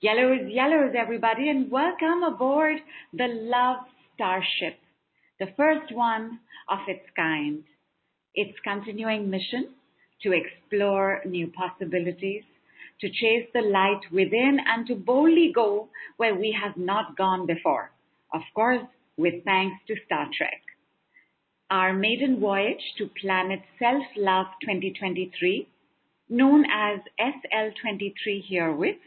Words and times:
Yellows, 0.00 0.48
yellows, 0.48 0.94
everybody, 0.96 1.48
and 1.48 1.68
welcome 1.72 2.22
aboard 2.22 2.76
the 3.12 3.26
Love 3.26 3.78
Starship, 4.14 4.78
the 5.40 5.48
first 5.56 5.92
one 5.92 6.38
of 6.68 6.78
its 6.86 7.04
kind. 7.16 7.64
Its 8.32 8.56
continuing 8.62 9.28
mission 9.28 9.70
to 10.22 10.30
explore 10.30 11.20
new 11.26 11.48
possibilities, 11.48 12.44
to 13.00 13.08
chase 13.08 13.48
the 13.52 13.60
light 13.60 14.02
within, 14.12 14.58
and 14.68 14.86
to 14.86 14.94
boldly 14.94 15.50
go 15.52 15.88
where 16.16 16.36
we 16.36 16.56
have 16.62 16.76
not 16.76 17.16
gone 17.16 17.44
before. 17.44 17.90
Of 18.32 18.42
course, 18.54 18.86
with 19.16 19.42
thanks 19.44 19.78
to 19.88 19.96
Star 20.06 20.28
Trek. 20.32 20.62
Our 21.72 21.92
maiden 21.92 22.38
voyage 22.38 22.94
to 22.98 23.10
planet 23.20 23.62
Self 23.80 24.04
Love 24.16 24.46
2023, 24.62 25.66
known 26.28 26.66
as 26.70 27.00
SL23 27.18 28.44
herewith, 28.48 29.02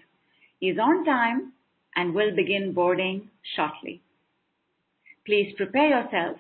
is 0.62 0.78
on 0.78 1.04
time 1.04 1.54
and 1.96 2.14
will 2.14 2.36
begin 2.36 2.74
boarding 2.74 3.30
shortly. 3.56 4.02
Please 5.26 5.54
prepare 5.58 5.90
yourself 5.90 6.38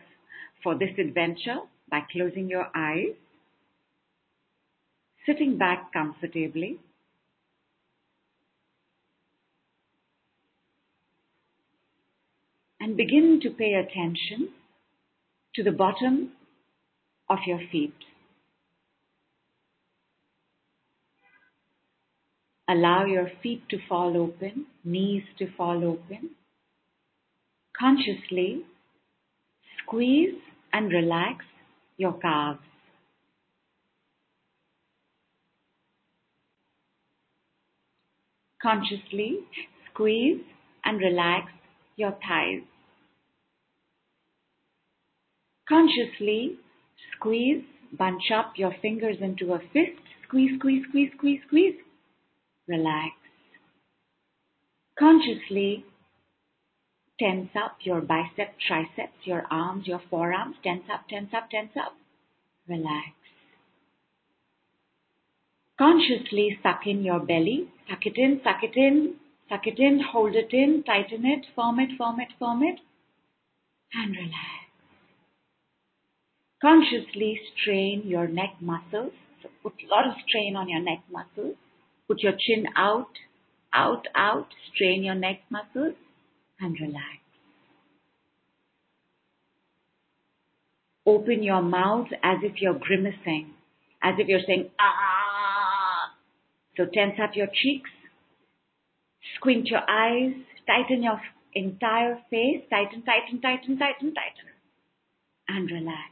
for 0.64 0.78
this 0.78 0.92
adventure 0.98 1.60
by 1.90 2.02
closing 2.12 2.50
your 2.50 2.68
eyes, 2.76 3.16
sitting 5.26 5.58
back 5.58 5.92
comfortably, 5.92 6.80
and 12.80 12.98
begin 12.98 13.40
to 13.42 13.50
pay 13.50 13.74
attention 13.74 14.50
to 15.56 15.64
the 15.64 15.72
bottom 15.72 16.32
of 17.30 17.40
your 17.46 17.60
feet. 17.72 17.94
Allow 22.70 23.06
your 23.06 23.30
feet 23.42 23.68
to 23.70 23.78
fall 23.90 24.16
open, 24.16 24.66
knees 24.84 25.24
to 25.40 25.48
fall 25.58 25.84
open. 25.84 26.32
Consciously 27.78 28.62
squeeze 29.84 30.36
and 30.72 30.92
relax 30.92 31.44
your 31.98 32.14
calves. 32.14 32.60
Consciously 38.62 39.40
squeeze 39.92 40.42
and 40.86 41.00
relax 41.00 41.52
your 41.96 42.12
thighs. 42.12 42.62
Consciously 45.68 46.58
squeeze, 47.16 47.64
bunch 47.98 48.24
up 48.34 48.54
your 48.56 48.74
fingers 48.82 49.18
into 49.20 49.54
a 49.54 49.60
fist, 49.74 50.00
squeeze, 50.28 50.52
squeeze, 50.60 50.84
squeeze, 50.90 51.10
squeeze, 51.18 51.40
squeeze 51.48 51.76
relax. 52.72 53.14
Consciously 54.98 55.86
tense 57.20 57.50
up 57.56 57.78
your 57.82 58.02
biceps, 58.02 58.56
triceps, 58.68 59.26
your 59.26 59.44
arms, 59.52 59.86
your 59.88 60.02
forearms. 60.10 60.56
Tense 60.64 60.84
up, 60.92 61.08
tense 61.08 61.30
up, 61.36 61.50
tense 61.52 61.72
up. 61.76 61.94
Relax. 62.68 63.14
Consciously 65.78 66.60
suck 66.64 66.82
in 66.86 67.04
your 67.04 67.20
belly. 67.20 67.70
Suck 67.90 68.06
it 68.06 68.18
in, 68.18 68.42
suck 68.44 68.64
it 68.64 68.76
in, 68.76 69.16
suck 69.50 69.66
it 69.66 69.80
in, 69.80 70.00
hold 70.12 70.36
it 70.36 70.54
in, 70.54 70.84
tighten 70.84 71.26
it, 71.26 71.46
firm 71.56 71.80
it, 71.80 71.90
firm 71.98 72.20
it, 72.20 72.30
firm 72.40 72.64
it, 72.64 72.80
and 73.94 74.16
relax. 74.16 74.62
Consciously 76.62 77.40
strain 77.54 78.04
your 78.06 78.28
neck 78.28 78.56
muscles. 78.60 79.14
So 79.42 79.50
put 79.64 79.74
a 79.84 79.90
lot 79.90 80.08
of 80.08 80.14
strain 80.28 80.56
on 80.56 80.70
your 80.70 80.82
neck 80.82 81.04
muscles. 81.12 81.56
Put 82.12 82.24
your 82.24 82.34
chin 82.38 82.66
out, 82.76 83.08
out, 83.74 84.06
out. 84.14 84.48
Strain 84.74 85.02
your 85.02 85.16
neck 85.16 85.44
muscles 85.50 85.96
and 86.60 86.76
relax. 86.78 87.22
Open 91.06 91.42
your 91.42 91.62
mouth 91.62 92.08
as 92.22 92.40
if 92.44 92.62
you're 92.62 92.78
grimacing, 92.78 93.52
as 94.04 94.16
if 94.18 94.28
you're 94.28 94.42
saying, 94.46 94.72
ah. 94.78 96.12
So 96.76 96.84
tense 96.94 97.14
up 97.24 97.30
your 97.34 97.48
cheeks, 97.48 97.90
squint 99.38 99.68
your 99.68 99.90
eyes, 99.90 100.34
tighten 100.68 101.04
your 101.04 101.22
entire 101.54 102.16
face, 102.30 102.66
tighten, 102.70 103.04
tighten, 103.04 103.40
tighten, 103.40 103.80
tighten, 103.80 104.14
tighten, 104.14 104.50
and 105.48 105.72
relax. 105.72 106.12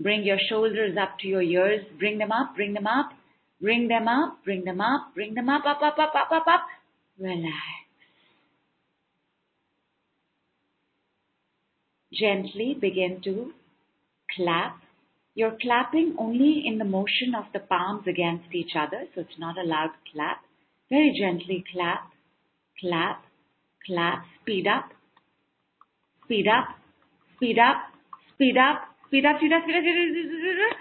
Bring 0.00 0.22
your 0.22 0.38
shoulders 0.48 0.96
up 0.98 1.18
to 1.18 1.28
your 1.28 1.42
ears, 1.42 1.84
bring 1.98 2.16
them 2.16 2.32
up, 2.32 2.56
bring 2.56 2.72
them 2.72 2.86
up, 2.86 3.10
Bring 3.62 3.86
them 3.86 4.08
up, 4.08 4.38
bring 4.44 4.64
them 4.64 4.80
up, 4.80 5.14
bring 5.14 5.34
them 5.34 5.48
up, 5.48 5.64
up, 5.64 5.80
up, 5.80 5.96
up, 5.96 6.12
up, 6.16 6.32
up, 6.32 6.46
up. 6.48 6.62
Relax. 7.16 7.54
Gently 12.12 12.76
begin 12.78 13.20
to 13.22 13.52
clap. 14.34 14.78
You're 15.36 15.56
clapping 15.62 16.16
only 16.18 16.64
in 16.66 16.78
the 16.78 16.84
motion 16.84 17.36
of 17.36 17.44
the 17.52 17.60
palms 17.60 18.08
against 18.08 18.52
each 18.52 18.72
other, 18.76 19.04
so 19.14 19.20
it's 19.20 19.38
not 19.38 19.56
a 19.56 19.62
loud 19.62 19.90
clap. 20.12 20.42
Very 20.90 21.16
gently 21.16 21.64
clap, 21.72 22.10
clap, 22.80 23.24
clap, 23.86 24.24
speed 24.40 24.66
up, 24.66 24.90
speed 26.24 26.48
up, 26.48 26.66
speed 27.36 27.58
up, 27.60 27.76
speed 28.34 28.56
up, 28.58 28.88
speed 29.06 29.24
up, 29.24 29.36
speed 29.38 29.52
up, 29.52 29.62
speed 29.62 29.76
up, 29.76 29.84
speed 29.86 30.66
up. 30.68 30.76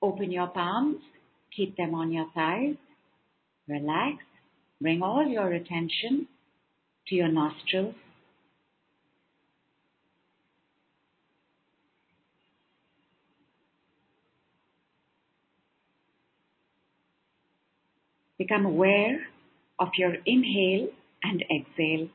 Open 0.00 0.30
your 0.30 0.46
palms 0.46 1.02
Keep 1.56 1.76
them 1.76 1.94
on 1.94 2.12
your 2.12 2.26
thighs. 2.34 2.76
Relax. 3.68 4.24
Bring 4.80 5.02
all 5.02 5.24
your 5.26 5.52
attention 5.52 6.28
to 7.08 7.14
your 7.14 7.28
nostrils. 7.28 7.94
Become 18.38 18.66
aware 18.66 19.20
of 19.78 19.88
your 19.96 20.16
inhale 20.26 20.88
and 21.22 21.44
exhale. 21.44 22.08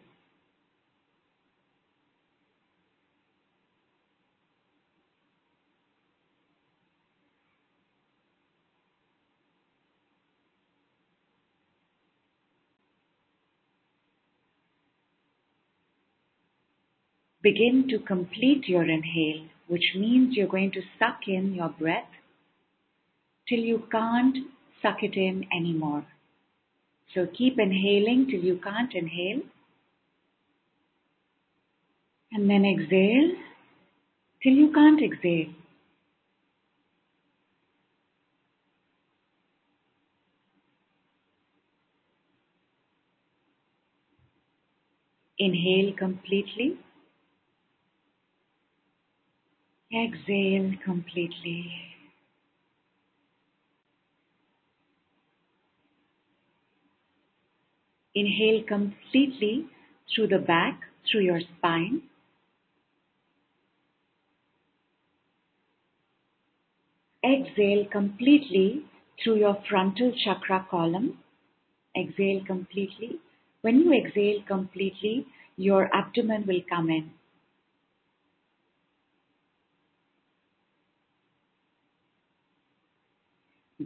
Begin 17.48 17.88
to 17.88 18.00
complete 18.00 18.68
your 18.68 18.84
inhale, 18.84 19.46
which 19.68 19.94
means 19.96 20.36
you're 20.36 20.54
going 20.54 20.72
to 20.72 20.82
suck 21.00 21.20
in 21.28 21.54
your 21.54 21.70
breath 21.70 22.16
till 23.48 23.60
you 23.60 23.84
can't 23.90 24.36
suck 24.82 24.98
it 25.02 25.16
in 25.16 25.46
anymore. 25.56 26.06
So 27.14 27.26
keep 27.38 27.58
inhaling 27.58 28.28
till 28.30 28.42
you 28.42 28.60
can't 28.62 28.94
inhale. 28.94 29.44
And 32.34 32.50
then 32.50 32.66
exhale 32.66 33.30
till 34.44 34.52
you 34.52 34.74
can't 34.74 35.02
exhale. 35.02 35.54
Inhale 45.40 45.94
completely. 45.98 46.78
Exhale 49.94 50.74
completely. 50.84 51.72
Inhale 58.14 58.64
completely 58.64 59.68
through 60.14 60.28
the 60.28 60.40
back, 60.40 60.82
through 61.10 61.22
your 61.22 61.40
spine. 61.40 62.02
Exhale 67.24 67.86
completely 67.86 68.84
through 69.24 69.38
your 69.38 69.62
frontal 69.70 70.12
chakra 70.24 70.68
column. 70.70 71.20
Exhale 71.96 72.44
completely. 72.46 73.20
When 73.62 73.80
you 73.82 73.94
exhale 73.94 74.44
completely, 74.48 75.28
your 75.58 75.90
abdomen 75.96 76.46
will 76.48 76.62
come 76.70 76.90
in. 76.90 77.17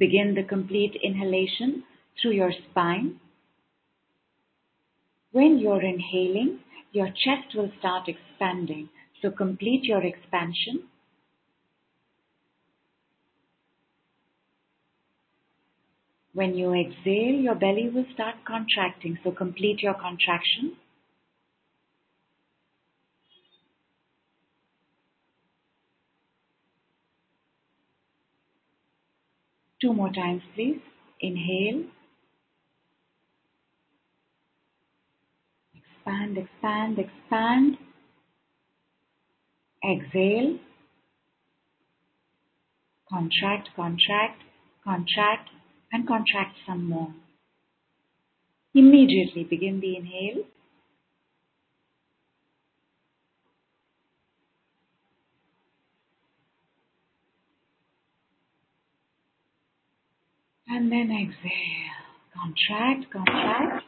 Begin 0.02 0.34
the 0.34 0.42
complete 0.42 0.96
inhalation 1.04 1.84
through 2.20 2.32
your 2.32 2.52
spine. 2.52 3.20
When 5.32 5.60
you're 5.60 5.84
inhaling, 5.84 6.62
your 6.92 7.10
chest 7.10 7.54
will 7.54 7.72
start 7.78 8.10
expanding. 8.10 8.90
So 9.22 9.30
complete 9.30 9.84
your 9.84 10.04
expansion. 10.04 10.88
When 16.34 16.56
you 16.56 16.74
exhale, 16.74 17.36
your 17.48 17.54
belly 17.54 17.88
will 17.94 18.08
start 18.16 18.38
contracting. 18.44 19.20
So 19.24 19.30
complete 19.30 19.84
your 19.84 19.94
contraction. 19.94 20.78
Two 29.82 29.94
more 29.94 30.12
times, 30.12 30.44
please. 30.54 30.80
Inhale. 31.20 31.86
Expand, 35.76 36.38
expand, 36.38 37.00
expand. 37.00 37.78
Exhale. 39.84 40.60
Contract, 43.10 43.70
contract, 43.76 44.44
contract, 44.84 45.50
and 45.92 46.08
contract 46.08 46.56
some 46.68 46.88
more. 46.88 47.14
Immediately 48.76 49.44
begin 49.44 49.82
the 49.82 49.98
inhale. 49.98 50.46
And 60.74 60.90
then 60.90 61.12
exhale. 61.12 61.92
Contract, 62.34 63.12
contract, 63.12 63.84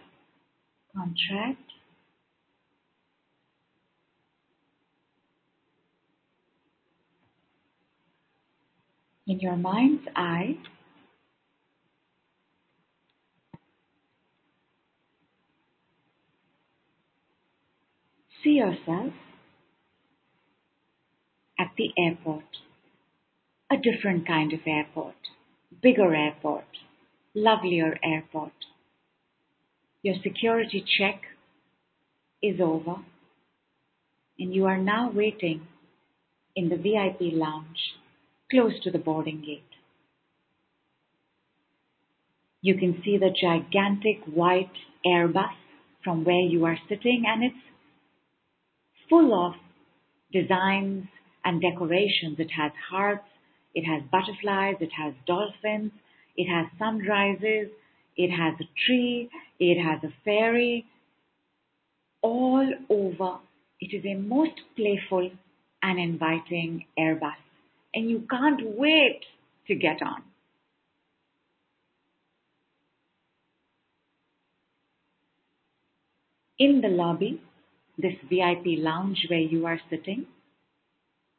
contract. 0.93 1.61
In 9.25 9.39
your 9.39 9.55
mind's 9.55 10.03
eye, 10.13 10.57
see 18.43 18.49
yourself 18.49 19.13
at 21.57 21.71
the 21.77 21.91
airport, 21.97 22.43
a 23.71 23.77
different 23.77 24.27
kind 24.27 24.51
of 24.51 24.59
airport, 24.67 25.15
bigger 25.83 26.15
airport, 26.15 26.65
lovelier 27.35 27.99
airport. 28.03 28.53
Your 30.01 30.15
security 30.23 30.83
check 30.97 31.21
is 32.41 32.59
over 32.59 32.95
and 34.39 34.53
you 34.53 34.65
are 34.65 34.77
now 34.77 35.11
waiting 35.13 35.67
in 36.55 36.69
the 36.69 36.77
VIP 36.77 37.33
lounge 37.33 37.77
close 38.49 38.73
to 38.83 38.91
the 38.91 38.97
boarding 38.97 39.41
gate. 39.41 39.63
You 42.61 42.77
can 42.77 43.01
see 43.03 43.17
the 43.17 43.29
gigantic 43.29 44.23
white 44.25 44.71
Airbus 45.05 45.51
from 46.03 46.23
where 46.23 46.41
you 46.41 46.65
are 46.65 46.77
sitting 46.87 47.23
and 47.27 47.43
it's 47.43 47.55
full 49.09 49.33
of 49.33 49.53
designs 50.31 51.05
and 51.43 51.61
decorations. 51.61 52.39
It 52.39 52.51
has 52.57 52.71
hearts, 52.89 53.27
it 53.73 53.83
has 53.85 54.03
butterflies, 54.11 54.75
it 54.79 54.91
has 54.97 55.13
dolphins, 55.25 55.91
it 56.37 56.45
has 56.45 56.67
sunrises, 56.77 57.69
it 58.15 58.29
has 58.29 58.53
a 58.59 58.69
tree, 58.85 59.29
it 59.59 59.81
has 59.81 60.03
a 60.03 60.13
fairy. 60.23 60.85
All 62.21 62.69
over, 62.89 63.39
it 63.79 63.95
is 63.95 64.05
a 64.05 64.15
most 64.15 64.61
playful 64.75 65.31
and 65.81 65.99
inviting 65.99 66.85
Airbus, 66.97 67.33
and 67.93 68.09
you 68.09 68.25
can't 68.29 68.61
wait 68.77 69.21
to 69.67 69.75
get 69.75 70.01
on. 70.01 70.23
In 76.59 76.81
the 76.81 76.87
lobby, 76.87 77.41
this 77.97 78.13
VIP 78.29 78.77
lounge 78.77 79.25
where 79.29 79.39
you 79.39 79.65
are 79.65 79.79
sitting, 79.89 80.27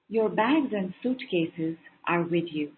your 0.09 0.29
bags 0.29 0.73
and 0.73 0.93
suitcases 1.03 1.77
are 2.07 2.23
with 2.23 2.53
you. 2.53 2.73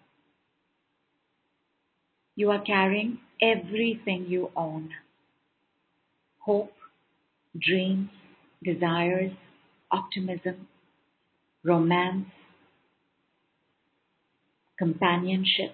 You 2.35 2.51
are 2.51 2.61
carrying 2.61 3.19
everything 3.41 4.27
you 4.27 4.49
own 4.55 4.91
hope, 6.39 6.73
dreams, 7.59 8.09
desires, 8.63 9.33
optimism, 9.91 10.67
romance, 11.63 12.27
companionship, 14.77 15.73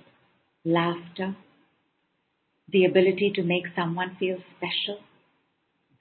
laughter, 0.65 1.35
the 2.67 2.83
ability 2.85 3.31
to 3.35 3.41
make 3.43 3.63
someone 3.75 4.15
feel 4.17 4.37
special, 4.57 4.99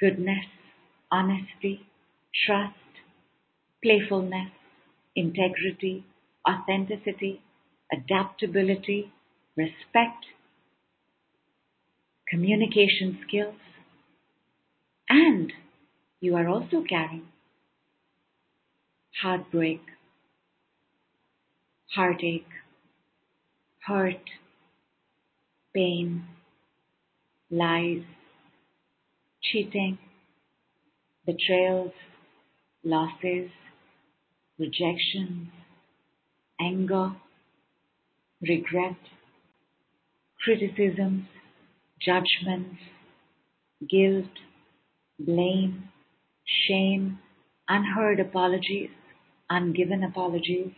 goodness, 0.00 0.46
honesty, 1.10 1.86
trust, 2.46 2.74
playfulness, 3.82 4.50
integrity, 5.16 6.04
authenticity, 6.48 7.40
adaptability, 7.92 9.12
respect, 9.56 10.26
communication 12.28 13.18
skills, 13.26 13.54
and 15.08 15.52
you 16.20 16.34
are 16.34 16.48
also 16.48 16.82
carrying 16.88 17.26
heartbreak, 19.22 19.80
heartache, 21.94 22.46
hurt, 23.86 24.30
pain, 25.74 26.24
lies, 27.50 28.02
cheating, 29.42 29.98
betrayals, 31.26 31.92
losses, 32.82 33.50
rejections, 34.58 35.48
anger, 36.62 37.12
regret, 38.40 38.96
criticisms, 40.44 41.24
judgments, 42.00 42.80
guilt, 43.88 44.34
blame, 45.18 45.88
shame, 46.44 47.18
unheard 47.68 48.20
apologies, 48.20 48.90
ungiven 49.50 50.04
apologies, 50.04 50.72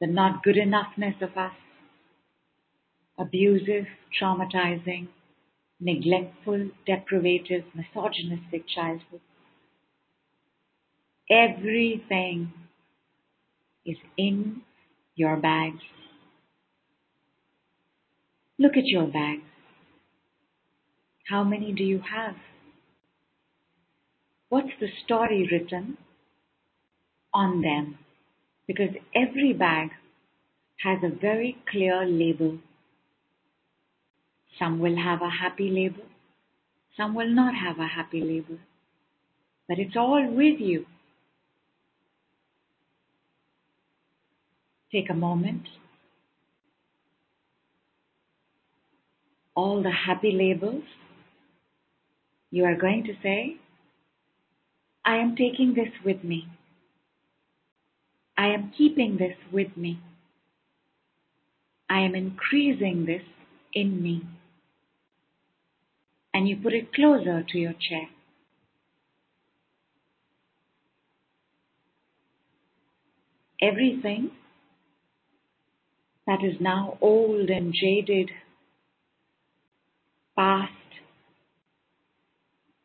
the 0.00 0.06
not 0.06 0.42
good 0.42 0.56
enoughness 0.56 1.20
of 1.22 1.36
us, 1.36 1.52
abusive, 3.18 3.86
traumatizing, 4.20 5.08
neglectful, 5.80 6.70
deprivative, 6.86 7.64
misogynistic 7.74 8.64
childhood. 8.74 9.20
Everything 11.30 12.52
is 13.84 13.96
in 14.16 14.62
your 15.16 15.36
bags. 15.36 15.82
Look 18.58 18.76
at 18.76 18.86
your 18.86 19.06
bags. 19.06 19.42
How 21.28 21.42
many 21.42 21.72
do 21.72 21.82
you 21.82 22.00
have? 22.00 22.36
What's 24.48 24.72
the 24.80 24.88
story 25.04 25.48
written 25.50 25.96
on 27.32 27.62
them? 27.62 27.98
Because 28.66 28.90
every 29.14 29.52
bag 29.52 29.90
has 30.82 30.98
a 31.02 31.08
very 31.08 31.56
clear 31.70 32.04
label. 32.04 32.58
Some 34.58 34.78
will 34.78 34.96
have 34.96 35.22
a 35.22 35.30
happy 35.30 35.70
label, 35.70 36.04
some 36.96 37.14
will 37.14 37.28
not 37.28 37.54
have 37.54 37.80
a 37.80 37.88
happy 37.88 38.20
label, 38.20 38.58
but 39.68 39.78
it's 39.80 39.96
all 39.96 40.24
with 40.30 40.60
you. 40.60 40.86
Take 44.94 45.10
a 45.10 45.14
moment. 45.14 45.62
All 49.56 49.82
the 49.82 49.90
happy 49.90 50.30
labels, 50.30 50.84
you 52.52 52.64
are 52.64 52.76
going 52.76 53.02
to 53.02 53.14
say, 53.20 53.56
I 55.04 55.16
am 55.16 55.34
taking 55.34 55.74
this 55.74 55.88
with 56.04 56.22
me. 56.22 56.46
I 58.38 58.50
am 58.50 58.72
keeping 58.78 59.16
this 59.16 59.36
with 59.52 59.76
me. 59.76 59.98
I 61.90 61.98
am 62.02 62.14
increasing 62.14 63.04
this 63.04 63.22
in 63.72 64.00
me. 64.00 64.22
And 66.32 66.48
you 66.48 66.56
put 66.56 66.72
it 66.72 66.94
closer 66.94 67.42
to 67.42 67.58
your 67.58 67.72
chair. 67.72 68.08
Everything 73.60 74.30
that 76.26 76.42
is 76.42 76.60
now 76.60 76.98
old 77.00 77.50
and 77.50 77.74
jaded, 77.74 78.30
past, 80.36 80.72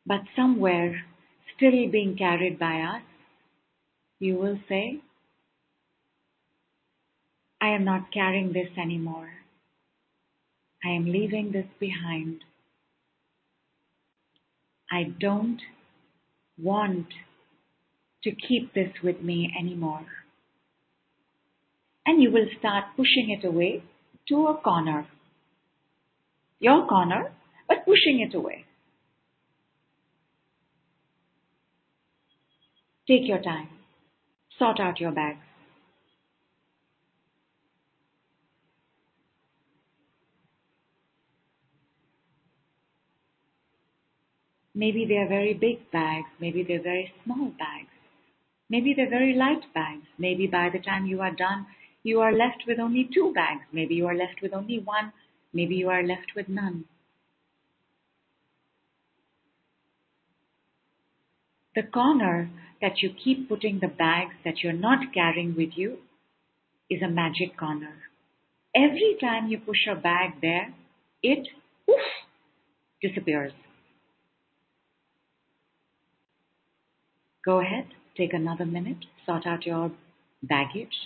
but 0.05 0.21
somewhere 0.35 1.03
still 1.55 1.89
being 1.91 2.15
carried 2.17 2.59
by 2.59 2.81
us, 2.81 3.03
you 4.19 4.35
will 4.35 4.59
say, 4.67 4.99
I 7.61 7.69
am 7.69 7.83
not 7.83 8.11
carrying 8.13 8.53
this 8.53 8.69
anymore. 8.77 9.29
I 10.83 10.89
am 10.89 11.05
leaving 11.05 11.51
this 11.51 11.67
behind. 11.79 12.41
I 14.91 15.13
don't 15.19 15.59
want 16.57 17.07
to 18.23 18.31
keep 18.31 18.73
this 18.73 18.91
with 19.03 19.21
me 19.21 19.53
anymore. 19.57 20.05
And 22.09 22.23
you 22.23 22.31
will 22.31 22.47
start 22.57 22.85
pushing 22.97 23.29
it 23.29 23.45
away 23.45 23.83
to 24.29 24.47
a 24.47 24.57
corner. 24.57 25.05
Your 26.59 26.87
corner, 26.87 27.31
but 27.67 27.85
pushing 27.85 28.19
it 28.27 28.33
away. 28.33 28.65
Take 33.07 33.27
your 33.27 33.39
time. 33.39 33.69
Sort 34.57 34.79
out 34.79 34.99
your 34.99 35.11
bags. 35.11 35.37
Maybe 44.73 45.05
they're 45.07 45.29
very 45.29 45.53
big 45.53 45.91
bags, 45.91 46.29
maybe 46.41 46.63
they're 46.67 46.81
very 46.81 47.13
small 47.23 47.49
bags, 47.49 47.93
maybe 48.67 48.93
they're 48.95 49.09
very 49.09 49.35
light 49.35 49.71
bags. 49.75 50.05
Maybe 50.17 50.47
by 50.47 50.69
the 50.71 50.79
time 50.79 51.05
you 51.05 51.21
are 51.21 51.35
done, 51.35 51.67
you 52.09 52.21
are 52.21 52.33
left 52.33 52.63
with 52.67 52.79
only 52.79 53.09
two 53.13 53.31
bags, 53.33 53.65
maybe 53.71 53.95
you 53.95 54.07
are 54.07 54.15
left 54.15 54.41
with 54.41 54.53
only 54.53 54.79
one, 54.79 55.13
maybe 55.53 55.75
you 55.75 55.89
are 55.89 56.03
left 56.03 56.31
with 56.35 56.49
none. 56.49 56.85
The 61.75 61.83
corner 61.83 62.49
that 62.81 63.01
you 63.01 63.11
keep 63.23 63.47
putting 63.47 63.79
the 63.79 63.87
bags 63.87 64.33
that 64.43 64.63
you're 64.63 64.73
not 64.87 65.13
carrying 65.13 65.55
with 65.55 65.69
you 65.75 65.99
is 66.89 67.01
a 67.01 67.07
magic 67.07 67.57
corner. 67.57 67.95
Every 68.75 69.17
time 69.21 69.47
you 69.47 69.59
push 69.59 69.87
a 69.89 69.95
bag 69.95 70.33
there, 70.41 70.73
it 71.21 71.47
oof, 71.89 72.07
disappears. 73.01 73.53
Go 77.45 77.59
ahead, 77.61 77.87
take 78.17 78.33
another 78.33 78.65
minute, 78.65 79.05
sort 79.25 79.45
out 79.47 79.65
your 79.65 79.91
baggage. 80.43 80.97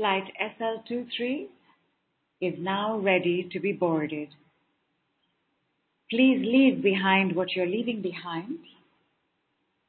Flight 0.00 0.32
SL23 0.40 1.48
is 2.40 2.54
now 2.58 2.98
ready 2.98 3.46
to 3.52 3.60
be 3.60 3.70
boarded. 3.70 4.28
Please 6.08 6.40
leave 6.42 6.82
behind 6.82 7.36
what 7.36 7.54
you're 7.54 7.66
leaving 7.66 8.00
behind 8.00 8.60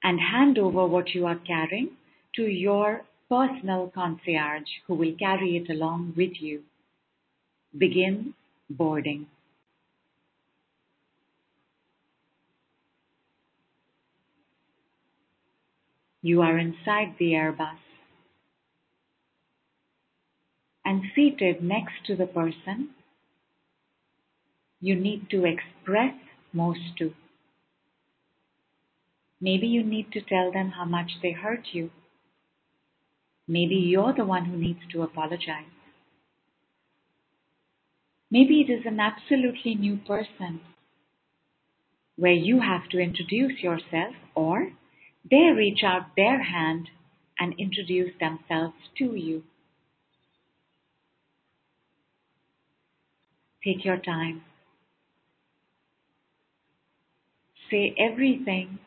and 0.04 0.20
hand 0.20 0.58
over 0.58 0.86
what 0.86 1.16
you 1.16 1.26
are 1.26 1.40
carrying 1.48 1.92
to 2.36 2.42
your 2.42 3.04
personal 3.30 3.90
concierge 3.96 4.68
who 4.86 4.96
will 4.96 5.14
carry 5.18 5.56
it 5.56 5.72
along 5.72 6.14
with 6.18 6.42
you. 6.42 6.64
Begin 7.78 8.34
boarding. 8.70 9.28
You 16.22 16.42
are 16.42 16.58
inside 16.58 17.16
the 17.18 17.32
Airbus 17.32 17.78
and 20.86 21.04
seated 21.16 21.64
next 21.64 22.06
to 22.06 22.16
the 22.16 22.26
person 22.26 22.90
you 24.80 24.96
need 24.96 25.30
to 25.30 25.46
express 25.46 26.16
most 26.52 26.98
to. 26.98 27.14
Maybe 29.40 29.68
you 29.68 29.84
need 29.84 30.12
to 30.14 30.22
tell 30.22 30.52
them 30.52 30.72
how 30.72 30.86
much 30.86 31.12
they 31.22 31.32
hurt 31.32 31.68
you. 31.72 31.92
Maybe 33.48 33.76
you're 33.76 34.14
the 34.14 34.26
one 34.26 34.46
who 34.46 34.58
needs 34.58 34.80
to 34.92 35.04
apologize. 35.04 35.66
Maybe 38.30 38.62
it 38.62 38.72
is 38.72 38.86
an 38.86 39.00
absolutely 39.00 39.76
new 39.76 39.98
person 39.98 40.62
where 42.16 42.32
you 42.32 42.62
have 42.62 42.88
to 42.90 43.00
introduce 43.00 43.62
yourself 43.62 44.16
or 44.36 44.72
they 45.30 45.52
reach 45.56 45.84
out 45.84 46.16
their 46.16 46.42
hand 46.42 46.90
and 47.40 47.54
introduce 47.58 48.12
themselves 48.20 48.76
to 48.98 49.16
you. 49.16 49.44
Take 53.64 53.86
your 53.86 53.98
time. 53.98 54.42
Say 57.70 57.96
everything 57.98 58.80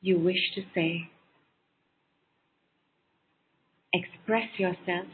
you 0.00 0.18
wish 0.18 0.52
to 0.54 0.62
say. 0.74 1.10
Express 3.92 4.48
yourself 4.58 5.06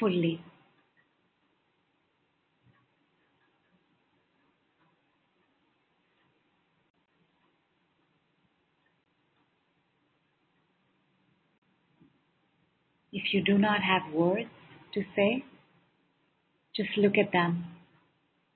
fully. 0.00 0.40
If 13.12 13.32
you 13.32 13.42
do 13.42 13.56
not 13.56 13.80
have 13.82 14.12
words 14.12 14.50
to 14.94 15.02
say, 15.14 15.44
just 16.76 16.96
look 16.96 17.16
at 17.18 17.32
them 17.32 17.64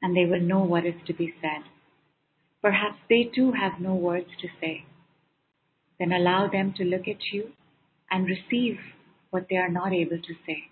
and 0.03 0.17
they 0.17 0.27
will 0.27 0.41
know 0.41 0.61
what 0.61 0.87
is 0.87 0.95
to 1.07 1.15
be 1.15 1.35
said. 1.41 1.63
Perhaps 2.63 2.99
they 3.09 3.25
too 3.35 3.53
have 3.53 3.81
no 3.81 3.95
words 3.95 4.29
to 4.41 4.49
say. 4.61 4.85
Then 5.99 6.13
allow 6.13 6.49
them 6.49 6.75
to 6.77 6.85
look 6.85 7.09
at 7.09 7.33
you 7.33 7.53
and 8.11 8.27
receive 8.27 8.79
what 9.31 9.47
they 9.49 9.57
are 9.57 9.71
not 9.71 9.93
able 9.93 10.19
to 10.19 10.35
say. 10.47 10.65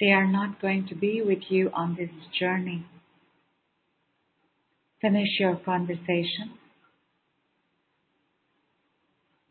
They 0.00 0.10
are 0.10 0.26
not 0.26 0.60
going 0.60 0.86
to 0.88 0.94
be 0.94 1.22
with 1.22 1.50
you 1.50 1.70
on 1.72 1.96
this 1.96 2.10
journey. 2.38 2.86
Finish 5.00 5.38
your 5.38 5.56
conversation. 5.56 6.54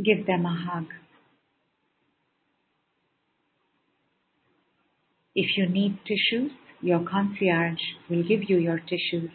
Give 0.03 0.25
them 0.25 0.45
a 0.45 0.55
hug. 0.69 0.85
If 5.35 5.57
you 5.57 5.67
need 5.69 5.99
tissues, 6.05 6.51
your 6.81 7.05
concierge 7.09 7.79
will 8.09 8.23
give 8.23 8.49
you 8.49 8.57
your 8.57 8.79
tissues. 8.79 9.31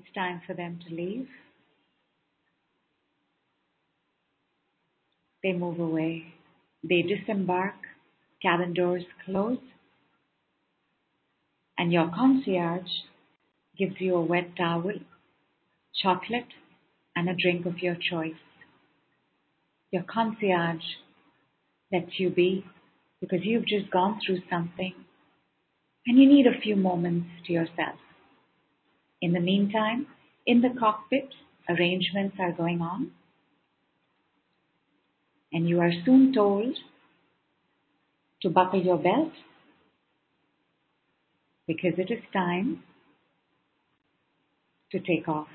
It's 0.00 0.14
time 0.14 0.40
for 0.46 0.54
them 0.54 0.78
to 0.88 0.94
leave. 0.94 1.28
They 5.42 5.52
move 5.52 5.78
away. 5.78 6.34
They 6.82 7.02
disembark. 7.02 7.74
Cabin 8.40 8.72
doors 8.72 9.04
close. 9.26 9.58
And 11.76 11.92
your 11.92 12.10
concierge 12.14 12.90
gives 13.78 13.96
you 13.98 14.14
a 14.14 14.22
wet 14.22 14.56
towel, 14.56 14.92
chocolate, 16.02 16.48
and 17.14 17.28
a 17.28 17.34
drink 17.34 17.66
of 17.66 17.78
your 17.80 17.96
choice. 17.96 18.32
Your 19.90 20.04
concierge 20.04 20.84
lets 21.92 22.18
you 22.18 22.30
be 22.30 22.64
because 23.20 23.40
you've 23.42 23.66
just 23.66 23.90
gone 23.90 24.18
through 24.24 24.40
something 24.48 24.94
and 26.06 26.18
you 26.18 26.26
need 26.26 26.46
a 26.46 26.60
few 26.60 26.76
moments 26.76 27.28
to 27.46 27.52
yourself. 27.52 27.98
In 29.20 29.32
the 29.32 29.40
meantime, 29.40 30.06
in 30.46 30.62
the 30.62 30.70
cockpit, 30.78 31.28
arrangements 31.68 32.36
are 32.38 32.52
going 32.52 32.80
on, 32.80 33.10
and 35.52 35.68
you 35.68 35.80
are 35.80 35.92
soon 36.04 36.32
told 36.32 36.76
to 38.42 38.48
buckle 38.48 38.82
your 38.82 38.96
belt 38.96 39.32
because 41.66 41.98
it 41.98 42.10
is 42.10 42.22
time 42.32 42.82
to 44.90 44.98
take 44.98 45.28
off. 45.28 45.48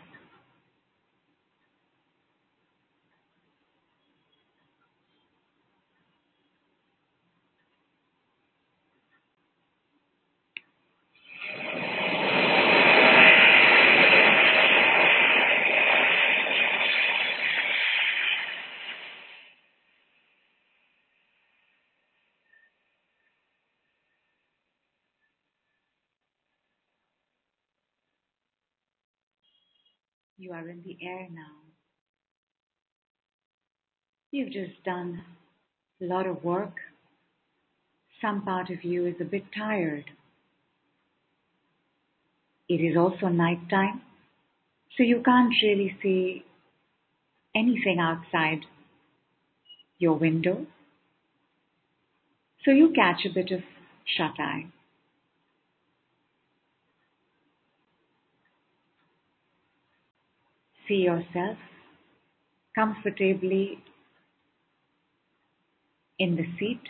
You 30.46 30.54
are 30.54 30.70
in 30.70 30.84
the 30.86 30.96
air 31.02 31.28
now. 31.34 31.56
You've 34.30 34.54
just 34.54 34.84
done 34.84 35.24
a 36.00 36.06
lot 36.06 36.28
of 36.28 36.44
work. 36.44 36.76
Some 38.22 38.44
part 38.44 38.70
of 38.70 38.84
you 38.84 39.08
is 39.08 39.16
a 39.20 39.24
bit 39.24 39.46
tired. 39.58 40.12
It 42.70 42.76
is 42.76 42.96
also 42.96 43.28
night 43.28 43.72
time, 43.72 44.04
so 44.96 45.02
you 45.02 45.24
can't 45.26 45.52
really 45.64 45.98
see 46.04 46.46
anything 47.56 47.98
outside 48.00 48.66
your 49.98 50.14
window. 50.14 50.68
So 52.64 52.70
you 52.70 52.94
catch 52.94 53.26
a 53.26 53.34
bit 53.34 53.50
of 53.50 53.62
shut 54.16 54.40
eye. 54.40 54.68
See 60.88 60.96
yourself 60.96 61.58
comfortably 62.76 63.80
in 66.20 66.36
the 66.36 66.46
seat, 66.60 66.82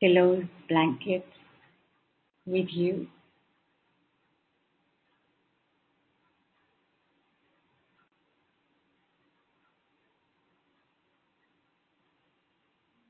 pillows, 0.00 0.44
blankets 0.68 1.26
with 2.46 2.68
you. 2.70 3.08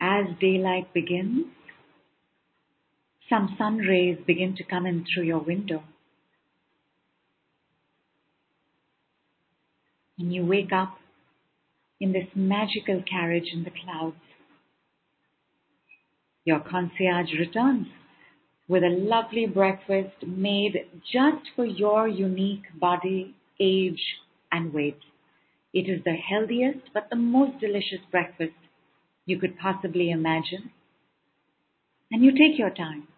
As 0.00 0.26
daylight 0.40 0.92
begins, 0.92 1.46
some 3.30 3.54
sun 3.56 3.78
rays 3.78 4.18
begin 4.26 4.54
to 4.56 4.64
come 4.64 4.86
in 4.86 5.04
through 5.14 5.24
your 5.24 5.38
window. 5.38 5.82
And 10.18 10.32
you 10.32 10.46
wake 10.46 10.72
up 10.72 10.98
in 12.00 12.12
this 12.12 12.28
magical 12.34 13.02
carriage 13.02 13.50
in 13.52 13.64
the 13.64 13.70
clouds. 13.70 14.16
Your 16.44 16.60
concierge 16.60 17.32
returns 17.38 17.88
with 18.68 18.82
a 18.82 18.88
lovely 18.88 19.46
breakfast 19.46 20.26
made 20.26 20.86
just 21.12 21.50
for 21.54 21.64
your 21.64 22.08
unique 22.08 22.64
body, 22.78 23.34
age, 23.60 24.02
and 24.52 24.72
weight. 24.72 24.98
It 25.72 25.88
is 25.88 26.04
the 26.04 26.12
healthiest 26.12 26.92
but 26.92 27.10
the 27.10 27.16
most 27.16 27.60
delicious 27.60 28.00
breakfast 28.10 28.54
you 29.26 29.38
could 29.38 29.58
possibly 29.58 30.10
imagine. 30.10 30.70
And 32.10 32.22
you 32.22 32.30
take 32.30 32.58
your 32.58 32.70
time, 32.70 33.08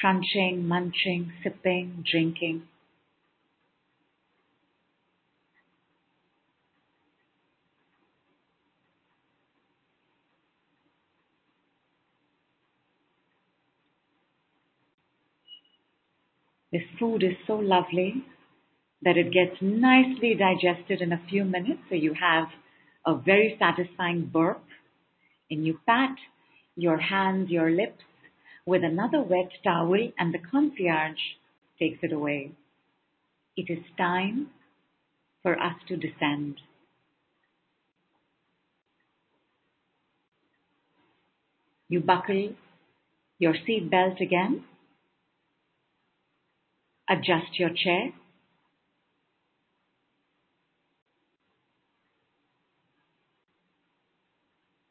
crunching, 0.00 0.66
munching, 0.66 1.32
sipping, 1.42 2.04
drinking. 2.10 2.62
This 16.72 16.82
food 17.02 17.24
is 17.24 17.36
so 17.48 17.54
lovely 17.54 18.24
that 19.02 19.16
it 19.16 19.32
gets 19.32 19.60
nicely 19.60 20.36
digested 20.38 21.00
in 21.00 21.12
a 21.12 21.20
few 21.28 21.44
minutes, 21.44 21.80
so 21.88 21.96
you 21.96 22.14
have 22.14 22.46
a 23.04 23.16
very 23.16 23.56
satisfying 23.58 24.30
burp. 24.32 24.62
And 25.50 25.66
you 25.66 25.80
pat 25.84 26.14
your 26.76 26.98
hands, 26.98 27.50
your 27.50 27.72
lips 27.72 28.04
with 28.64 28.84
another 28.84 29.20
wet 29.20 29.50
towel, 29.64 30.12
and 30.16 30.32
the 30.32 30.38
concierge 30.38 31.18
takes 31.80 31.98
it 32.02 32.12
away. 32.12 32.52
It 33.56 33.68
is 33.68 33.84
time 33.98 34.50
for 35.42 35.60
us 35.60 35.74
to 35.88 35.96
descend. 35.96 36.60
You 41.88 41.98
buckle 41.98 42.54
your 43.40 43.54
seat 43.66 43.90
belt 43.90 44.20
again 44.20 44.64
adjust 47.12 47.58
your 47.58 47.70
chair. 47.70 48.10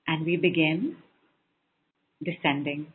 And 0.07 0.25
we 0.25 0.37
begin 0.37 0.97
descending. 2.23 2.93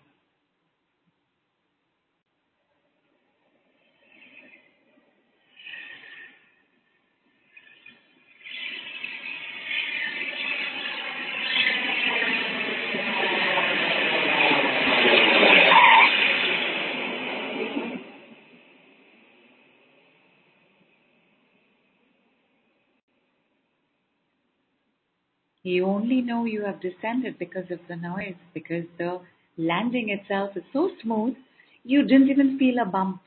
You 25.66 25.86
only 25.86 26.20
know 26.22 26.44
you 26.44 26.62
have 26.64 26.80
descended 26.80 27.40
because 27.40 27.72
of 27.72 27.80
the 27.88 27.96
noise, 27.96 28.36
because 28.54 28.84
the 28.98 29.20
landing 29.58 30.10
itself 30.10 30.56
is 30.56 30.62
so 30.72 30.92
smooth, 31.02 31.34
you 31.82 32.04
didn't 32.04 32.28
even 32.28 32.56
feel 32.56 32.78
a 32.78 32.84
bump. 32.84 33.20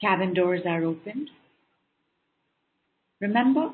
Cabin 0.00 0.34
doors 0.34 0.62
are 0.66 0.84
opened. 0.84 1.30
Remember, 3.20 3.72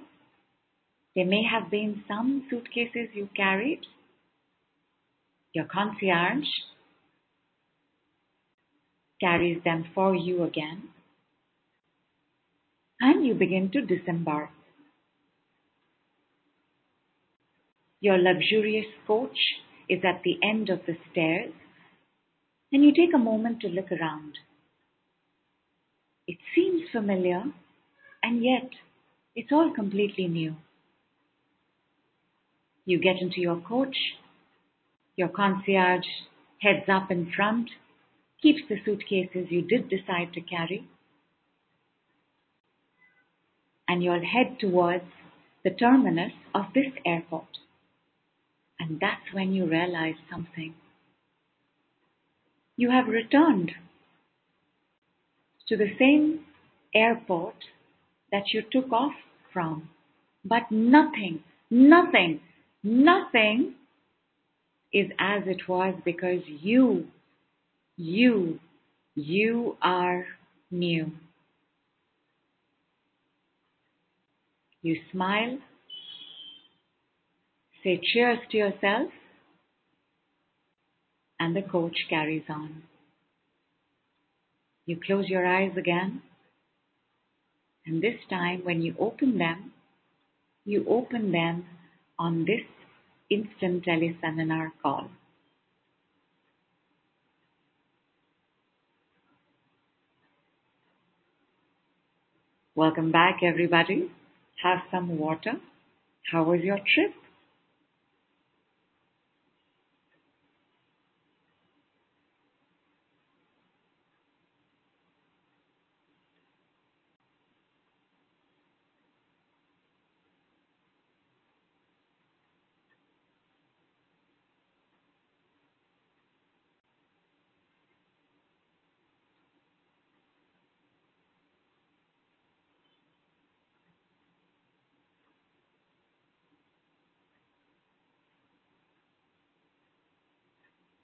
there 1.15 1.27
may 1.27 1.43
have 1.43 1.71
been 1.71 2.05
some 2.09 2.47
suitcases 2.49 3.11
you 3.13 3.29
carried. 3.37 3.81
Your 5.53 5.67
concierge 5.67 6.49
carries 9.21 9.63
them 9.63 9.85
for 9.95 10.15
you 10.15 10.43
again 10.43 10.89
and 13.03 13.27
you 13.27 13.35
begin 13.35 13.69
to 13.73 13.81
disembark. 13.81 14.51
Your 18.01 18.17
luxurious 18.17 18.87
coach 19.09 19.37
is 19.89 20.05
at 20.05 20.23
the 20.23 20.39
end 20.43 20.71
of 20.71 20.81
the 20.87 20.97
stairs, 21.11 21.53
and 22.73 22.85
you 22.85 22.93
take 22.95 23.13
a 23.13 23.19
moment 23.19 23.61
to 23.61 23.69
look 23.69 23.91
around. 23.91 24.35
It 26.29 26.39
seems 26.55 26.83
familiar, 26.93 27.43
and 28.23 28.45
yet 28.45 28.71
it's 29.35 29.51
all 29.51 29.73
completely 29.75 30.29
new. 30.29 30.55
You 32.85 33.01
get 33.01 33.21
into 33.21 33.41
your 33.41 33.61
coach, 33.61 33.97
your 35.17 35.29
concierge 35.29 36.07
heads 36.61 36.89
up 36.89 37.11
in 37.11 37.33
front, 37.35 37.69
keeps 38.41 38.61
the 38.69 38.77
suitcases 38.85 39.49
you 39.51 39.63
did 39.63 39.89
decide 39.89 40.33
to 40.35 40.41
carry, 40.41 40.87
and 43.93 44.03
you'll 44.03 44.25
head 44.25 44.57
towards 44.59 45.05
the 45.65 45.71
terminus 45.71 46.33
of 46.55 46.65
this 46.75 46.87
airport. 47.05 47.59
And 48.81 48.99
that's 48.99 49.35
when 49.35 49.53
you 49.53 49.67
realize 49.69 50.15
something. 50.31 50.73
You 52.75 52.91
have 52.91 53.07
returned 53.07 53.73
to 55.69 55.77
the 55.77 55.91
same 55.99 56.41
airport 56.95 57.57
that 58.31 58.45
you 58.55 58.63
took 58.73 58.91
off 58.91 59.13
from, 59.53 59.91
but 60.43 60.71
nothing, 60.71 61.41
nothing, 61.71 62.41
nothing 62.83 63.75
is 64.91 65.11
as 65.19 65.43
it 65.45 65.69
was 65.69 65.95
because 66.03 66.41
you, 66.47 67.09
you, 67.99 68.59
you 69.15 69.77
are 69.83 70.25
new. 70.71 71.13
You 74.85 74.97
smile, 75.13 75.59
say 77.85 78.01
cheers 78.03 78.39
to 78.51 78.57
yourself, 78.57 79.11
and 81.39 81.55
the 81.55 81.63
coach 81.63 81.95
carries 82.11 82.43
on. 82.49 82.83
You 84.85 84.99
close 85.07 85.29
your 85.29 85.47
eyes 85.47 85.77
again, 85.77 86.23
and 87.87 88.03
this 88.03 88.17
time 88.29 88.63
when 88.65 88.83
you 88.83 88.97
open 88.99 89.39
them, 89.39 89.73
you 90.65 90.85
open 90.89 91.31
them 91.31 91.65
on 92.19 92.45
this 92.45 92.67
instant 93.31 93.85
teleseminar 93.85 94.73
call. 94.83 95.11
Welcome 102.75 103.13
back, 103.13 103.41
everybody. 103.45 104.11
Have 104.63 104.81
some 104.91 105.19
water. 105.19 105.55
How 106.33 106.45
was 106.45 106.61
your 106.63 106.79
trip? 106.79 107.13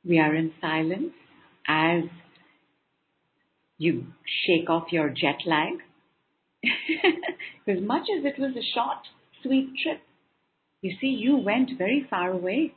We 0.09 0.19
are 0.19 0.35
in 0.35 0.53
silence 0.59 1.13
as 1.69 2.05
you 3.77 4.07
shake 4.47 4.71
off 4.71 4.91
your 4.91 5.11
jet 5.11 5.41
lag. 5.45 5.75
as 7.69 7.81
much 7.83 8.09
as 8.19 8.25
it 8.25 8.39
was 8.39 8.53
a 8.57 8.65
short, 8.75 9.07
sweet 9.43 9.69
trip, 9.83 10.01
you 10.81 10.97
see, 10.99 11.09
you 11.09 11.37
went 11.37 11.77
very 11.77 12.07
far 12.09 12.31
away. 12.31 12.73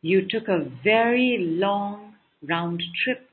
You 0.00 0.28
took 0.28 0.46
a 0.46 0.70
very 0.84 1.36
long 1.40 2.14
round 2.48 2.80
trip. 3.04 3.28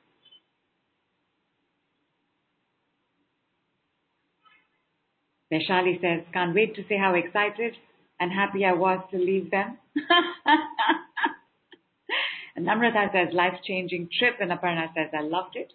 Vaishali 5.51 6.01
says, 6.01 6.25
can't 6.33 6.55
wait 6.55 6.75
to 6.75 6.81
say 6.89 6.97
how 6.97 7.13
excited 7.13 7.75
and 8.19 8.31
happy 8.31 8.65
I 8.65 8.73
was 8.73 8.99
to 9.11 9.17
leave 9.17 9.51
them. 9.51 9.77
Namrata 12.65 13.11
says, 13.11 13.33
life-changing 13.33 14.09
trip. 14.17 14.35
And 14.41 14.51
Aparna 14.51 14.93
says, 14.95 15.09
I 15.17 15.21
loved 15.21 15.55
it. 15.55 15.71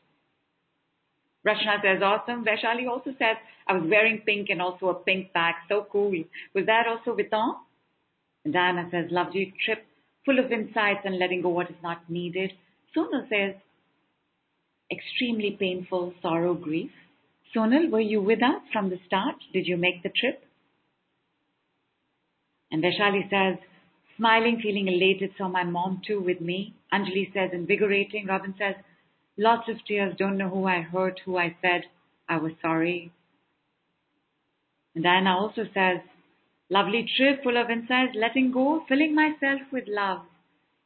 Rachna 1.46 1.80
says, 1.82 2.02
awesome. 2.02 2.44
Vaishali 2.44 2.88
also 2.88 3.10
says, 3.18 3.36
I 3.66 3.74
was 3.74 3.88
wearing 3.88 4.22
pink 4.26 4.48
and 4.50 4.60
also 4.60 4.88
a 4.88 4.94
pink 4.94 5.32
bag. 5.32 5.54
So 5.68 5.86
cool. 5.90 6.12
Was 6.54 6.66
that 6.66 6.86
also 6.86 7.16
Vuitton? 7.16 7.54
And 8.44 8.52
Diana 8.52 8.88
says, 8.90 9.06
loved 9.10 9.28
lovely 9.28 9.54
trip, 9.64 9.86
full 10.24 10.38
of 10.38 10.50
insights 10.50 11.00
and 11.04 11.18
letting 11.18 11.42
go 11.42 11.50
what 11.50 11.70
is 11.70 11.76
not 11.82 12.08
needed. 12.10 12.52
Sonal 12.96 13.28
says, 13.28 13.54
extremely 14.90 15.56
painful 15.58 16.12
sorrow, 16.20 16.54
grief. 16.54 16.90
Sonal, 17.54 17.90
were 17.90 18.00
you 18.00 18.20
with 18.20 18.42
us 18.42 18.62
from 18.72 18.90
the 18.90 18.98
start? 19.06 19.36
Did 19.52 19.66
you 19.66 19.76
make 19.76 20.02
the 20.02 20.10
trip? 20.10 20.42
And 22.70 22.82
Vaishali 22.82 23.28
says, 23.30 23.58
Smiling, 24.20 24.60
feeling 24.62 24.86
elated, 24.86 25.30
saw 25.38 25.48
my 25.48 25.64
mom 25.64 26.02
too 26.06 26.20
with 26.20 26.42
me. 26.42 26.74
Anjali 26.92 27.32
says, 27.32 27.52
invigorating. 27.54 28.26
Robin 28.26 28.54
says, 28.58 28.74
lots 29.38 29.66
of 29.66 29.76
tears, 29.88 30.14
don't 30.18 30.36
know 30.36 30.50
who 30.50 30.66
I 30.66 30.82
hurt, 30.82 31.22
who 31.24 31.38
I 31.38 31.56
said 31.62 31.84
I 32.28 32.36
was 32.36 32.52
sorry. 32.60 33.10
And 34.94 35.04
Diana 35.04 35.38
also 35.38 35.62
says, 35.72 36.00
lovely 36.68 37.06
trip, 37.16 37.42
full 37.42 37.56
of 37.56 37.70
insights, 37.70 38.12
letting 38.14 38.52
go, 38.52 38.84
filling 38.86 39.14
myself 39.14 39.62
with 39.72 39.84
love. 39.88 40.20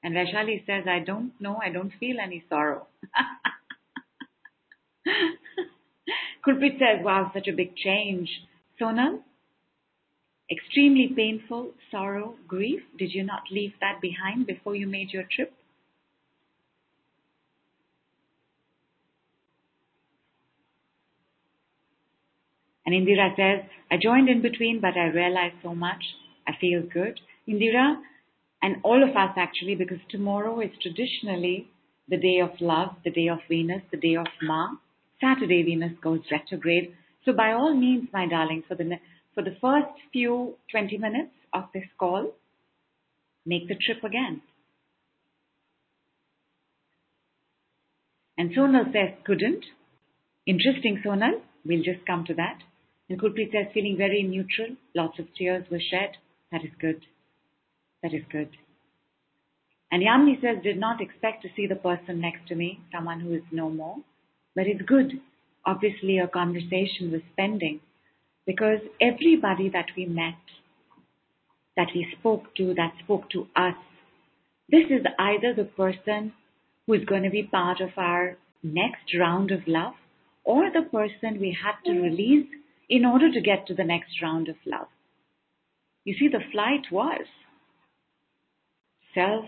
And 0.05 0.15
Vaishali 0.15 0.65
says, 0.65 0.85
I 0.89 1.01
don't 1.01 1.33
know, 1.41 1.59
I 1.61 1.71
don't 1.71 1.93
feel 1.99 2.19
any 2.23 2.45
sorrow. 2.49 2.87
Kulpreet 6.47 6.79
says, 6.79 7.03
wow, 7.03 7.33
such 7.35 7.49
a 7.49 7.53
big 7.53 7.75
change. 7.75 8.31
Sonal, 8.81 9.23
extremely 10.51 11.13
painful 11.15 11.73
sorrow, 11.91 12.35
grief? 12.47 12.83
Did 12.99 13.13
you 13.13 13.25
not 13.25 13.43
leave 13.51 13.73
that 13.81 14.01
behind 14.01 14.47
before 14.47 14.75
you 14.75 14.87
made 14.87 15.13
your 15.13 15.25
trip? 15.35 15.53
And 22.87 22.95
Indira 22.95 23.35
says, 23.35 23.69
I 23.91 23.97
joined 23.97 24.29
in 24.29 24.43
between, 24.43 24.81
but 24.81 24.97
I 24.97 25.07
realized 25.07 25.57
so 25.63 25.75
much. 25.75 26.05
I 26.47 26.53
feel 26.61 26.83
good. 26.83 27.19
Indira, 27.49 27.97
and 28.63 28.77
all 28.83 29.03
of 29.03 29.17
us 29.17 29.35
actually, 29.37 29.75
because 29.75 29.99
tomorrow 30.11 30.61
is 30.61 30.71
traditionally 30.83 31.69
the 32.09 32.19
day 32.19 32.41
of 32.41 32.51
love, 32.61 32.97
the 33.05 33.11
day 33.11 33.29
of 33.29 33.39
Venus, 33.49 33.83
the 33.91 33.97
day 33.97 34.17
of 34.17 34.27
Ma. 34.43 34.69
Saturday, 35.21 35.63
Venus 35.63 35.93
goes 36.03 36.21
retrograde. 36.31 36.95
So 37.25 37.33
by 37.33 37.53
all 37.53 37.75
means, 37.75 38.09
my 38.13 38.27
darling, 38.29 38.63
for 38.69 38.75
the 38.75 38.99
for 39.35 39.43
the 39.43 39.57
first 39.61 39.93
few 40.13 40.55
20 40.71 40.99
minutes 40.99 41.33
of 41.53 41.65
this 41.75 41.85
call, 41.99 42.33
make 43.45 43.69
the 43.69 43.75
trip 43.75 44.03
again. 44.05 44.43
And 48.37 48.51
Sonal 48.51 48.93
says, 48.93 49.17
couldn't. 49.25 49.65
Interesting, 50.47 51.03
Sonal. 51.05 51.41
We'll 51.65 51.83
just 51.83 52.05
come 52.07 52.25
to 52.27 52.35
that. 52.35 52.59
And 53.09 53.21
Kulpreet 53.21 53.53
says, 53.53 53.73
feeling 53.73 53.97
very 53.97 54.23
neutral. 54.23 54.77
Lots 54.95 55.19
of 55.19 55.27
tears 55.37 55.65
were 55.71 55.81
shed. 55.81 56.17
That 56.51 56.65
is 56.65 56.71
good. 56.81 57.03
That 58.03 58.13
is 58.13 58.23
good. 58.31 58.51
And 59.93 60.03
Yamini 60.03 60.41
says, 60.41 60.63
did 60.63 60.79
not 60.79 61.01
expect 61.01 61.43
to 61.43 61.49
see 61.55 61.67
the 61.67 61.77
person 61.77 62.21
next 62.21 62.49
to 62.49 62.55
me, 62.55 62.81
someone 62.93 63.21
who 63.21 63.35
is 63.35 63.43
no 63.53 63.71
more. 63.71 63.97
But 64.57 64.67
it's 64.67 64.83
good. 64.83 65.21
Obviously, 65.65 66.19
a 66.19 66.27
conversation 66.27 67.13
was 67.13 67.23
pending 67.37 67.81
because 68.47 68.81
everybody 69.01 69.71
that 69.71 69.87
we 69.97 70.07
met, 70.07 70.35
that 71.77 71.89
we 71.95 72.07
spoke 72.19 72.55
to, 72.57 72.75
that 72.75 72.93
spoke 73.03 73.31
to 73.31 73.47
us, 73.57 73.75
this 74.69 74.85
is 74.91 75.05
either 75.19 75.55
the 75.55 75.65
person 75.65 76.33
who 76.87 76.95
is 76.95 77.05
going 77.05 77.23
to 77.23 77.31
be 77.31 77.43
part 77.43 77.81
of 77.81 77.91
our 77.97 78.37
next 78.63 79.15
round 79.19 79.51
of 79.51 79.61
love 79.67 79.95
or 80.45 80.71
the 80.71 80.89
person 80.91 81.41
we 81.41 81.57
had 81.63 81.75
to 81.85 82.01
release 82.01 82.47
in 82.89 83.05
order 83.05 83.33
to 83.33 83.41
get 83.41 83.67
to 83.67 83.75
the 83.75 83.85
next 83.85 84.21
round 84.23 84.49
of 84.49 84.57
love. 84.67 84.89
You 86.05 86.15
see, 86.19 86.29
the 86.29 86.45
flight 86.53 86.93
was 86.93 87.27
self 89.15 89.47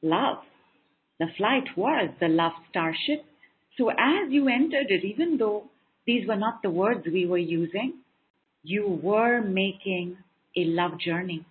love. 0.00 0.38
The 1.18 1.26
flight 1.36 1.64
was 1.76 2.10
the 2.20 2.28
love 2.28 2.52
starship. 2.70 3.24
So 3.78 3.90
as 3.90 4.30
you 4.30 4.48
entered 4.48 4.86
it, 4.88 5.04
even 5.04 5.36
though 5.38 5.64
these 6.06 6.26
were 6.26 6.36
not 6.36 6.62
the 6.62 6.70
words 6.70 7.06
we 7.06 7.26
were 7.26 7.38
using, 7.38 8.01
you 8.62 9.00
were 9.02 9.40
making 9.40 10.16
a 10.56 10.64
love 10.64 10.98
journey. 10.98 11.44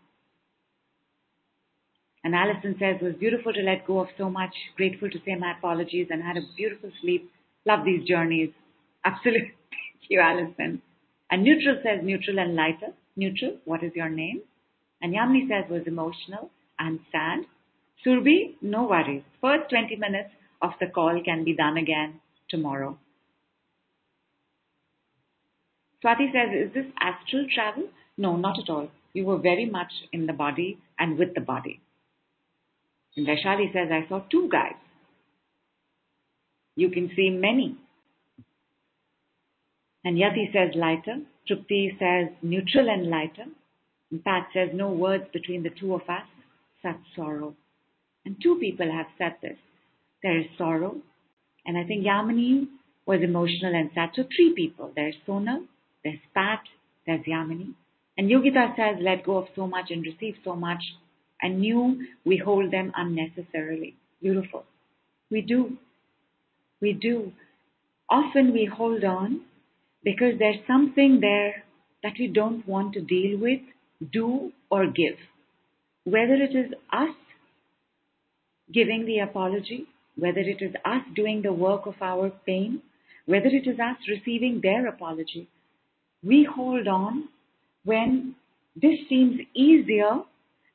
And 2.24 2.36
Allison 2.36 2.76
says, 2.80 2.98
it 3.02 3.04
was 3.04 3.16
beautiful 3.16 3.52
to 3.54 3.62
let 3.62 3.88
go 3.88 4.00
of 4.00 4.08
so 4.18 4.30
much, 4.30 4.54
grateful 4.78 5.10
to 5.10 5.18
say 5.26 5.36
my 5.36 5.54
apologies, 5.58 6.08
and 6.12 6.22
had 6.22 6.38
a 6.38 6.42
beautiful 6.56 6.92
sleep. 7.02 7.32
Love 7.66 7.84
these 7.84 8.08
journeys. 8.08 8.50
Absolutely. 9.04 9.54
Thank 9.72 10.10
you, 10.10 10.20
Allison. 10.20 10.82
And 11.32 11.44
Neutral 11.44 11.78
says, 11.84 12.02
neutral 12.04 12.40
and 12.40 12.56
lighter. 12.56 12.94
Neutral, 13.16 13.58
what 13.66 13.84
is 13.84 13.92
your 13.96 14.10
name? 14.10 14.42
And 15.02 15.14
Yamini 15.14 15.48
says, 15.48 15.70
was 15.70 15.84
emotional 15.88 16.52
and 16.78 17.00
sad. 17.12 17.40
Surbi, 18.06 18.56
no 18.62 18.84
worries. 18.84 19.24
First 19.42 19.70
20 19.70 19.96
minutes 19.96 20.30
of 20.62 20.72
the 20.80 20.88
call 20.88 21.22
can 21.24 21.44
be 21.44 21.56
done 21.56 21.78
again 21.78 22.20
tomorrow. 22.50 22.98
Swati 26.04 26.32
says, 26.32 26.50
is 26.68 26.74
this 26.74 26.86
astral 27.00 27.46
travel? 27.54 27.84
No, 28.18 28.36
not 28.36 28.60
at 28.60 28.70
all. 28.70 28.90
You 29.14 29.26
were 29.26 29.38
very 29.38 29.66
much 29.66 29.92
in 30.12 30.26
the 30.26 30.34
body 30.34 30.78
and 30.98 31.18
with 31.18 31.34
the 31.36 31.42
body. 31.42 31.82
And 33.16 33.28
Vaishali 33.28 33.74
says, 33.74 33.90
I 33.92 34.08
saw 34.08 34.24
two 34.32 34.50
guys. 34.52 34.76
You 36.76 36.90
can 36.90 37.12
see 37.16 37.30
many. 37.30 37.76
And 40.04 40.18
Yati 40.18 40.52
says 40.54 40.72
lighter. 40.76 41.18
Trupti 41.50 42.00
says 42.00 42.34
neutral 42.42 42.90
and 42.90 43.10
lighter. 43.10 43.46
And 44.10 44.24
Pat 44.24 44.48
says 44.54 44.70
no 44.74 44.90
words 44.90 45.26
between 45.34 45.64
the 45.64 45.70
two 45.70 45.94
of 45.94 46.02
us, 46.02 46.24
such 46.82 47.00
sorrow. 47.16 47.56
And 48.26 48.36
two 48.42 48.58
people 48.60 48.90
have 48.92 49.08
said 49.18 49.36
this. 49.42 49.58
There 50.24 50.40
is 50.40 50.46
sorrow. 50.58 50.96
And 51.66 51.78
I 51.78 51.84
think 51.84 52.06
Yamini 52.06 52.68
was 53.06 53.22
emotional 53.22 53.76
and 53.76 53.90
sad. 53.94 54.12
So 54.16 54.24
three 54.36 54.54
people. 54.56 54.92
There's 54.96 55.16
Sonal, 55.28 55.66
there's 56.04 56.20
Pat, 56.34 56.62
there's 57.06 57.26
Yamini. 57.26 57.74
And 58.18 58.30
Yogita 58.30 58.76
says 58.76 58.98
let 59.02 59.26
go 59.26 59.38
of 59.38 59.48
so 59.56 59.68
much 59.68 59.86
and 59.90 60.06
receive 60.06 60.36
so 60.44 60.56
much 60.56 60.84
and 61.42 61.60
knew 61.60 62.06
we 62.26 62.38
hold 62.38 62.72
them 62.72 62.92
unnecessarily. 62.96 63.96
Beautiful. 64.22 64.66
We 65.30 65.42
do. 65.42 65.78
We 66.82 66.94
do. 66.94 67.32
Often 68.10 68.54
we 68.54 68.66
hold 68.66 69.04
on 69.04 69.42
because 70.04 70.34
there's 70.40 70.66
something 70.68 71.20
there 71.22 71.64
that 72.04 72.14
we 72.20 72.28
don't 72.28 72.68
want 72.68 72.94
to 72.94 73.02
deal 73.02 73.40
with, 73.40 73.62
do, 74.12 74.52
or 74.70 74.86
give. 74.88 75.18
Whether 76.04 76.34
it 76.34 76.56
is 76.56 76.74
us 76.92 77.16
giving 78.74 79.06
the 79.06 79.20
apology, 79.20 79.86
whether 80.18 80.40
it 80.40 80.62
is 80.62 80.74
us 80.84 81.04
doing 81.16 81.42
the 81.42 81.54
work 81.54 81.86
of 81.86 81.96
our 82.02 82.32
pain, 82.46 82.82
whether 83.26 83.48
it 83.48 83.68
is 83.68 83.80
us 83.80 83.98
receiving 84.08 84.60
their 84.62 84.88
apology, 84.88 85.48
we 86.24 86.48
hold 86.56 86.88
on 86.88 87.30
when 87.84 88.36
this 88.76 89.00
seems 89.10 89.42
easier 89.56 90.22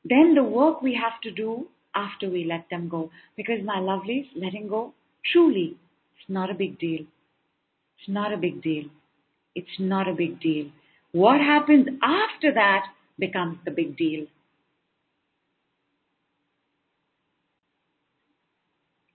than 0.09 0.35
the 0.35 0.43
work 0.43 0.81
we 0.81 0.93
have 0.93 1.19
to 1.21 1.31
do 1.31 1.67
after 1.95 2.29
we 2.29 2.45
let 2.45 2.65
them 2.69 2.87
go. 2.89 3.09
Because, 3.35 3.59
my 3.63 3.77
lovelies, 3.77 4.27
letting 4.35 4.67
go, 4.67 4.93
truly, 5.31 5.77
it's 6.15 6.29
not 6.29 6.49
a 6.49 6.53
big 6.53 6.79
deal. 6.79 7.01
It's 7.97 8.09
not 8.09 8.33
a 8.33 8.37
big 8.37 8.61
deal. 8.61 8.85
It's 9.55 9.79
not 9.79 10.07
a 10.07 10.13
big 10.13 10.39
deal. 10.39 10.69
What 11.11 11.39
happens 11.39 11.87
after 12.03 12.53
that 12.53 12.85
becomes 13.17 13.57
the 13.65 13.71
big 13.71 13.97
deal. 13.97 14.27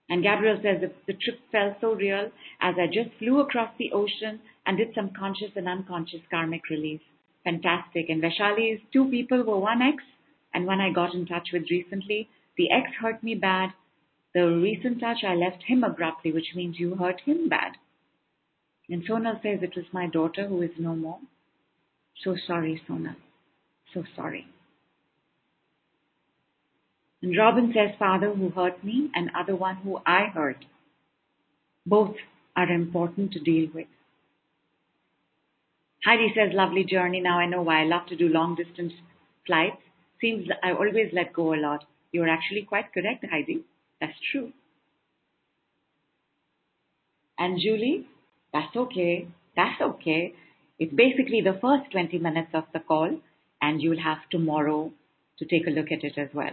And 0.09 0.23
Gabriel 0.23 0.59
says 0.63 0.81
the, 0.81 0.93
the 1.07 1.19
trip 1.19 1.39
felt 1.51 1.77
so 1.81 1.95
real 1.95 2.31
as 2.61 2.75
I 2.79 2.87
just 2.87 3.17
flew 3.19 3.41
across 3.41 3.71
the 3.79 3.93
ocean 3.93 4.41
and 4.67 4.77
did 4.79 4.95
some 4.95 5.11
conscious 5.19 5.51
and 5.57 5.69
unconscious 5.69 6.21
karmic 6.31 6.69
release. 6.71 7.01
Fantastic. 7.45 8.09
And 8.09 8.23
Vaishali's 8.23 8.81
two 8.93 9.09
people 9.11 9.43
were 9.43 9.59
one 9.59 9.83
ex 9.83 10.03
and 10.55 10.67
one 10.67 10.81
I 10.81 10.93
got 10.93 11.15
in 11.15 11.27
touch 11.27 11.49
with 11.53 11.71
recently. 11.71 12.29
The 12.57 12.71
ex 12.71 12.91
hurt 13.01 13.23
me 13.23 13.35
bad. 13.35 13.71
The 14.35 14.47
recent 14.47 15.01
touch, 15.01 15.25
I 15.27 15.35
left 15.35 15.63
him 15.67 15.85
abruptly, 15.85 16.33
which 16.33 16.55
means 16.55 16.79
you 16.79 16.95
hurt 16.95 17.21
him 17.21 17.49
bad. 17.49 17.73
And 18.89 19.07
Sonal 19.07 19.43
says 19.43 19.59
it 19.63 19.77
was 19.77 19.87
my 19.93 20.07
daughter 20.07 20.47
who 20.47 20.63
is 20.63 20.71
no 20.79 20.95
more. 20.95 21.19
So 22.23 22.37
sorry, 22.47 22.81
Sonal. 22.89 23.17
So 23.93 24.05
sorry. 24.17 24.47
And 27.23 27.37
Robin 27.37 27.73
says, 27.75 27.95
Father 27.99 28.33
who 28.35 28.51
hurt 28.51 28.83
me 28.83 29.11
and 29.15 29.31
other 29.39 29.55
one 29.55 29.77
who 29.77 29.99
I 30.05 30.27
hurt. 30.35 30.65
Both 31.87 32.17
are 32.57 32.69
important 32.69 33.33
to 33.33 33.41
deal 33.41 33.69
with. 33.75 33.87
Heidi 36.05 36.33
says, 36.35 36.51
lovely 36.53 36.85
journey. 36.85 37.21
Now 37.21 37.39
I 37.39 37.47
know 37.47 37.63
why 37.63 37.83
I 37.83 37.85
love 37.85 38.07
to 38.09 38.17
do 38.17 38.29
long 38.29 38.57
distance 38.57 38.93
flights. 39.47 39.81
Seems 40.21 40.49
I 40.63 40.73
always 40.73 41.13
let 41.13 41.33
go 41.33 41.55
a 41.55 41.57
lot. 41.57 41.85
You're 42.13 42.29
actually 42.29 42.63
quite 42.63 42.93
correct, 42.93 43.25
Heidi. 43.31 43.65
That's 44.01 44.19
true. 44.31 44.53
And 47.39 47.59
Julie, 47.61 48.07
that's 48.53 48.77
okay. 48.77 49.29
That's 49.57 49.81
okay. 49.81 50.35
It's 50.79 50.93
basically 50.93 51.41
the 51.41 51.59
first 51.61 51.91
20 51.93 52.19
minutes 52.19 52.51
of 52.55 52.65
the 52.73 52.81
call, 52.81 53.19
and 53.61 53.81
you'll 53.81 54.03
have 54.03 54.19
tomorrow 54.31 54.93
to 55.39 55.45
take 55.45 55.67
a 55.67 55.71
look 55.71 55.91
at 55.93 56.05
it 56.05 56.19
as 56.19 56.29
well. 56.35 56.53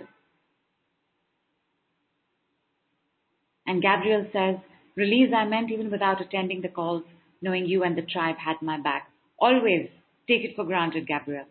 And 3.66 3.82
Gabriel 3.82 4.26
says, 4.34 4.56
Release 4.96 5.32
I 5.36 5.46
meant 5.46 5.72
even 5.72 5.92
without 5.92 6.22
attending 6.22 6.62
the 6.62 6.70
calls, 6.70 7.04
knowing 7.42 7.66
you 7.66 7.84
and 7.84 7.98
the 7.98 8.02
tribe 8.02 8.38
had 8.38 8.62
my 8.62 8.80
back. 8.80 9.09
Always 9.40 9.90
take 10.28 10.44
it 10.44 10.56
for 10.56 10.66
granted, 10.66 11.08
Gabriel. 11.08 11.46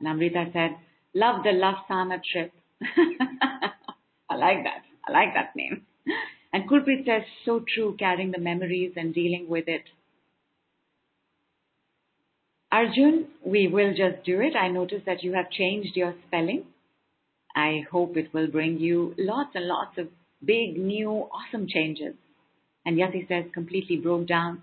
And 0.00 0.08
Amrita 0.08 0.46
said, 0.52 0.76
Love 1.14 1.44
the 1.44 1.52
Love 1.52 1.76
Sana 1.86 2.20
trip. 2.32 2.52
I 4.30 4.36
like 4.36 4.64
that. 4.64 4.82
I 5.06 5.12
like 5.12 5.34
that 5.34 5.54
name. 5.54 5.82
And 6.52 6.68
Kulpreet 6.68 7.04
says, 7.04 7.22
so 7.44 7.64
true, 7.74 7.96
carrying 7.98 8.30
the 8.30 8.38
memories 8.38 8.92
and 8.96 9.12
dealing 9.12 9.46
with 9.48 9.68
it. 9.68 9.82
Arjun, 12.70 13.26
we 13.44 13.68
will 13.68 13.90
just 13.90 14.24
do 14.24 14.40
it. 14.40 14.56
I 14.56 14.68
noticed 14.68 15.06
that 15.06 15.22
you 15.22 15.34
have 15.34 15.50
changed 15.50 15.96
your 15.96 16.14
spelling. 16.26 16.64
I 17.54 17.84
hope 17.90 18.16
it 18.16 18.32
will 18.34 18.48
bring 18.48 18.78
you 18.78 19.14
lots 19.16 19.50
and 19.54 19.66
lots 19.66 19.96
of 19.98 20.08
big, 20.44 20.76
new, 20.76 21.10
awesome 21.10 21.66
changes. 21.68 22.14
And 22.84 22.98
Yati 22.98 23.28
says, 23.28 23.44
completely 23.52 23.96
broke 23.96 24.26
down 24.26 24.62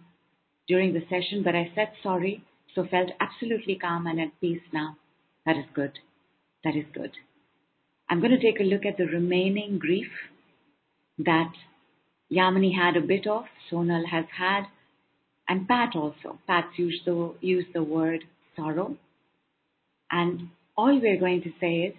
during 0.72 0.94
the 0.94 1.04
session, 1.10 1.44
but 1.44 1.54
I 1.54 1.70
said 1.76 1.90
sorry, 2.02 2.46
so 2.74 2.86
felt 2.90 3.10
absolutely 3.20 3.76
calm 3.76 4.08
and 4.08 4.22
at 4.22 4.40
peace 4.40 4.62
now. 4.72 4.96
That 5.46 5.58
is 5.58 5.66
good. 5.74 5.92
That 6.64 6.78
is 6.78 6.86
good. 6.94 7.12
I'm 8.10 8.22
going 8.22 8.32
to 8.32 8.40
take 8.40 8.62
a 8.62 8.64
look 8.64 8.86
at 8.86 8.96
the 8.98 9.06
remaining 9.06 9.80
grief 9.80 10.12
that 11.18 11.52
Yamini 12.32 12.74
had 12.74 12.96
a 12.96 13.06
bit 13.06 13.28
of, 13.28 13.44
Sonal 13.70 14.06
has 14.10 14.26
had, 14.38 14.64
and 15.50 15.68
Pat 15.68 15.94
also. 15.94 16.40
Pat's 16.48 16.78
used 16.78 17.04
the, 17.06 17.34
used 17.42 17.74
the 17.74 17.84
word 17.84 18.24
sorrow. 18.56 18.96
And 20.10 20.52
all 20.78 21.02
we're 21.02 21.20
going 21.20 21.42
to 21.42 21.52
say 21.60 21.74
is, 21.90 21.96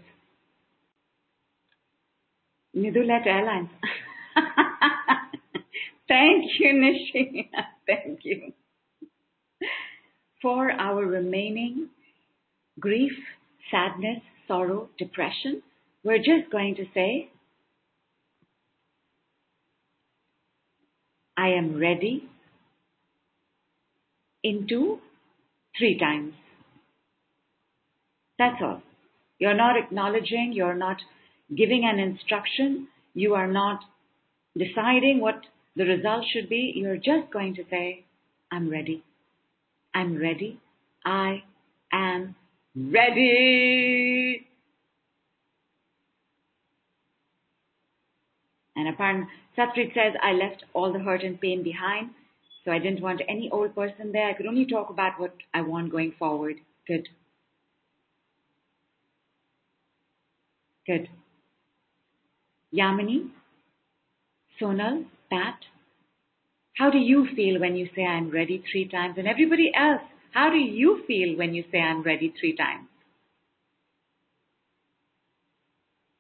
Nidulet 2.74 3.26
Airlines. 3.26 3.68
Thank 6.08 6.44
you, 6.58 6.72
Nishi. 6.72 7.50
Thank 7.86 8.20
you. 8.22 8.52
For 10.42 10.72
our 10.72 11.06
remaining 11.06 11.90
grief, 12.80 13.12
sadness, 13.70 14.22
sorrow, 14.48 14.88
depression, 14.98 15.62
we're 16.02 16.18
just 16.18 16.50
going 16.50 16.74
to 16.74 16.84
say, 16.92 17.30
I 21.36 21.50
am 21.50 21.78
ready 21.78 22.28
into 24.42 24.98
three 25.78 25.96
times. 25.98 26.34
That's 28.38 28.60
all. 28.60 28.82
You're 29.38 29.54
not 29.54 29.76
acknowledging, 29.76 30.52
you're 30.52 30.74
not 30.74 30.96
giving 31.56 31.84
an 31.84 32.00
instruction, 32.00 32.88
you 33.14 33.34
are 33.34 33.46
not 33.46 33.80
deciding 34.58 35.20
what 35.20 35.40
the 35.76 35.84
result 35.84 36.24
should 36.32 36.48
be. 36.48 36.72
You're 36.74 36.96
just 36.96 37.32
going 37.32 37.54
to 37.54 37.64
say, 37.70 38.04
I'm 38.50 38.68
ready. 38.68 39.04
I'm 39.94 40.18
ready. 40.18 40.60
I 41.04 41.42
am 41.92 42.34
ready. 42.74 44.46
And 48.74 48.88
apparently, 48.88 49.26
Satrit 49.56 49.94
says, 49.94 50.14
I 50.22 50.32
left 50.32 50.64
all 50.72 50.92
the 50.92 50.98
hurt 50.98 51.22
and 51.22 51.40
pain 51.40 51.62
behind, 51.62 52.10
so 52.64 52.72
I 52.72 52.78
didn't 52.78 53.02
want 53.02 53.20
any 53.28 53.50
old 53.50 53.74
person 53.74 54.12
there. 54.12 54.28
I 54.28 54.32
could 54.32 54.46
only 54.46 54.64
talk 54.66 54.88
about 54.88 55.20
what 55.20 55.34
I 55.52 55.60
want 55.60 55.92
going 55.92 56.14
forward. 56.18 56.56
Good. 56.86 57.08
Good. 60.86 61.08
Yamini, 62.74 63.28
Sonal, 64.58 65.04
Pat, 65.30 65.58
how 66.74 66.90
do 66.90 66.98
you 66.98 67.28
feel 67.36 67.60
when 67.60 67.76
you 67.76 67.88
say 67.94 68.04
I'm 68.04 68.30
ready 68.30 68.62
three 68.70 68.88
times? 68.88 69.14
And 69.18 69.28
everybody 69.28 69.72
else, 69.74 70.02
how 70.32 70.50
do 70.50 70.56
you 70.56 71.02
feel 71.06 71.36
when 71.36 71.54
you 71.54 71.64
say 71.70 71.78
I'm 71.78 72.02
ready 72.02 72.32
three 72.40 72.56
times? 72.56 72.88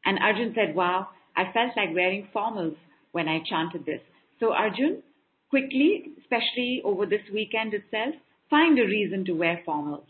And 0.04 0.18
Arjun 0.18 0.54
said, 0.54 0.74
wow, 0.74 1.08
I 1.36 1.44
felt 1.52 1.76
like 1.76 1.94
wearing 1.94 2.28
formals 2.34 2.76
when 3.12 3.28
I 3.28 3.40
chanted 3.48 3.86
this. 3.86 4.00
So 4.40 4.52
Arjun, 4.52 5.02
quickly, 5.48 6.12
especially 6.20 6.82
over 6.84 7.06
this 7.06 7.22
weekend 7.32 7.72
itself, 7.72 8.14
find 8.50 8.78
a 8.78 8.84
reason 8.84 9.24
to 9.26 9.32
wear 9.32 9.62
formals. 9.66 10.04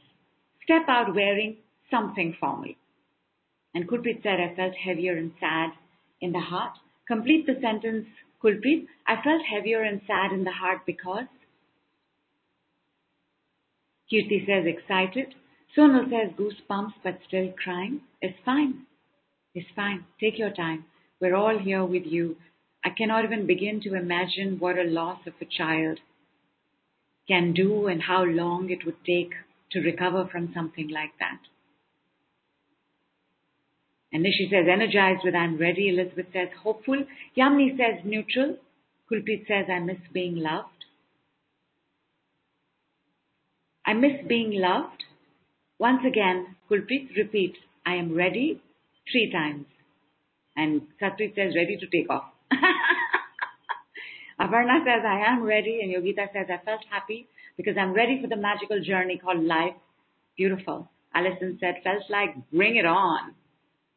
Step 0.65 0.83
out 0.89 1.15
wearing 1.15 1.57
something 1.91 2.35
formal. 2.41 2.75
And 3.75 3.89
Kulpreet 3.89 4.23
said, 4.23 4.41
I 4.41 4.55
felt 4.57 4.75
heavier 4.75 5.17
and 5.17 5.33
sad 5.41 5.71
in 6.21 6.33
the 6.33 6.41
heart. 6.41 6.73
Complete 7.07 7.47
the 7.47 7.59
sentence, 7.61 8.07
Kulpreet. 8.43 8.87
I 9.07 9.23
felt 9.23 9.43
heavier 9.43 9.83
and 9.83 10.01
sad 10.07 10.33
in 10.33 10.45
the 10.45 10.53
heart 10.53 10.81
because. 10.87 11.27
Kirti 14.13 14.45
says, 14.47 14.67
excited. 14.67 15.35
Sonal 15.77 16.05
says, 16.11 16.37
goosebumps 16.37 16.95
but 17.03 17.19
still 17.27 17.53
crying. 17.63 18.01
It's 18.21 18.39
fine. 18.45 18.87
It's 19.55 19.69
fine. 19.75 20.05
Take 20.21 20.39
your 20.39 20.51
time. 20.51 20.85
We're 21.21 21.37
all 21.37 21.59
here 21.59 21.85
with 21.85 22.05
you. 22.05 22.37
I 22.85 22.91
cannot 22.91 23.25
even 23.25 23.47
begin 23.47 23.81
to 23.83 23.95
imagine 23.95 24.59
what 24.59 24.79
a 24.79 24.85
loss 24.85 25.21
of 25.27 25.35
a 25.41 25.45
child 25.45 26.01
can 27.29 27.53
do 27.53 27.87
and 27.87 28.03
how 28.03 28.25
long 28.25 28.71
it 28.71 28.85
would 28.85 29.05
take 29.05 29.33
to 29.71 29.81
recover 29.81 30.29
from 30.31 30.53
something 30.53 30.89
like 30.89 31.13
that. 31.21 31.39
And 34.13 34.25
Nishi 34.25 34.51
says, 34.51 34.67
energized 34.71 35.23
with 35.25 35.35
I'm 35.35 35.57
ready. 35.57 35.89
Elizabeth 35.89 36.27
says, 36.33 36.49
hopeful. 36.63 37.05
Yamini 37.37 37.77
says, 37.77 38.05
neutral. 38.05 38.57
Kulpreet 39.11 39.47
says, 39.49 39.67
I 39.71 39.79
miss 39.79 39.99
being 40.13 40.37
loved. 40.37 40.69
I 43.87 43.95
miss 43.95 44.27
being 44.29 44.61
loved. 44.61 45.05
Once 45.79 46.03
again, 46.07 46.57
Kulpreet 46.71 47.17
repeats, 47.17 47.59
I 47.85 47.95
am 47.95 48.15
ready 48.15 48.61
three 49.11 49.33
times. 49.33 49.67
And 50.57 50.83
Satpreet 51.01 51.35
says, 51.35 51.55
ready 51.57 51.79
to 51.79 51.87
take 51.87 52.11
off. 52.11 52.25
Aparna 54.41 54.85
says, 54.85 55.03
I 55.07 55.25
am 55.27 55.43
ready. 55.43 55.81
And 55.83 55.91
Yogita 55.91 56.31
says, 56.33 56.47
I 56.51 56.63
felt 56.65 56.81
happy 56.91 57.27
because 57.57 57.77
I'm 57.81 57.95
ready 57.95 58.21
for 58.21 58.29
the 58.29 58.37
magical 58.37 58.83
journey 58.83 59.19
called 59.19 59.43
life. 59.43 59.75
Beautiful. 60.37 60.91
Allison 61.15 61.59
said, 61.61 61.77
felt 61.83 62.03
like 62.11 62.35
bring 62.53 62.77
it 62.77 62.87
on. 62.87 63.35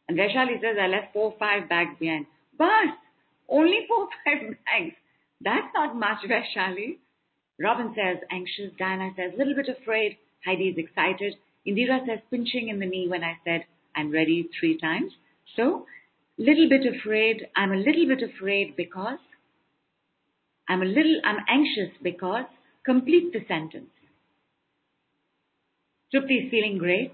And 0.08 0.18
Vaishali 0.18 0.62
says, 0.62 0.78
I 0.80 0.88
left 0.88 1.13
four, 1.13 1.34
five 1.39 1.68
bags 1.68 1.98
behind. 2.00 2.26
But 2.58 2.94
only 3.50 3.86
four, 3.88 4.08
five 4.26 4.41
bags. 4.41 4.96
That's 5.41 5.68
not 5.74 5.96
much, 5.96 6.20
Vaishali. 6.30 6.98
Robin 7.60 7.96
says, 7.96 8.18
anxious. 8.32 8.72
Diana 8.78 9.12
says, 9.15 9.32
little 9.38 9.56
bit 9.56 9.68
afraid. 9.70 10.18
Heidi 10.46 10.65
is 10.70 10.78
excited. 10.78 11.36
Indira 11.68 12.06
says, 12.06 12.20
pinching 12.30 12.70
in 12.70 12.80
the 12.80 12.86
knee 12.86 13.08
when 13.08 13.24
I 13.24 13.38
said, 13.44 13.65
I'm 13.96 14.12
ready 14.12 14.50
three 14.60 14.78
times. 14.78 15.12
So, 15.56 15.86
little 16.38 16.70
bit 16.70 16.82
afraid. 16.86 17.48
I'm 17.56 17.72
a 17.72 17.78
little 17.78 18.08
bit 18.08 18.22
afraid 18.22 18.76
because 18.76 19.20
I'm 20.68 20.82
a 20.82 20.86
little, 20.86 21.22
I'm 21.24 21.38
anxious 21.50 21.96
because 22.04 22.46
complete 22.86 23.34
the 23.34 23.39
sentence. 23.48 23.89
Trupti 26.13 26.46
is 26.46 26.52
feeling 26.52 26.78
great. 26.78 27.13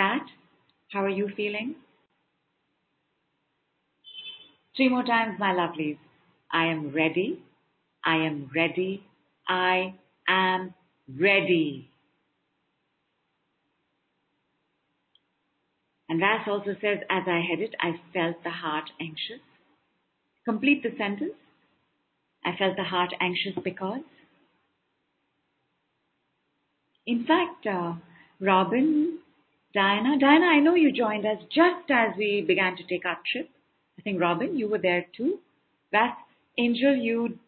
Pat, 0.00 0.22
how 0.92 1.04
are 1.04 1.10
you 1.10 1.28
feeling? 1.36 1.74
Three 4.74 4.88
more 4.88 5.02
times, 5.02 5.36
my 5.38 5.52
lovelies. 5.52 5.98
I 6.50 6.68
am 6.68 6.90
ready. 6.90 7.42
I 8.02 8.16
am 8.16 8.50
ready. 8.56 9.04
I 9.46 9.92
am 10.26 10.72
ready. 11.06 11.90
And 16.08 16.18
Vas 16.18 16.48
also 16.48 16.74
says, 16.80 17.00
as 17.10 17.24
I 17.26 17.42
headed, 17.46 17.76
I 17.78 18.00
felt 18.14 18.42
the 18.42 18.50
heart 18.50 18.88
anxious. 18.98 19.44
Complete 20.46 20.82
the 20.82 20.96
sentence. 20.96 21.34
I 22.42 22.56
felt 22.58 22.76
the 22.78 22.84
heart 22.84 23.12
anxious 23.20 23.52
because. 23.62 24.00
In 27.06 27.26
fact, 27.26 27.66
uh, 27.66 27.96
Robin, 28.40 29.18
Diana, 29.72 30.18
Diana, 30.18 30.46
I 30.46 30.58
know 30.58 30.74
you 30.74 30.90
joined 30.92 31.24
us 31.24 31.38
just 31.48 31.90
as 31.90 32.16
we 32.18 32.44
began 32.46 32.76
to 32.76 32.82
take 32.84 33.04
our 33.06 33.18
trip. 33.30 33.48
I 33.98 34.02
think 34.02 34.20
Robin, 34.20 34.58
you 34.58 34.68
were 34.68 34.78
there 34.78 35.06
too. 35.16 35.38
Vas, 35.92 36.16
Angel, 36.58 36.96
you 36.96 37.38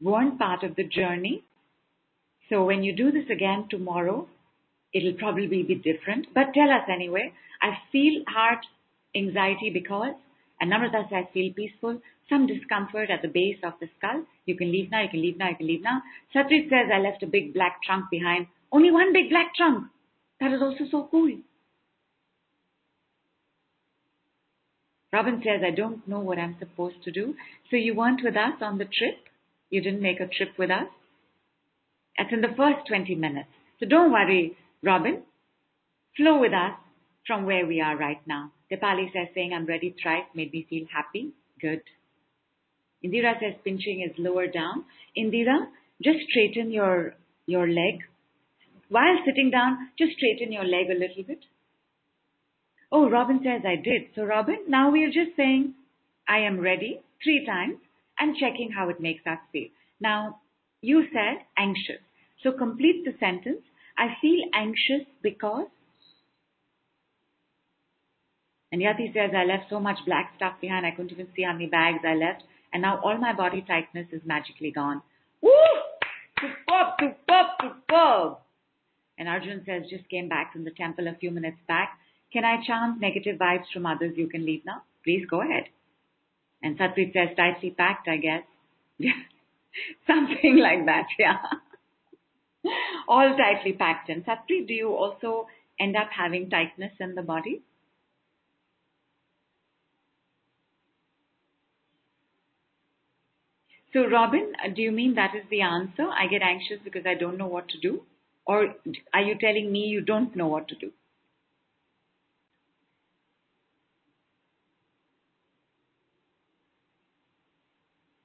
weren't 0.00 0.38
part 0.38 0.64
of 0.64 0.74
the 0.74 0.82
journey. 0.82 1.44
So 2.48 2.64
when 2.64 2.82
you 2.82 2.94
do 2.94 3.12
this 3.12 3.30
again 3.30 3.68
tomorrow, 3.70 4.26
it'll 4.92 5.14
probably 5.14 5.62
be 5.62 5.74
different. 5.74 6.26
But 6.34 6.52
tell 6.52 6.70
us 6.70 6.88
anyway. 6.92 7.32
I 7.62 7.78
feel 7.92 8.24
heart 8.26 8.66
anxiety 9.14 9.70
because, 9.70 10.14
and 10.60 10.72
Namrata 10.72 11.08
says 11.08 11.24
I 11.28 11.32
feel 11.32 11.52
peaceful, 11.52 12.00
some 12.28 12.48
discomfort 12.48 13.08
at 13.08 13.22
the 13.22 13.28
base 13.28 13.58
of 13.62 13.74
the 13.80 13.88
skull. 13.98 14.24
You 14.46 14.56
can 14.56 14.72
leave 14.72 14.90
now, 14.90 15.02
you 15.02 15.08
can 15.08 15.22
leave 15.22 15.38
now, 15.38 15.50
you 15.50 15.56
can 15.56 15.66
leave 15.68 15.82
now. 15.82 16.02
Satrit 16.34 16.68
says 16.68 16.90
I 16.92 16.98
left 16.98 17.22
a 17.22 17.26
big 17.26 17.54
black 17.54 17.82
trunk 17.84 18.06
behind. 18.10 18.48
Only 18.72 18.90
one 18.90 19.12
big 19.12 19.30
black 19.30 19.54
trunk. 19.54 19.86
That 20.40 20.52
is 20.52 20.60
also 20.60 20.84
so 20.90 21.08
cool. 21.08 21.36
Robin 25.12 25.42
says, 25.44 25.60
I 25.66 25.74
don't 25.74 26.06
know 26.08 26.20
what 26.20 26.38
I'm 26.38 26.56
supposed 26.58 27.02
to 27.04 27.12
do. 27.12 27.34
So 27.70 27.76
you 27.76 27.94
weren't 27.94 28.22
with 28.24 28.36
us 28.36 28.54
on 28.62 28.78
the 28.78 28.84
trip? 28.84 29.18
You 29.68 29.82
didn't 29.82 30.02
make 30.02 30.20
a 30.20 30.26
trip 30.26 30.58
with 30.58 30.70
us? 30.70 30.88
That's 32.16 32.32
in 32.32 32.40
the 32.40 32.54
first 32.56 32.88
20 32.88 33.14
minutes. 33.14 33.48
So 33.78 33.86
don't 33.86 34.12
worry, 34.12 34.56
Robin. 34.82 35.22
Flow 36.16 36.40
with 36.40 36.52
us 36.52 36.78
from 37.26 37.44
where 37.44 37.66
we 37.66 37.80
are 37.80 37.96
right 37.96 38.20
now. 38.26 38.52
Dipali 38.70 39.12
says, 39.12 39.28
saying, 39.34 39.52
I'm 39.54 39.66
ready 39.66 39.94
thrice 40.02 40.24
made 40.34 40.52
me 40.52 40.66
feel 40.68 40.86
happy. 40.92 41.32
Good. 41.60 41.82
Indira 43.04 43.34
says, 43.40 43.54
pinching 43.64 44.06
is 44.08 44.16
lower 44.18 44.46
down. 44.46 44.84
Indira, 45.16 45.66
just 46.02 46.18
straighten 46.30 46.70
your, 46.70 47.14
your 47.46 47.66
leg. 47.66 48.00
While 48.88 49.18
sitting 49.26 49.50
down, 49.50 49.90
just 49.98 50.12
straighten 50.16 50.52
your 50.52 50.64
leg 50.64 50.86
a 50.90 50.98
little 50.98 51.24
bit. 51.26 51.44
Oh, 52.92 53.08
Robin 53.08 53.40
says 53.42 53.62
I 53.66 53.76
did. 53.76 54.10
So 54.14 54.22
Robin, 54.22 54.58
now 54.68 54.90
we 54.90 55.04
are 55.04 55.10
just 55.10 55.34
saying, 55.36 55.74
I 56.28 56.40
am 56.40 56.60
ready 56.60 57.00
three 57.24 57.44
times 57.46 57.78
and 58.18 58.36
checking 58.36 58.70
how 58.70 58.90
it 58.90 59.00
makes 59.00 59.26
us 59.26 59.38
feel. 59.50 59.68
Now, 59.98 60.40
you 60.82 61.04
said 61.12 61.44
anxious. 61.56 62.02
So 62.42 62.52
complete 62.52 63.04
the 63.04 63.14
sentence. 63.18 63.62
I 63.96 64.08
feel 64.20 64.44
anxious 64.54 65.06
because 65.22 65.68
and 68.72 68.80
Yati 68.80 69.12
says, 69.12 69.32
I 69.36 69.44
left 69.44 69.68
so 69.68 69.78
much 69.78 69.98
black 70.06 70.32
stuff 70.36 70.54
behind, 70.60 70.86
I 70.86 70.92
couldn't 70.92 71.12
even 71.12 71.28
see 71.36 71.42
how 71.42 71.52
many 71.52 71.66
bags 71.66 71.98
I 72.08 72.14
left. 72.14 72.42
And 72.72 72.80
now 72.80 73.00
all 73.04 73.18
my 73.18 73.34
body 73.34 73.62
tightness 73.68 74.06
is 74.12 74.22
magically 74.24 74.70
gone. 74.70 75.02
Woo! 75.42 75.50
Superb, 76.40 76.94
superb, 76.98 77.46
superb. 77.60 78.38
And 79.18 79.28
Arjun 79.28 79.62
says, 79.66 79.82
just 79.90 80.08
came 80.08 80.26
back 80.26 80.54
from 80.54 80.64
the 80.64 80.70
temple 80.70 81.06
a 81.06 81.14
few 81.20 81.30
minutes 81.30 81.58
back. 81.68 81.98
Can 82.32 82.44
I 82.44 82.62
chant 82.66 83.00
negative 83.00 83.38
vibes 83.38 83.70
from 83.72 83.86
others? 83.86 84.14
You 84.16 84.26
can 84.26 84.46
leave 84.46 84.64
now. 84.64 84.82
Please 85.04 85.26
go 85.28 85.42
ahead. 85.42 85.64
And 86.62 86.78
Satpreet 86.78 87.12
says, 87.12 87.36
tightly 87.36 87.70
packed, 87.70 88.08
I 88.08 88.16
guess. 88.16 88.44
Something 90.06 90.58
like 90.58 90.86
that, 90.86 91.08
yeah. 91.18 91.38
All 93.08 93.36
tightly 93.36 93.72
packed. 93.72 94.08
And 94.08 94.24
Satpreet, 94.24 94.66
do 94.68 94.74
you 94.74 94.94
also 94.94 95.48
end 95.78 95.96
up 95.96 96.08
having 96.16 96.48
tightness 96.48 96.92
in 97.00 97.14
the 97.14 97.22
body? 97.22 97.62
So, 103.92 104.06
Robin, 104.06 104.54
do 104.74 104.80
you 104.80 104.90
mean 104.90 105.16
that 105.16 105.34
is 105.34 105.44
the 105.50 105.60
answer? 105.60 106.08
I 106.08 106.26
get 106.26 106.40
anxious 106.40 106.78
because 106.82 107.04
I 107.04 107.14
don't 107.14 107.36
know 107.36 107.46
what 107.46 107.68
to 107.70 107.78
do? 107.78 108.02
Or 108.46 108.74
are 109.12 109.22
you 109.22 109.36
telling 109.38 109.70
me 109.70 109.80
you 109.80 110.00
don't 110.00 110.34
know 110.34 110.46
what 110.46 110.68
to 110.68 110.74
do? 110.74 110.92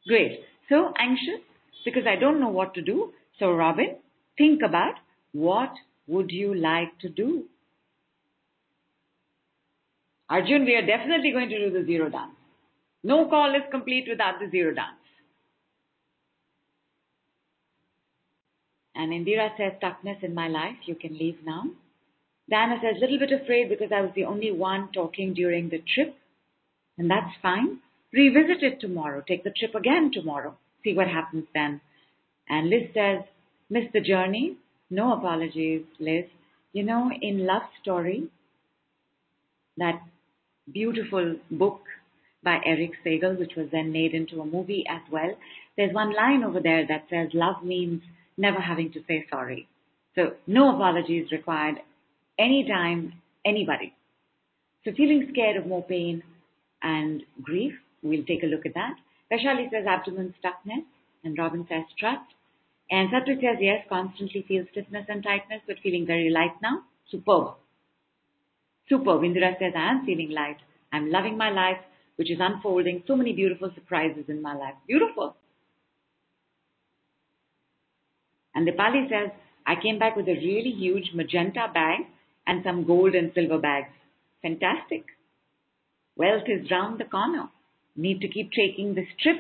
Great. 0.08 0.42
So, 0.70 0.94
anxious 0.98 1.42
because 1.86 2.04
I 2.08 2.16
don't 2.20 2.40
know 2.40 2.50
what 2.50 2.74
to 2.76 2.82
do. 2.82 3.14
So, 3.40 3.52
Robin, 3.52 3.98
think 4.38 4.62
about 4.62 4.96
what 5.32 5.72
would 6.08 6.32
you 6.32 6.54
like 6.54 6.98
to 7.00 7.10
do? 7.10 7.46
Arjun, 10.30 10.66
we 10.66 10.76
are 10.76 10.86
definitely 10.86 11.32
going 11.32 11.50
to 11.50 11.58
do 11.58 11.72
the 11.72 11.86
zero 11.86 12.10
dance. 12.10 12.36
No 13.04 13.30
call 13.30 13.56
is 13.56 13.62
complete 13.72 14.08
without 14.10 14.40
the 14.40 14.50
zero 14.50 14.74
dance. 14.74 14.98
And 18.96 19.12
Indira 19.12 19.56
says, 19.58 19.74
toughness 19.80 20.18
in 20.24 20.34
my 20.34 20.48
life, 20.48 20.76
you 20.86 20.96
can 20.96 21.18
leave 21.18 21.38
now. 21.46 21.66
Diana 22.50 22.78
says, 22.82 23.00
little 23.00 23.20
bit 23.20 23.32
afraid 23.32 23.70
because 23.70 23.92
I 23.96 24.02
was 24.02 24.12
the 24.16 24.26
only 24.26 24.52
one 24.52 24.90
talking 24.92 25.34
during 25.34 25.70
the 25.70 25.84
trip. 25.94 26.16
And 26.98 27.10
that's 27.10 27.32
fine. 27.42 27.80
Revisit 28.14 28.64
it 28.64 28.80
tomorrow. 28.80 29.24
Take 29.28 29.44
the 29.44 29.52
trip 29.52 29.76
again 29.76 30.12
tomorrow. 30.14 30.58
See 30.84 30.94
what 30.94 31.08
happens 31.08 31.46
then. 31.54 31.82
And 32.50 32.70
Liz 32.70 32.90
says, 32.94 33.24
miss 33.70 33.84
the 33.94 34.02
journey? 34.02 34.58
No 34.90 35.14
apologies, 35.14 35.84
Liz. 36.00 36.26
You 36.72 36.84
know, 36.84 37.12
in 37.22 37.46
Love 37.46 37.64
Story, 37.82 38.30
that 39.78 40.02
beautiful 40.72 41.36
book 41.52 41.82
by 42.44 42.60
Erich 42.66 42.94
Segal, 43.06 43.38
which 43.38 43.54
was 43.58 43.68
then 43.72 43.92
made 43.92 44.14
into 44.14 44.42
a 44.42 44.46
movie 44.46 44.86
as 44.90 45.02
well, 45.12 45.36
there's 45.76 45.94
one 45.94 46.14
line 46.16 46.44
over 46.44 46.60
there 46.62 46.86
that 46.88 47.06
says, 47.10 47.30
Love 47.34 47.64
means 47.64 48.02
never 48.38 48.60
having 48.60 48.92
to 48.94 49.00
say 49.08 49.26
sorry. 49.30 49.68
So, 50.16 50.34
no 50.48 50.74
apologies 50.74 51.32
required 51.32 51.76
anytime, 52.40 53.14
anybody. 53.46 53.94
So, 54.86 54.92
feeling 54.96 55.28
scared 55.32 55.58
of 55.58 55.68
more 55.68 55.84
pain 55.84 56.24
and 56.82 57.24
grief, 57.42 57.74
we'll 58.04 58.26
take 58.26 58.44
a 58.44 58.48
look 58.48 58.66
at 58.66 58.74
that. 58.74 58.96
Vaishali 59.32 59.70
says 59.70 59.86
abdomen 59.88 60.34
stuckness, 60.44 60.86
and 61.24 61.38
Robin 61.38 61.66
says 61.70 61.84
trust. 62.00 62.34
And 62.90 63.10
Satwik 63.10 63.42
says 63.42 63.58
yes, 63.60 63.86
constantly 63.90 64.46
feel 64.48 64.66
stiffness 64.72 65.06
and 65.10 65.22
tightness, 65.22 65.62
but 65.68 65.78
feeling 65.84 66.06
very 66.06 66.30
light 66.30 66.54
now. 66.62 66.84
Superb. 67.12 67.56
Superb. 68.88 69.22
Indira 69.22 69.60
says 69.60 69.74
I 69.76 69.92
am 69.92 70.06
feeling 70.06 70.32
light. 70.32 70.58
I'm 70.94 71.12
loving 71.12 71.38
my 71.38 71.50
life, 71.50 71.80
which 72.16 72.32
is 72.32 72.40
unfolding. 72.40 73.04
So 73.06 73.16
many 73.16 73.34
beautiful 73.34 73.72
surprises 73.76 74.26
in 74.30 74.42
my 74.42 74.56
life. 74.56 74.76
Beautiful. 74.88 75.36
And 78.56 78.68
Dipali 78.68 79.10
says, 79.10 79.32
I 79.66 79.76
came 79.76 80.00
back 80.00 80.16
with 80.16 80.28
a 80.28 80.34
really 80.34 80.72
huge 80.72 81.12
magenta 81.14 81.68
bag 81.74 82.02
and 82.48 82.64
some 82.64 82.88
gold 82.88 83.14
and 83.14 83.32
silver 83.36 83.58
bags. 83.58 83.90
Fantastic. 84.42 85.04
Wealth 86.16 86.48
is 86.48 86.72
round 86.72 87.00
the 87.00 87.06
corner. 87.06 87.50
Need 87.98 88.22
to 88.22 88.28
keep 88.28 88.52
taking 88.52 88.94
this 88.94 89.08
trip 89.22 89.38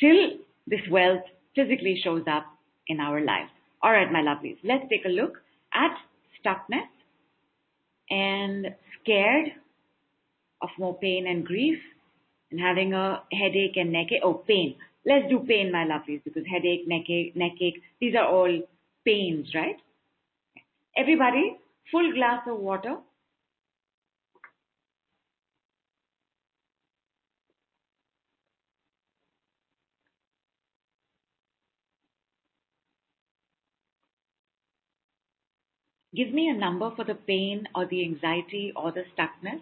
till 0.00 0.38
this 0.66 0.80
wealth 0.90 1.24
physically 1.54 2.00
shows 2.02 2.22
up 2.30 2.46
in 2.86 3.00
our 3.00 3.20
lives. 3.20 3.50
All 3.82 3.92
right, 3.92 4.10
my 4.10 4.20
lovelies, 4.20 4.58
let's 4.64 4.84
take 4.88 5.04
a 5.04 5.08
look 5.08 5.38
at 5.74 5.90
stuckness 6.40 6.88
and 8.10 8.68
scared 9.00 9.48
of 10.62 10.68
more 10.78 10.96
pain 10.98 11.26
and 11.26 11.44
grief 11.44 11.78
and 12.50 12.60
having 12.60 12.92
a 12.94 13.22
headache 13.32 13.76
and 13.76 13.92
neck 13.92 14.06
ache. 14.12 14.22
Oh, 14.24 14.34
pain. 14.34 14.76
Let's 15.04 15.28
do 15.28 15.40
pain, 15.40 15.72
my 15.72 15.84
lovelies, 15.84 16.22
because 16.24 16.44
headache, 16.50 16.86
neck 16.86 17.08
ache, 17.08 17.36
neck 17.36 17.52
ache, 17.60 17.82
these 18.00 18.14
are 18.14 18.26
all 18.26 18.60
pains, 19.04 19.46
right? 19.54 19.76
Everybody, 20.96 21.56
full 21.90 22.12
glass 22.12 22.42
of 22.48 22.58
water. 22.58 22.96
Give 36.18 36.34
me 36.34 36.48
a 36.48 36.58
number 36.58 36.90
for 36.96 37.04
the 37.04 37.14
pain 37.14 37.68
or 37.76 37.86
the 37.86 38.02
anxiety 38.04 38.72
or 38.74 38.90
the 38.90 39.04
stuckness. 39.14 39.60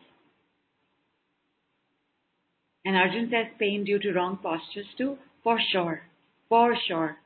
And 2.83 2.97
Arjun 2.97 3.29
says 3.31 3.53
pain 3.59 3.85
due 3.85 3.99
to 3.99 4.13
wrong 4.15 4.39
postures 4.43 4.87
too. 4.97 5.19
For 5.45 5.59
sure. 5.71 6.01
For 6.49 6.75
sure. 6.89 7.19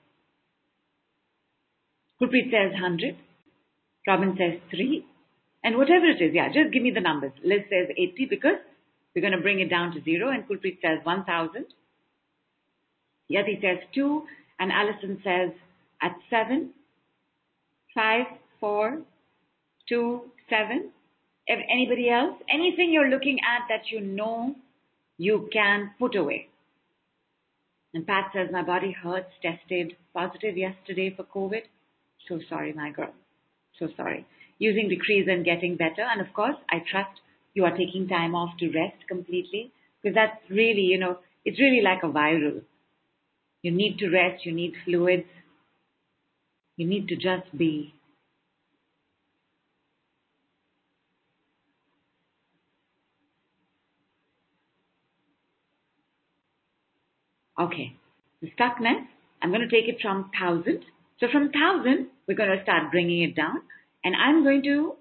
Gurpreet 2.21 2.51
says 2.51 2.73
100. 2.73 3.19
Robin 4.09 4.37
says 4.37 4.59
3. 4.69 5.07
And 5.63 5.77
whatever 5.77 6.07
it 6.07 6.21
is, 6.21 6.35
yeah, 6.35 6.49
just 6.49 6.73
give 6.73 6.83
me 6.83 6.91
the 6.91 7.01
numbers. 7.01 7.33
Liz 7.45 7.61
says 7.71 7.95
80 7.97 8.27
because 8.29 8.59
we're 9.15 9.23
going 9.23 9.37
to 9.37 9.41
bring 9.41 9.61
it 9.61 9.71
down 9.71 9.93
to 9.93 10.03
0. 10.03 10.31
And 10.31 10.43
Kulpreet 10.49 10.81
says 10.83 11.05
1000. 11.05 11.67
Yati 13.31 13.61
says 13.61 13.79
2. 13.95 14.23
And 14.59 14.73
Alison 14.73 15.21
says 15.23 15.51
at 16.03 16.17
7. 16.31 16.71
5, 17.95 18.27
4, 18.59 18.99
2, 19.91 20.23
7. 20.49 20.91
If 21.47 21.59
anybody 21.71 22.09
else, 22.09 22.37
anything 22.49 22.93
you're 22.93 23.11
looking 23.11 23.39
at 23.41 23.67
that 23.69 23.91
you 23.91 24.01
know 24.01 24.55
you 25.19 25.51
can 25.53 25.91
put 25.99 26.17
away. 26.17 26.49
And 27.93 28.07
Pat 28.07 28.31
says, 28.33 28.49
My 28.51 28.63
body 28.63 28.93
hurts, 28.93 29.33
tested 29.43 29.97
positive 30.15 30.57
yesterday 30.57 31.13
for 31.15 31.25
COVID. 31.25 31.63
So 32.29 32.41
sorry, 32.49 32.73
my 32.73 32.91
girl. 32.91 33.13
So 33.79 33.89
sorry. 33.97 34.27
Using 34.59 34.89
decrees 34.89 35.27
and 35.29 35.45
getting 35.45 35.77
better. 35.77 36.03
And 36.03 36.21
of 36.21 36.33
course, 36.33 36.57
I 36.71 36.79
trust 36.91 37.21
you 37.55 37.65
are 37.65 37.77
taking 37.77 38.07
time 38.09 38.35
off 38.35 38.57
to 38.59 38.67
rest 38.67 39.09
completely 39.09 39.73
because 40.01 40.15
that's 40.15 40.39
really, 40.49 40.83
you 40.83 40.99
know, 40.99 41.19
it's 41.45 41.59
really 41.59 41.83
like 41.83 42.03
a 42.03 42.07
viral. 42.07 42.63
You 43.63 43.73
need 43.73 43.99
to 43.99 44.09
rest, 44.09 44.47
you 44.47 44.53
need 44.53 44.75
fluids, 44.85 45.29
you 46.77 46.87
need 46.87 47.09
to 47.09 47.17
just 47.17 47.57
be. 47.57 47.95
Okay, 57.61 57.95
the 58.41 58.51
stuckness, 58.59 59.05
I'm 59.43 59.51
going 59.51 59.61
to 59.61 59.69
take 59.69 59.87
it 59.87 60.01
from 60.01 60.31
1000. 60.41 60.83
So 61.21 61.27
from 61.31 61.51
1000, 61.53 62.07
we're 62.27 62.35
going 62.35 62.57
to 62.57 62.63
start 62.63 62.91
bringing 62.91 63.23
it 63.23 63.37
down. 63.37 63.61
And 64.03 64.17
I'm 64.17 64.43
going 64.43 64.63
to 64.63 64.95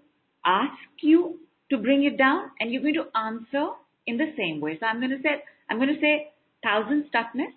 ask 0.45 0.73
you 1.01 1.39
to 1.71 1.77
bring 1.77 2.03
it 2.03 2.17
down 2.17 2.51
and 2.59 2.71
you're 2.73 2.81
going 2.81 2.95
to 2.95 3.17
answer 3.17 3.69
in 4.05 4.17
the 4.17 4.33
same 4.37 4.59
way. 4.59 4.77
So 4.79 4.87
I'm 4.87 4.99
going 4.99 5.11
to 5.11 5.21
say, 5.23 5.41
I'm 5.69 5.77
going 5.77 5.93
to 5.93 6.01
say 6.01 6.33
1000 6.63 7.05
stuckness, 7.13 7.53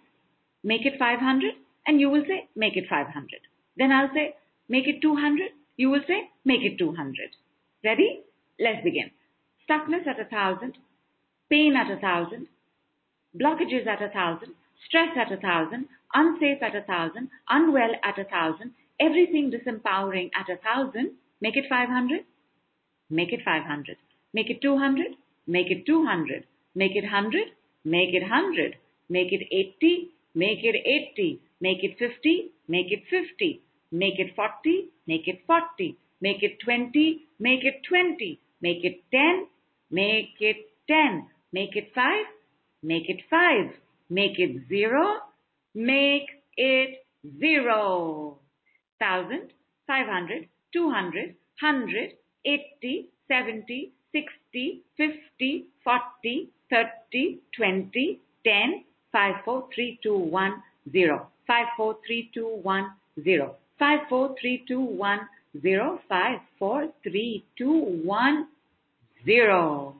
make 0.62 0.86
it 0.86 0.98
500 0.98 1.54
and 1.86 2.00
you 2.00 2.08
will 2.08 2.22
say 2.28 2.48
make 2.54 2.76
it 2.76 2.84
500. 2.88 3.28
Then 3.76 3.90
I'll 3.90 4.10
say 4.14 4.36
make 4.68 4.86
it 4.86 5.02
200, 5.02 5.50
you 5.76 5.90
will 5.90 6.02
say 6.06 6.30
make 6.44 6.62
it 6.62 6.78
200. 6.78 7.16
Ready? 7.84 8.20
Let's 8.60 8.84
begin. 8.84 9.10
Stuckness 9.68 10.06
at 10.06 10.20
a 10.20 10.26
thousand, 10.26 10.74
pain 11.50 11.74
at 11.74 11.90
a 11.90 12.00
thousand, 12.00 12.46
blockages 13.34 13.86
at 13.86 14.02
a 14.02 14.08
thousand, 14.08 14.54
stress 14.86 15.16
at 15.16 15.32
a 15.32 15.36
thousand, 15.36 15.88
unsafe 16.14 16.62
at 16.62 16.74
a 16.74 16.82
thousand, 16.82 17.28
unwell 17.48 17.92
at 18.02 18.18
a 18.18 18.24
thousand, 18.24 18.72
everything 19.00 19.50
disempowering 19.50 20.30
at 20.34 20.48
a 20.48 20.58
thousand, 20.58 21.12
make 21.40 21.56
it 21.56 21.64
500, 21.68 22.24
make 23.10 23.32
it 23.32 23.40
500, 23.44 23.96
make 24.32 24.50
it 24.50 24.60
200, 24.62 25.06
make 25.46 25.70
it 25.70 25.84
200, 25.86 26.44
make 26.74 26.96
it 26.96 27.04
100, 27.04 27.48
make 27.84 28.14
it 28.14 28.22
100, 28.22 28.76
make 29.08 29.32
it 29.32 29.46
80, 29.50 30.10
make 30.34 30.60
it 30.62 30.76
80, 30.86 31.40
make 31.60 31.82
it 31.82 31.98
50, 31.98 32.52
make 32.68 32.90
it 32.90 33.02
50, 33.10 33.60
make 33.90 34.18
it 34.18 34.34
40, 34.34 34.88
make 35.06 35.28
it 35.28 35.40
40, 35.46 35.96
make 36.20 36.42
it 36.42 36.58
20, 36.64 37.26
make 37.38 37.64
it 37.64 37.82
20, 37.88 38.40
make 38.60 38.84
it 38.84 39.02
10, 39.10 39.46
make 39.90 40.36
it 40.40 40.56
10, 40.88 41.26
make 41.52 41.76
it 41.76 41.88
5, 41.94 42.24
make 42.82 43.08
it 43.08 43.20
5, 43.28 43.70
make 44.12 44.38
it 44.38 44.68
0, 44.68 45.16
make 45.74 46.28
it 46.56 47.04
0. 47.40 48.38
1000, 49.00 49.52
500, 49.86 50.48
200, 50.72 51.34
100, 51.60 52.12
80, 52.44 53.08
70, 53.28 53.92
60, 54.12 54.82
50, 54.96 55.66
40, 55.82 56.48
30, 56.70 57.38
20, 57.56 58.20
10, 58.44 58.84
5, 59.12 59.34
4, 59.44 59.68
3, 59.74 59.98
2, 60.02 60.16
1, 60.16 60.62
0. 60.92 61.26
5, 61.46 61.66
4, 61.76 61.96
3, 62.06 62.30
2, 62.34 62.46
1, 62.62 62.90
0. 63.24 63.56
5, 63.78 63.98
4, 64.08 64.34
3, 64.40 64.64
2, 64.68 64.80
1, 64.80 65.20
0. 65.62 66.00
5, 66.08 66.38
4, 66.58 66.88
3, 67.02 67.44
2, 67.58 67.72
1, 68.04 68.48
0. 69.26 69.96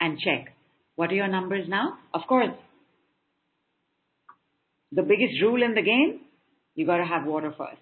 And 0.00 0.18
check. 0.18 0.54
What 1.00 1.10
are 1.12 1.14
your 1.14 1.28
numbers 1.28 1.66
now? 1.66 1.96
Of 2.12 2.26
course, 2.28 2.50
the 4.92 5.00
biggest 5.00 5.40
rule 5.40 5.62
in 5.62 5.74
the 5.74 5.80
game, 5.80 6.20
you 6.74 6.84
got 6.84 6.98
to 6.98 7.06
have 7.06 7.24
water 7.24 7.54
first. 7.56 7.80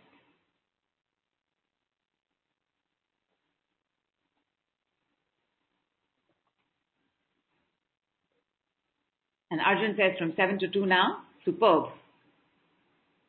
And 9.50 9.60
Arjun 9.60 9.96
says 9.96 10.16
from 10.16 10.34
7 10.36 10.60
to 10.60 10.68
2 10.68 10.86
now, 10.86 11.22
superb. 11.44 11.86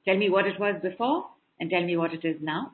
Tell 0.06 0.18
me 0.18 0.30
what 0.30 0.46
it 0.46 0.60
was 0.60 0.76
before 0.84 1.26
and 1.60 1.72
tell 1.72 1.84
me 1.84 1.98
what 1.98 2.14
it 2.14 2.24
is 2.24 2.36
now. 2.44 2.74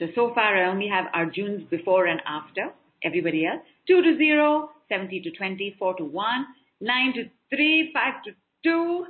So, 0.00 0.06
so 0.16 0.32
far 0.34 0.56
I 0.56 0.68
only 0.68 0.88
have 0.88 1.04
Arjun's 1.14 1.62
before 1.70 2.06
and 2.06 2.20
after, 2.26 2.72
everybody 3.04 3.46
else. 3.46 3.62
2 3.86 4.02
to 4.02 4.16
0, 4.16 4.70
70 4.88 5.20
to 5.20 5.30
20, 5.30 5.76
4 5.78 5.94
to 5.96 6.04
1, 6.04 6.46
9 6.80 7.12
to 7.14 7.24
3, 7.50 7.90
5 7.92 8.22
to 8.24 8.30
2, 8.62 9.06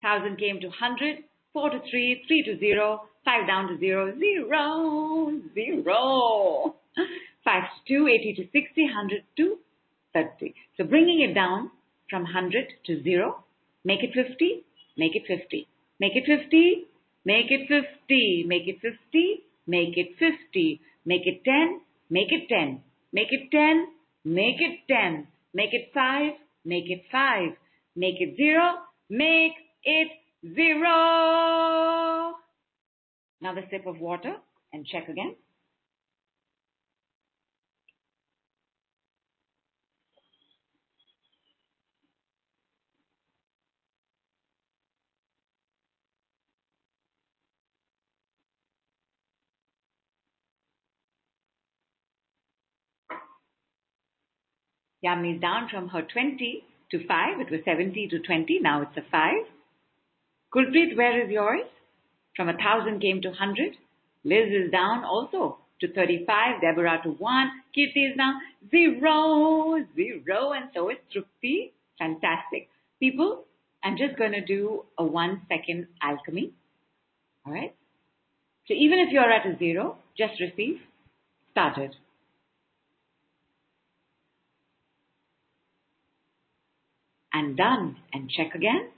1000 0.00 0.38
came 0.38 0.60
to 0.60 0.68
100, 0.68 1.24
4 1.52 1.70
to 1.70 1.80
3, 1.90 2.24
3 2.26 2.42
to 2.44 2.58
0, 2.58 3.02
5 3.24 3.46
down 3.46 3.68
to 3.68 3.78
0, 3.78 4.14
0, 4.18 5.40
0, 5.54 6.74
5 7.44 7.62
to 7.86 7.94
2, 7.94 8.08
80 8.08 8.34
to 8.34 8.42
60, 8.52 8.84
100 8.84 9.22
to 9.36 9.58
30. 10.14 10.54
So 10.76 10.84
bringing 10.84 11.20
it 11.20 11.34
down 11.34 11.70
from 12.10 12.22
100 12.22 12.66
to 12.86 13.02
0, 13.02 13.44
make 13.84 14.02
it 14.02 14.12
50, 14.14 14.64
make 14.96 15.14
it 15.14 15.26
50. 15.26 15.68
Make 16.00 16.14
it 16.14 16.26
50. 16.26 16.86
Make 17.24 17.50
it 17.50 17.66
50. 17.66 18.44
Make 18.46 18.68
it 18.68 18.80
50. 18.80 19.44
Make 19.66 19.96
it 19.96 20.16
50. 20.18 20.80
Make 21.04 21.26
it 21.26 21.44
10. 21.44 21.80
Make 22.10 22.32
it 22.32 22.48
10. 22.48 22.82
Make 23.12 23.28
it 23.30 23.50
10. 23.50 23.86
Make 24.24 24.60
it 24.60 24.80
10. 24.88 25.26
Make 25.54 25.72
it 25.72 25.90
5. 25.94 26.32
Make 26.64 26.90
it 26.90 27.02
5. 27.10 27.50
Make 27.96 28.20
it 28.20 28.36
0. 28.36 28.74
Make 29.10 29.54
it 29.84 30.08
0. 30.54 32.34
Another 33.40 33.64
sip 33.70 33.86
of 33.86 34.00
water 34.00 34.34
and 34.72 34.86
check 34.86 35.08
again. 35.08 35.36
Yamini 55.08 55.36
is 55.36 55.40
down 55.40 55.68
from 55.70 55.88
her 55.88 56.02
20 56.02 56.64
to 56.90 57.06
5. 57.06 57.40
It 57.40 57.50
was 57.50 57.60
70 57.64 58.08
to 58.08 58.18
20. 58.18 58.60
Now 58.60 58.82
it's 58.82 58.96
a 58.96 59.10
5. 59.10 59.32
Kulpreet, 60.54 60.96
where 60.96 61.24
is 61.24 61.30
yours? 61.30 61.66
From 62.36 62.46
1,000 62.46 63.00
came 63.00 63.20
to 63.22 63.28
100. 63.28 63.76
Liz 64.24 64.48
is 64.48 64.70
down 64.70 65.04
also 65.04 65.58
to 65.80 65.92
35. 65.92 66.60
Deborah 66.60 67.00
to 67.02 67.10
1. 67.10 67.50
Kirti 67.76 68.10
is 68.10 68.16
now 68.16 68.34
0. 68.70 69.84
0. 69.94 70.52
And 70.52 70.70
so 70.74 70.90
is 70.90 70.98
Trupti. 71.14 71.72
Fantastic. 71.98 72.68
People, 73.00 73.44
I'm 73.82 73.96
just 73.96 74.16
going 74.18 74.32
to 74.32 74.44
do 74.44 74.84
a 74.98 75.04
one 75.04 75.42
second 75.48 75.86
alchemy. 76.02 76.52
All 77.46 77.52
right. 77.52 77.74
So 78.66 78.74
even 78.74 78.98
if 78.98 79.10
you're 79.10 79.30
at 79.30 79.46
a 79.46 79.56
zero, 79.58 79.96
just 80.16 80.40
receive. 80.40 80.80
Started. 81.52 81.94
And 87.32 87.56
done 87.56 87.96
and 88.12 88.30
check 88.30 88.54
again. 88.54 88.90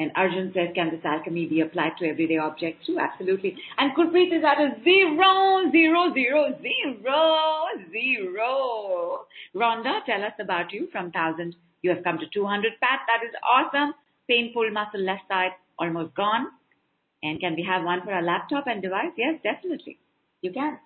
And 0.00 0.10
Arjun 0.16 0.50
says, 0.54 0.70
can 0.74 0.90
this 0.90 1.04
alchemy 1.04 1.44
be 1.46 1.60
applied 1.60 1.92
to 1.98 2.08
everyday 2.08 2.38
objects 2.38 2.86
too? 2.86 2.98
Absolutely. 2.98 3.54
And 3.76 3.94
Gurpreet 3.94 4.34
is 4.34 4.42
at 4.42 4.58
a 4.58 4.82
zero, 4.82 5.70
zero, 5.70 6.14
zero, 6.14 6.58
zero, 6.62 7.64
zero. 7.92 9.26
Rhonda, 9.54 10.02
tell 10.06 10.24
us 10.24 10.32
about 10.40 10.72
you 10.72 10.88
from 10.90 11.12
1000. 11.12 11.54
You 11.82 11.90
have 11.90 12.02
come 12.02 12.18
to 12.18 12.24
200. 12.32 12.72
Pat, 12.80 13.00
that 13.08 13.26
is 13.26 13.34
awesome. 13.44 13.92
Painful 14.26 14.70
muscle 14.70 15.02
left 15.02 15.28
side, 15.28 15.52
almost 15.78 16.14
gone. 16.14 16.46
And 17.22 17.38
can 17.40 17.54
we 17.54 17.62
have 17.68 17.84
one 17.84 18.02
for 18.02 18.12
our 18.12 18.22
laptop 18.22 18.66
and 18.66 18.80
device? 18.82 19.12
Yes, 19.16 19.40
definitely. 19.42 19.98
You 20.42 20.52
can. 20.52 20.78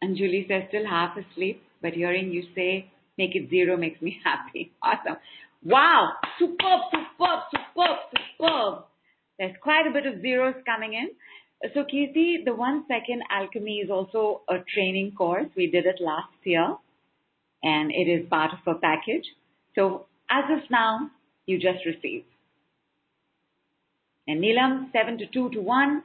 And 0.00 0.16
Julie 0.16 0.46
says, 0.48 0.64
still 0.68 0.86
half 0.86 1.16
asleep, 1.16 1.62
but 1.80 1.94
hearing 1.94 2.30
you 2.30 2.44
say, 2.54 2.90
make 3.16 3.34
it 3.34 3.48
zero 3.50 3.76
makes 3.76 4.00
me 4.02 4.20
happy. 4.24 4.72
Awesome. 4.82 5.16
Wow. 5.64 6.10
Superb, 6.38 6.80
superb, 6.92 7.40
superb, 7.50 7.96
superb. 8.12 8.84
There's 9.38 9.56
quite 9.62 9.86
a 9.86 9.90
bit 9.90 10.06
of 10.06 10.20
zeros 10.20 10.54
coming 10.66 10.92
in. 10.92 11.08
So 11.72 11.80
Kirti, 11.84 12.44
the 12.44 12.54
one 12.54 12.84
second 12.86 13.22
alchemy 13.30 13.78
is 13.78 13.90
also 13.90 14.42
a 14.48 14.56
training 14.74 15.12
course. 15.16 15.46
We 15.56 15.70
did 15.70 15.86
it 15.86 15.96
last 16.00 16.28
year 16.44 16.76
and 17.62 17.90
it 17.90 18.08
is 18.08 18.28
part 18.28 18.50
of 18.52 18.76
a 18.76 18.78
package. 18.78 19.24
So 19.74 20.06
as 20.30 20.44
of 20.50 20.70
now, 20.70 21.10
you 21.46 21.58
just 21.58 21.84
receive. 21.86 22.24
And 24.26 24.42
Nilam, 24.42 24.90
7 24.92 25.18
to 25.18 25.26
2 25.26 25.50
to 25.50 25.60
1. 25.60 26.02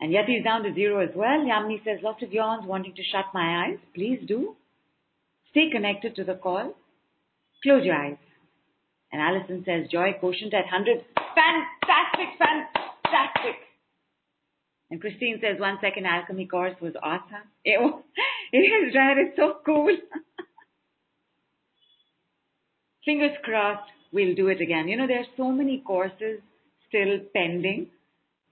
And 0.00 0.12
Yati 0.12 0.38
is 0.38 0.44
down 0.44 0.62
to 0.62 0.74
0 0.74 1.00
as 1.00 1.14
well. 1.14 1.38
Yamini 1.38 1.84
says, 1.84 1.98
lots 2.02 2.22
of 2.22 2.32
yawns 2.32 2.66
wanting 2.66 2.94
to 2.94 3.02
shut 3.02 3.26
my 3.34 3.66
eyes. 3.66 3.78
Please 3.94 4.18
do. 4.26 4.56
Stay 5.50 5.68
connected 5.70 6.16
to 6.16 6.24
the 6.24 6.34
call. 6.34 6.74
Close 7.62 7.84
your 7.84 7.94
eyes. 7.94 8.16
And 9.12 9.20
Allison 9.20 9.62
says, 9.66 9.90
joy 9.90 10.14
quotient 10.18 10.54
at 10.54 10.64
100. 10.64 11.04
Fantastic, 11.14 12.38
fantastic. 12.38 13.56
And 14.90 15.00
Christine 15.00 15.38
says, 15.40 15.60
one 15.60 15.78
second 15.80 16.06
alchemy 16.06 16.46
course 16.46 16.74
was 16.80 16.94
awesome. 17.02 17.46
It, 17.64 17.78
was, 17.78 18.02
it 18.52 18.58
is 18.58 18.94
right. 18.94 19.18
It's 19.18 19.36
so 19.36 19.58
cool. 19.66 19.94
Fingers 23.04 23.36
crossed 23.44 23.90
we'll 24.12 24.34
do 24.34 24.48
it 24.48 24.60
again. 24.60 24.88
You 24.88 24.96
know, 24.96 25.06
there 25.06 25.20
are 25.20 25.32
so 25.36 25.50
many 25.50 25.82
courses 25.86 26.40
still 26.88 27.18
pending 27.34 27.88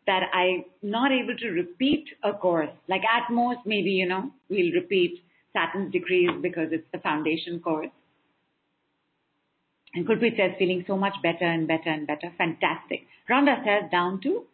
that 0.07 0.23
I'm 0.33 0.65
not 0.83 1.13
able 1.13 1.37
to 1.37 1.49
repeat 1.51 2.07
a 2.25 2.33
course. 2.33 2.71
Like 2.89 3.03
at 3.03 3.33
most, 3.33 3.61
maybe, 3.67 3.91
you 3.91 4.09
know, 4.09 4.31
we'll 4.49 4.73
repeat 4.73 5.23
Saturn's 5.53 5.93
decrees 5.93 6.31
because 6.41 6.69
it's 6.71 6.87
the 6.93 6.99
foundation 6.99 7.61
course. 7.61 7.91
And 9.95 10.07
Kulpreet 10.07 10.37
says, 10.37 10.53
feeling 10.59 10.85
so 10.87 10.97
much 10.97 11.15
better 11.23 11.45
and 11.45 11.67
better 11.67 11.91
and 11.91 12.07
better. 12.07 12.33
Fantastic. 12.37 13.01
Rhonda 13.29 13.65
says, 13.65 13.91
down 13.91 14.21
to 14.23 14.45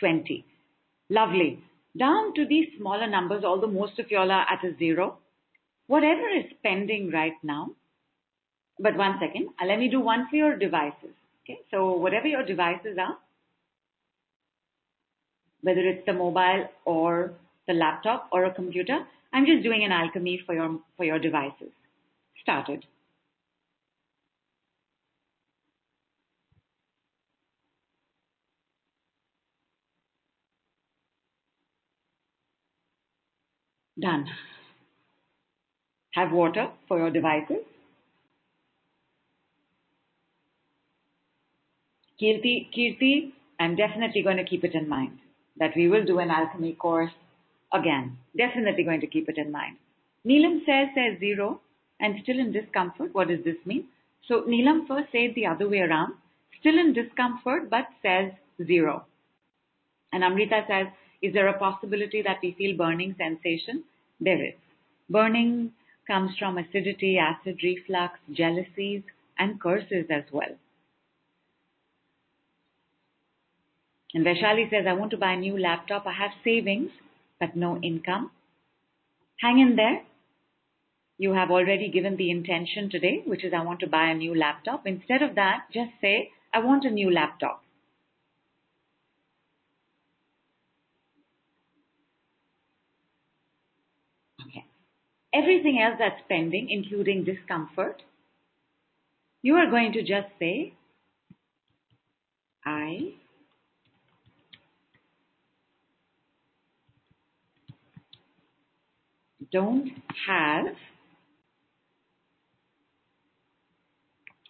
20. 0.00 0.44
Lovely. 1.10 1.62
Down 1.98 2.34
to 2.34 2.46
these 2.46 2.68
smaller 2.78 3.06
numbers, 3.06 3.44
although 3.44 3.66
most 3.66 3.98
of 3.98 4.10
y'all 4.10 4.30
are 4.30 4.46
at 4.50 4.64
a 4.64 4.76
zero. 4.78 5.18
Whatever 5.86 6.28
is 6.28 6.52
pending 6.62 7.10
right 7.10 7.34
now, 7.42 7.70
but 8.80 8.96
one 8.96 9.18
second, 9.20 9.48
uh, 9.60 9.66
let 9.66 9.78
me 9.78 9.88
do 9.88 10.00
one 10.00 10.26
for 10.30 10.36
your 10.36 10.56
devices. 10.56 11.14
Okay, 11.44 11.60
so 11.70 11.92
whatever 11.96 12.26
your 12.26 12.44
devices 12.44 12.98
are, 12.98 13.16
whether 15.62 15.80
it's 15.80 16.04
the 16.06 16.12
mobile 16.12 16.68
or 16.84 17.32
the 17.66 17.74
laptop 17.74 18.28
or 18.32 18.44
a 18.44 18.54
computer, 18.54 19.00
I'm 19.32 19.46
just 19.46 19.62
doing 19.62 19.84
an 19.84 19.92
alchemy 19.92 20.40
for 20.46 20.54
your 20.54 20.80
for 20.96 21.04
your 21.04 21.18
devices. 21.18 21.70
Started. 22.42 22.84
Done. 34.00 34.26
Have 36.14 36.32
water 36.32 36.70
for 36.86 36.98
your 36.98 37.10
devices. 37.10 37.64
Kirti, 42.20 43.32
I'm 43.60 43.76
definitely 43.76 44.22
going 44.22 44.38
to 44.38 44.44
keep 44.44 44.64
it 44.64 44.74
in 44.74 44.88
mind 44.88 45.18
that 45.58 45.72
we 45.76 45.88
will 45.88 46.04
do 46.04 46.18
an 46.18 46.30
alchemy 46.30 46.72
course 46.72 47.12
again. 47.72 48.16
Definitely 48.36 48.84
going 48.84 49.00
to 49.00 49.06
keep 49.06 49.28
it 49.28 49.38
in 49.38 49.52
mind. 49.52 49.76
Neelam 50.26 50.64
says 50.66 50.88
there's 50.94 51.20
zero 51.20 51.60
and 52.00 52.16
still 52.22 52.38
in 52.38 52.52
discomfort. 52.52 53.10
What 53.12 53.28
does 53.28 53.44
this 53.44 53.56
mean? 53.64 53.86
So 54.26 54.42
Neelam 54.42 54.86
first 54.86 55.12
said 55.12 55.34
the 55.34 55.46
other 55.46 55.68
way 55.68 55.78
around, 55.78 56.14
still 56.60 56.78
in 56.78 56.92
discomfort 56.92 57.70
but 57.70 57.86
says 58.02 58.32
zero. 58.66 59.04
And 60.12 60.24
Amrita 60.24 60.64
says, 60.68 60.86
is 61.22 61.34
there 61.34 61.48
a 61.48 61.58
possibility 61.58 62.22
that 62.22 62.38
we 62.42 62.54
feel 62.56 62.76
burning 62.76 63.14
sensation? 63.18 63.84
There 64.20 64.44
is. 64.44 64.54
Burning 65.10 65.72
comes 66.06 66.32
from 66.38 66.58
acidity, 66.58 67.18
acid 67.18 67.60
reflux, 67.62 68.18
jealousies, 68.32 69.02
and 69.38 69.60
curses 69.60 70.06
as 70.10 70.24
well. 70.32 70.56
And 74.14 74.24
Vaishali 74.24 74.70
says, 74.70 74.86
I 74.88 74.94
want 74.94 75.10
to 75.12 75.16
buy 75.18 75.32
a 75.32 75.36
new 75.36 75.58
laptop. 75.58 76.06
I 76.06 76.12
have 76.12 76.30
savings, 76.42 76.90
but 77.38 77.54
no 77.56 77.78
income. 77.80 78.30
Hang 79.40 79.58
in 79.58 79.76
there. 79.76 80.02
You 81.18 81.32
have 81.34 81.50
already 81.50 81.88
given 81.90 82.16
the 82.16 82.30
intention 82.30 82.88
today, 82.90 83.22
which 83.26 83.44
is 83.44 83.52
I 83.52 83.62
want 83.64 83.80
to 83.80 83.88
buy 83.88 84.08
a 84.08 84.14
new 84.14 84.34
laptop. 84.34 84.86
Instead 84.86 85.22
of 85.22 85.34
that, 85.34 85.66
just 85.72 85.90
say, 86.00 86.30
I 86.54 86.60
want 86.60 86.84
a 86.84 86.90
new 86.90 87.10
laptop. 87.12 87.62
Okay. 94.46 94.64
Everything 95.34 95.80
else 95.80 95.96
that's 95.98 96.22
pending, 96.28 96.70
including 96.70 97.24
discomfort, 97.24 98.02
you 99.42 99.54
are 99.56 99.68
going 99.70 99.92
to 99.92 100.02
just 100.02 100.28
say, 100.38 100.74
I 102.64 103.14
don't 109.52 109.90
have, 110.26 110.66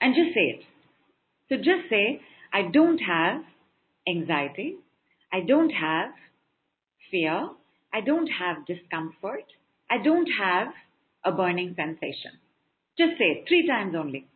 and 0.01 0.15
just 0.15 0.35
say 0.35 0.59
it. 0.59 0.63
So 1.49 1.57
just 1.57 1.89
say, 1.91 2.21
I 2.53 2.63
don't 2.73 2.99
have 2.99 3.43
anxiety. 4.07 4.77
I 5.33 5.41
don't 5.41 5.71
have 5.71 6.11
fear. 7.11 7.51
I 7.93 8.01
don't 8.01 8.27
have 8.27 8.67
discomfort. 8.67 9.45
I 9.91 9.99
don't 10.03 10.29
have 10.39 10.69
a 11.25 11.33
burning 11.33 11.75
sensation. 11.77 12.33
Just 12.99 13.13
say 13.19 13.25
it 13.25 13.45
three 13.49 13.67
times 13.67 13.95
only. 13.97 14.27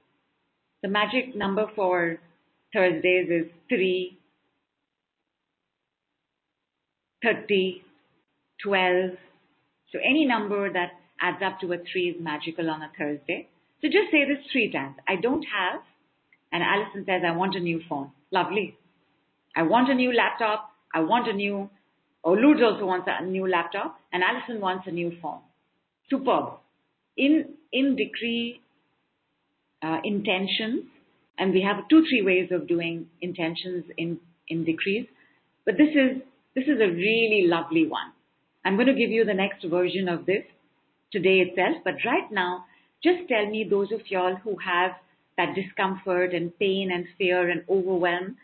The 0.82 0.88
magic 0.88 1.36
number 1.36 1.66
for 1.74 2.18
Thursdays 2.72 3.28
is 3.28 3.50
3, 3.68 4.18
30, 7.22 7.82
12. 8.64 9.10
So 9.92 9.98
any 9.98 10.24
number 10.26 10.72
that 10.72 10.92
adds 11.20 11.42
up 11.44 11.60
to 11.60 11.72
a 11.72 11.76
3 11.78 12.08
is 12.08 12.16
magical 12.20 12.68
on 12.70 12.82
a 12.82 12.90
Thursday. 12.98 13.48
So 13.82 13.88
just 13.88 14.12
say 14.12 14.24
this 14.24 14.38
three 14.52 14.70
times. 14.70 14.94
I 15.08 15.16
don't 15.20 15.42
have, 15.42 15.80
and 16.52 16.62
Allison 16.62 17.04
says, 17.04 17.22
I 17.26 17.36
want 17.36 17.56
a 17.56 17.60
new 17.60 17.80
phone. 17.88 18.12
Lovely. 18.30 18.76
I 19.56 19.62
want 19.62 19.90
a 19.90 19.94
new 19.94 20.12
laptop. 20.14 20.70
I 20.94 21.00
want 21.00 21.28
a 21.28 21.32
new, 21.32 21.68
or 22.22 22.36
Lourdes 22.36 22.62
also 22.62 22.86
wants 22.86 23.08
a 23.10 23.24
new 23.24 23.48
laptop, 23.48 23.98
and 24.12 24.22
Allison 24.22 24.60
wants 24.60 24.86
a 24.86 24.92
new 24.92 25.12
phone. 25.20 25.40
Superb. 26.08 26.60
In, 27.16 27.54
in 27.72 27.96
decree 27.96 28.60
uh, 29.82 29.98
intentions, 30.04 30.84
and 31.36 31.52
we 31.52 31.62
have 31.62 31.88
two, 31.88 32.04
three 32.08 32.22
ways 32.24 32.50
of 32.52 32.68
doing 32.68 33.08
intentions 33.20 33.84
in, 33.98 34.18
in 34.48 34.64
decrees, 34.64 35.06
but 35.64 35.76
this 35.76 35.88
is, 35.88 36.22
this 36.54 36.64
is 36.64 36.80
a 36.80 36.88
really 36.88 37.46
lovely 37.46 37.86
one. 37.88 38.12
I'm 38.64 38.76
going 38.76 38.86
to 38.86 38.94
give 38.94 39.10
you 39.10 39.24
the 39.24 39.34
next 39.34 39.64
version 39.64 40.08
of 40.08 40.26
this 40.26 40.44
today 41.10 41.40
itself, 41.40 41.76
but 41.84 41.94
right 42.04 42.30
now, 42.30 42.64
just 43.02 43.28
tell 43.28 43.46
me 43.50 43.66
those 43.68 43.90
of 43.92 44.00
y'all 44.10 44.36
who 44.36 44.56
have 44.64 44.92
that 45.36 45.54
discomfort 45.54 46.32
and 46.34 46.56
pain 46.58 46.90
and 46.92 47.06
fear 47.18 47.50
and 47.50 47.64
overwhelm 47.68 48.36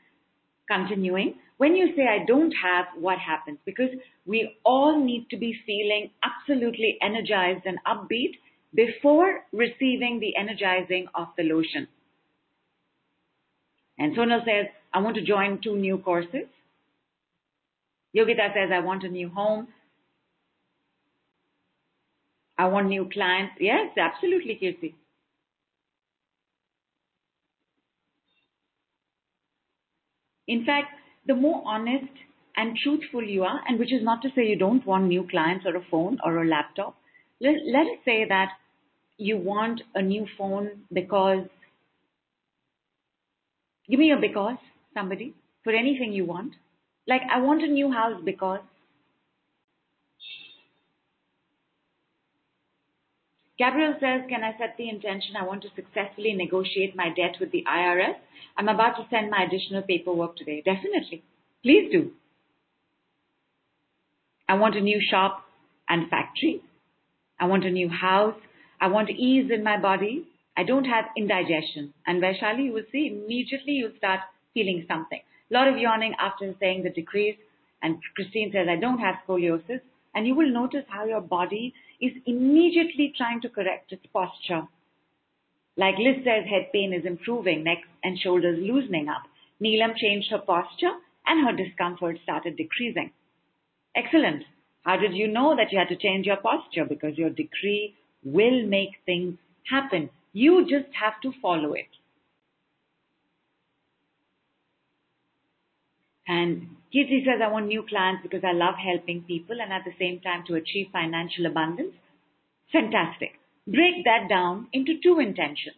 continuing. 0.70 1.34
When 1.58 1.74
you 1.74 1.94
say 1.96 2.02
I 2.06 2.24
don't 2.26 2.52
have, 2.62 2.86
what 2.98 3.18
happens? 3.18 3.58
Because 3.64 3.90
we 4.26 4.56
all 4.64 5.02
need 5.02 5.26
to 5.30 5.36
be 5.36 5.54
feeling 5.66 6.10
absolutely 6.22 6.98
energized 7.02 7.64
and 7.66 7.78
upbeat 7.86 8.32
before 8.74 9.44
receiving 9.52 10.20
the 10.20 10.36
energizing 10.36 11.06
of 11.14 11.28
the 11.36 11.44
lotion. 11.44 11.88
And 13.98 14.16
Sonal 14.16 14.44
says, 14.44 14.66
I 14.92 15.00
want 15.00 15.16
to 15.16 15.24
join 15.24 15.60
two 15.62 15.76
new 15.76 15.98
courses. 15.98 16.46
Yogita 18.16 18.54
says, 18.54 18.70
I 18.72 18.80
want 18.80 19.04
a 19.04 19.08
new 19.08 19.28
home. 19.28 19.68
I 22.58 22.66
want 22.66 22.88
new 22.88 23.08
clients. 23.08 23.54
Yes, 23.58 23.96
absolutely, 23.96 24.56
Kirti. 24.60 24.94
In 30.48 30.64
fact, 30.64 30.94
the 31.26 31.34
more 31.36 31.62
honest 31.64 32.10
and 32.56 32.76
truthful 32.76 33.22
you 33.22 33.44
are, 33.44 33.62
and 33.68 33.78
which 33.78 33.92
is 33.92 34.02
not 34.02 34.20
to 34.22 34.30
say 34.34 34.48
you 34.48 34.56
don't 34.56 34.84
want 34.84 35.04
new 35.04 35.22
clients 35.28 35.64
or 35.64 35.76
a 35.76 35.80
phone 35.84 36.18
or 36.24 36.38
a 36.42 36.44
laptop, 36.48 36.96
let, 37.40 37.54
let 37.66 37.86
us 37.86 37.98
say 38.04 38.24
that 38.24 38.50
you 39.16 39.36
want 39.36 39.82
a 39.94 40.02
new 40.02 40.26
phone 40.36 40.84
because, 40.92 41.46
give 43.88 43.98
me 43.98 44.12
a 44.12 44.16
because, 44.16 44.56
somebody, 44.94 45.34
for 45.64 45.72
anything 45.72 46.12
you 46.12 46.24
want. 46.24 46.54
Like, 47.08 47.22
I 47.32 47.40
want 47.40 47.62
a 47.62 47.66
new 47.66 47.90
house 47.90 48.20
because. 48.24 48.60
Gabriel 53.58 53.94
says, 54.00 54.22
Can 54.28 54.44
I 54.44 54.56
set 54.56 54.76
the 54.78 54.88
intention 54.88 55.34
I 55.36 55.44
want 55.44 55.62
to 55.62 55.68
successfully 55.74 56.32
negotiate 56.32 56.94
my 56.94 57.08
debt 57.08 57.36
with 57.40 57.50
the 57.50 57.64
IRS? 57.68 58.14
I'm 58.56 58.68
about 58.68 58.96
to 58.96 59.06
send 59.10 59.30
my 59.30 59.44
additional 59.44 59.82
paperwork 59.82 60.36
today. 60.36 60.62
Definitely. 60.64 61.24
Please 61.62 61.90
do. 61.90 62.12
I 64.48 64.54
want 64.54 64.76
a 64.76 64.80
new 64.80 65.00
shop 65.10 65.44
and 65.88 66.08
factory. 66.08 66.62
I 67.40 67.46
want 67.46 67.64
a 67.64 67.70
new 67.70 67.88
house. 67.88 68.36
I 68.80 68.86
want 68.86 69.10
ease 69.10 69.50
in 69.52 69.64
my 69.64 69.78
body. 69.78 70.24
I 70.56 70.62
don't 70.62 70.84
have 70.84 71.06
indigestion. 71.16 71.92
And 72.06 72.22
Vaishali, 72.22 72.66
you 72.66 72.72
will 72.72 72.88
see 72.90 73.08
immediately 73.08 73.72
you'll 73.72 73.96
start 73.96 74.20
feeling 74.54 74.84
something. 74.88 75.20
A 75.50 75.54
lot 75.54 75.68
of 75.68 75.78
yawning 75.78 76.14
after 76.20 76.54
saying 76.60 76.84
the 76.84 76.90
decrees. 76.90 77.36
And 77.82 77.98
Christine 78.14 78.50
says, 78.52 78.66
I 78.68 78.76
don't 78.76 78.98
have 78.98 79.16
scoliosis. 79.26 79.80
And 80.14 80.26
you 80.26 80.34
will 80.34 80.50
notice 80.50 80.84
how 80.88 81.04
your 81.04 81.20
body 81.20 81.74
is 82.00 82.12
immediately 82.26 83.12
trying 83.16 83.40
to 83.42 83.48
correct 83.48 83.92
its 83.92 84.06
posture. 84.12 84.62
Like 85.76 85.96
Liz 85.98 86.24
says, 86.24 86.44
head 86.48 86.70
pain 86.72 86.92
is 86.92 87.04
improving, 87.04 87.64
neck 87.64 87.78
and 88.02 88.18
shoulders 88.18 88.58
loosening 88.60 89.08
up. 89.08 89.22
Neelam 89.62 89.96
changed 89.96 90.30
her 90.30 90.38
posture 90.38 90.92
and 91.26 91.46
her 91.46 91.56
discomfort 91.56 92.18
started 92.22 92.56
decreasing. 92.56 93.10
Excellent. 93.94 94.44
How 94.82 94.96
did 94.96 95.14
you 95.14 95.28
know 95.28 95.56
that 95.56 95.72
you 95.72 95.78
had 95.78 95.88
to 95.88 95.96
change 95.96 96.26
your 96.26 96.36
posture? 96.36 96.84
Because 96.84 97.18
your 97.18 97.30
decree 97.30 97.94
will 98.24 98.66
make 98.66 98.90
things 99.06 99.36
happen. 99.70 100.10
You 100.32 100.62
just 100.62 100.92
have 101.00 101.20
to 101.22 101.32
follow 101.42 101.74
it. 101.74 101.88
And 106.28 106.76
Kirti 106.94 107.24
says, 107.24 107.40
I 107.42 107.50
want 107.50 107.66
new 107.66 107.84
clients 107.88 108.22
because 108.22 108.42
I 108.46 108.52
love 108.52 108.74
helping 108.74 109.22
people 109.22 109.56
and 109.60 109.72
at 109.72 109.82
the 109.84 109.92
same 109.98 110.20
time 110.20 110.44
to 110.46 110.54
achieve 110.54 110.88
financial 110.92 111.46
abundance. 111.46 111.94
Fantastic. 112.70 113.30
Break 113.66 114.04
that 114.04 114.28
down 114.28 114.68
into 114.72 114.94
two 115.02 115.18
intentions. 115.20 115.76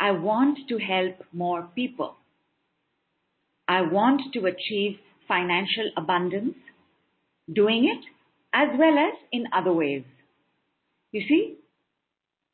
I 0.00 0.12
want 0.12 0.58
to 0.68 0.78
help 0.78 1.16
more 1.32 1.68
people. 1.74 2.16
I 3.68 3.82
want 3.82 4.22
to 4.32 4.46
achieve 4.46 4.98
financial 5.28 5.90
abundance 5.96 6.56
doing 7.52 7.84
it 7.84 8.04
as 8.54 8.68
well 8.78 8.98
as 8.98 9.14
in 9.30 9.44
other 9.52 9.72
ways. 9.72 10.04
You 11.12 11.22
see? 11.28 11.56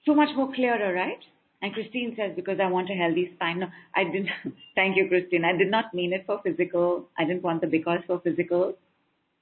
So 0.05 0.15
much 0.15 0.31
more 0.37 0.53
clearer, 0.53 0.93
right? 0.93 1.21
And 1.61 1.73
Christine 1.73 2.15
says, 2.17 2.33
because 2.37 2.59
I 2.63 2.71
want 2.71 2.89
a 2.91 2.95
healthy 2.95 3.31
spine. 3.35 3.61
No, 3.61 3.67
I 3.95 4.05
didn't. 4.05 4.29
Thank 4.77 4.97
you, 4.97 5.09
Christine. 5.09 5.45
I 5.45 5.57
did 5.57 5.71
not 5.71 5.93
mean 5.93 6.13
it 6.13 6.25
for 6.27 6.41
physical. 6.43 7.09
I 7.19 7.25
didn't 7.25 7.43
want 7.43 7.61
the 7.61 7.67
because 7.67 8.01
for 8.07 8.21
physical 8.21 8.75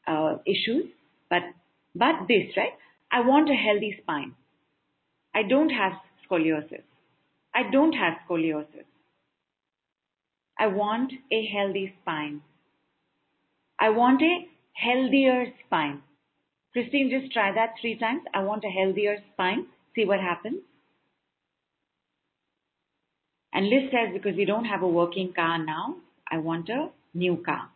uh, 0.07 0.37
issues. 0.47 0.87
But, 1.29 1.43
but 1.95 2.27
this, 2.29 2.57
right? 2.57 2.73
I 3.13 3.21
want 3.21 3.51
a 3.51 3.55
healthy 3.55 3.99
spine. 4.01 4.35
I 5.35 5.43
don't 5.43 5.71
have 5.71 5.93
scoliosis. 6.29 6.83
I 7.55 7.71
don't 7.71 7.93
have 7.93 8.15
scoliosis. 8.29 8.87
I 10.59 10.69
want 10.69 11.13
a 11.31 11.47
healthy 11.47 11.95
spine. 12.01 12.41
I 13.79 13.91
want 13.91 14.23
a 14.23 14.49
healthier 14.73 15.53
spine. 15.67 16.03
Christine, 16.73 17.11
just 17.11 17.33
try 17.33 17.53
that 17.53 17.75
three 17.81 17.99
times. 17.99 18.23
I 18.33 18.43
want 18.43 18.65
a 18.65 18.69
healthier 18.69 19.19
spine. 19.33 19.67
See 19.95 20.07
what 20.07 20.21
happens. 20.21 20.61
And 23.57 23.71
Liz 23.71 23.91
says, 23.91 24.13
because 24.13 24.37
we 24.37 24.45
don't 24.45 24.67
have 24.67 24.83
a 24.83 24.87
working 24.87 25.33
car 25.33 25.57
now, 25.57 25.97
I 26.31 26.37
want 26.37 26.69
a 26.69 26.91
new 27.15 27.39
car. 27.39 27.71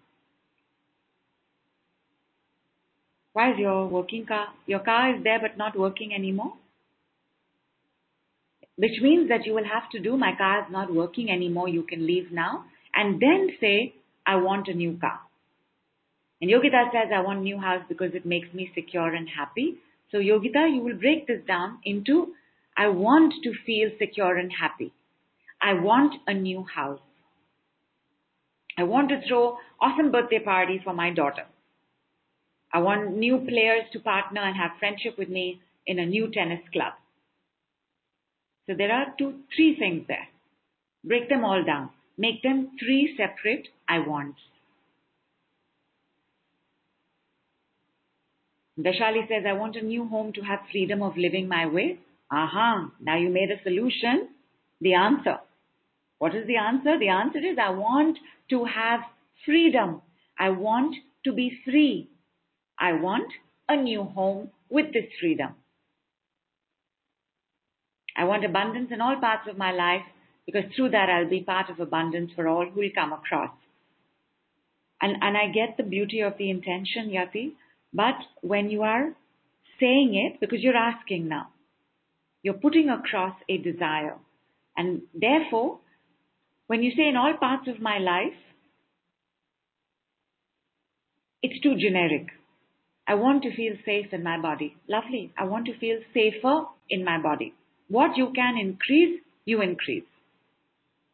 Why 3.33 3.53
is 3.53 3.59
your 3.59 3.87
working 3.87 4.26
car, 4.26 4.49
your 4.66 4.81
car 4.81 5.16
is 5.16 5.24
there 5.24 5.39
but 5.41 5.57
not 5.57 5.78
working 5.78 6.12
anymore? 6.12 6.53
Which 8.76 9.01
means 9.01 9.31
that 9.31 9.47
you 9.47 9.55
will 9.55 9.64
have 9.64 9.89
to 9.93 10.01
do, 10.01 10.18
my 10.18 10.33
car 10.37 10.66
is 10.66 10.70
not 10.70 10.93
working 10.93 11.31
anymore, 11.31 11.66
you 11.66 11.83
can 11.83 12.07
leave 12.07 12.31
now, 12.31 12.64
and 12.95 13.18
then 13.18 13.49
say, 13.59 13.95
I 14.26 14.37
want 14.37 14.68
a 14.68 14.74
new 14.74 14.99
car. 15.01 15.20
And 16.43 16.51
Yogita 16.51 16.93
says, 16.93 17.09
I 17.14 17.22
want 17.22 17.39
a 17.39 17.43
new 17.43 17.59
house 17.59 17.85
because 17.89 18.12
it 18.12 18.26
makes 18.26 18.53
me 18.53 18.70
secure 18.74 19.14
and 19.14 19.26
happy. 19.35 19.78
So 20.12 20.18
Yogita, 20.18 20.74
you 20.74 20.83
will 20.83 20.99
break 20.99 21.26
this 21.26 21.41
down 21.49 21.78
into, 21.87 22.35
I 22.76 22.89
want 22.89 23.33
to 23.45 23.55
feel 23.64 23.89
secure 23.99 24.37
and 24.37 24.53
happy. 24.53 24.93
I 25.63 25.75
want 25.75 26.15
a 26.27 26.35
new 26.35 26.65
house. 26.65 27.01
I 28.79 28.85
want 28.85 29.11
to 29.11 29.21
throw 29.29 29.59
awesome 29.81 30.11
birthday 30.11 30.39
party 30.39 30.81
for 30.83 30.95
my 30.95 31.11
daughter. 31.11 31.45
I 32.73 32.79
want 32.79 33.17
new 33.17 33.39
players 33.39 33.85
to 33.93 34.01
partner 34.01 34.41
and 34.41 34.57
have 34.57 34.79
friendship 34.79 35.19
with 35.19 35.29
me 35.29 35.61
in 35.87 35.99
a 35.99 36.07
new 36.07 36.31
tennis 36.33 36.61
club. 36.73 36.95
So 38.67 38.75
there 38.77 38.93
are 38.93 39.07
two, 39.19 39.41
three 39.55 39.77
things 39.77 40.05
there. 40.07 40.29
Break 41.05 41.29
them 41.29 41.45
all 41.45 41.65
down. 41.65 41.91
Make 42.17 42.43
them 42.43 42.71
three 42.79 43.17
separate 43.17 43.69
I 43.89 43.99
wants. 43.99 44.39
Dashali 48.79 49.29
says, 49.29 49.45
I 49.47 49.53
want 49.55 49.77
a 49.77 49.83
new 49.83 50.07
home 50.07 50.33
to 50.35 50.43
have 50.43 50.61
freedom 50.71 51.03
of 51.03 51.17
living 51.17 51.49
my 51.49 51.67
way. 51.67 51.99
Aha, 52.31 52.91
now 53.01 53.17
you 53.17 53.29
made 53.29 53.51
a 53.51 53.63
solution. 53.63 54.29
The 54.81 54.95
answer. 54.95 55.39
What 56.21 56.35
is 56.35 56.47
the 56.47 56.57
answer? 56.57 56.99
The 56.99 57.09
answer 57.09 57.39
is 57.39 57.57
I 57.59 57.71
want 57.71 58.18
to 58.51 58.66
have 58.66 59.01
freedom. 59.47 60.03
I 60.39 60.51
want 60.51 60.95
to 61.25 61.33
be 61.33 61.51
free. 61.64 62.11
I 62.79 62.93
want 62.93 63.33
a 63.71 63.77
new 63.77 64.05
home 64.05 64.51
with 64.68 64.93
this 64.93 65.07
freedom. 65.18 65.55
I 68.14 68.25
want 68.25 68.45
abundance 68.45 68.91
in 68.93 69.01
all 69.01 69.16
parts 69.18 69.49
of 69.49 69.57
my 69.57 69.73
life 69.73 70.03
because 70.45 70.64
through 70.77 70.91
that 70.91 71.09
I'll 71.09 71.31
be 71.31 71.41
part 71.41 71.71
of 71.71 71.81
abundance 71.81 72.33
for 72.37 72.47
all 72.47 72.66
who 72.66 72.81
will 72.81 72.91
come 72.95 73.14
across. 73.14 73.55
And, 75.01 75.16
and 75.23 75.39
I 75.39 75.47
get 75.47 75.79
the 75.79 75.89
beauty 75.89 76.21
of 76.21 76.35
the 76.37 76.51
intention, 76.51 77.09
Yati, 77.09 77.53
but 77.95 78.16
when 78.43 78.68
you 78.68 78.83
are 78.83 79.14
saying 79.81 80.14
it, 80.14 80.39
because 80.39 80.61
you're 80.61 80.77
asking 80.77 81.29
now, 81.29 81.49
you're 82.43 82.53
putting 82.53 82.91
across 82.91 83.35
a 83.49 83.57
desire. 83.57 84.16
And 84.77 85.03
therefore, 85.14 85.79
when 86.71 86.85
you 86.85 86.93
say 86.97 87.09
in 87.09 87.16
all 87.16 87.35
parts 87.37 87.66
of 87.66 87.81
my 87.81 87.99
life, 87.99 88.41
it's 91.43 91.61
too 91.64 91.75
generic. 91.77 92.29
I 93.09 93.14
want 93.14 93.43
to 93.43 93.57
feel 93.57 93.73
safe 93.85 94.12
in 94.12 94.23
my 94.23 94.41
body. 94.41 94.77
Lovely. 94.89 95.33
I 95.37 95.47
want 95.47 95.66
to 95.66 95.77
feel 95.81 95.99
safer 96.14 96.66
in 96.89 97.05
my 97.05 97.21
body. 97.21 97.55
What 97.89 98.16
you 98.16 98.31
can 98.33 98.57
increase, 98.57 99.18
you 99.45 99.61
increase. 99.62 100.05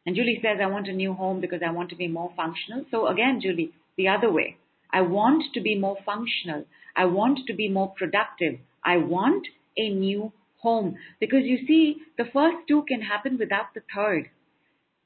And 0.05 0.15
Julie 0.15 0.37
says, 0.43 0.59
I 0.61 0.67
want 0.67 0.89
a 0.89 0.93
new 0.93 1.15
home 1.15 1.41
because 1.41 1.63
I 1.67 1.71
want 1.71 1.89
to 1.89 1.95
be 1.95 2.07
more 2.07 2.31
functional. 2.37 2.85
So 2.91 3.07
again, 3.07 3.39
Julie, 3.41 3.71
the 3.97 4.09
other 4.09 4.31
way. 4.31 4.57
I 4.93 5.01
want 5.01 5.43
to 5.55 5.59
be 5.59 5.73
more 5.73 5.97
functional. 6.05 6.65
I 6.95 7.05
want 7.05 7.39
to 7.47 7.55
be 7.55 7.67
more 7.67 7.95
productive. 7.97 8.59
I 8.85 8.97
want 8.97 9.47
a 9.75 9.89
new 9.89 10.33
home. 10.59 10.97
Because 11.19 11.45
you 11.45 11.65
see, 11.65 11.95
the 12.15 12.25
first 12.31 12.57
two 12.67 12.83
can 12.87 13.01
happen 13.01 13.39
without 13.39 13.73
the 13.73 13.81
third. 13.95 14.29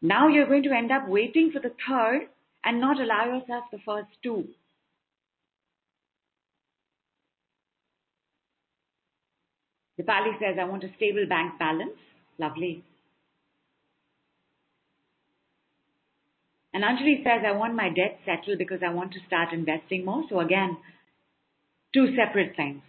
Now 0.01 0.27
you're 0.27 0.47
going 0.47 0.63
to 0.63 0.71
end 0.71 0.91
up 0.91 1.07
waiting 1.07 1.51
for 1.53 1.59
the 1.59 1.73
third 1.87 2.27
and 2.63 2.81
not 2.81 2.99
allow 2.99 3.25
yourself 3.25 3.65
the 3.71 3.79
first 3.85 4.09
two. 4.23 4.47
Dipali 9.99 10.33
says, 10.39 10.57
I 10.59 10.65
want 10.65 10.83
a 10.83 10.89
stable 10.95 11.25
bank 11.29 11.59
balance. 11.59 11.97
Lovely. 12.39 12.83
And 16.73 16.83
Anjali 16.83 17.23
says, 17.23 17.43
I 17.45 17.51
want 17.51 17.75
my 17.75 17.89
debt 17.89 18.19
settled 18.25 18.57
because 18.57 18.79
I 18.85 18.93
want 18.93 19.11
to 19.13 19.19
start 19.27 19.53
investing 19.53 20.05
more. 20.05 20.23
So 20.29 20.39
again, 20.39 20.77
two 21.93 22.15
separate 22.15 22.55
things. 22.55 22.81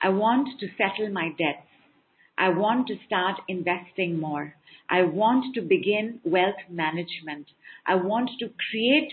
I 0.00 0.10
want 0.10 0.48
to 0.60 0.66
settle 0.76 1.12
my 1.12 1.30
debts. 1.30 1.66
I 2.40 2.48
want 2.48 2.86
to 2.88 2.96
start 3.06 3.38
investing 3.48 4.18
more. 4.18 4.54
I 4.88 5.02
want 5.02 5.54
to 5.54 5.60
begin 5.60 6.20
wealth 6.24 6.62
management. 6.70 7.46
I 7.86 7.96
want 7.96 8.30
to 8.38 8.48
create 8.70 9.12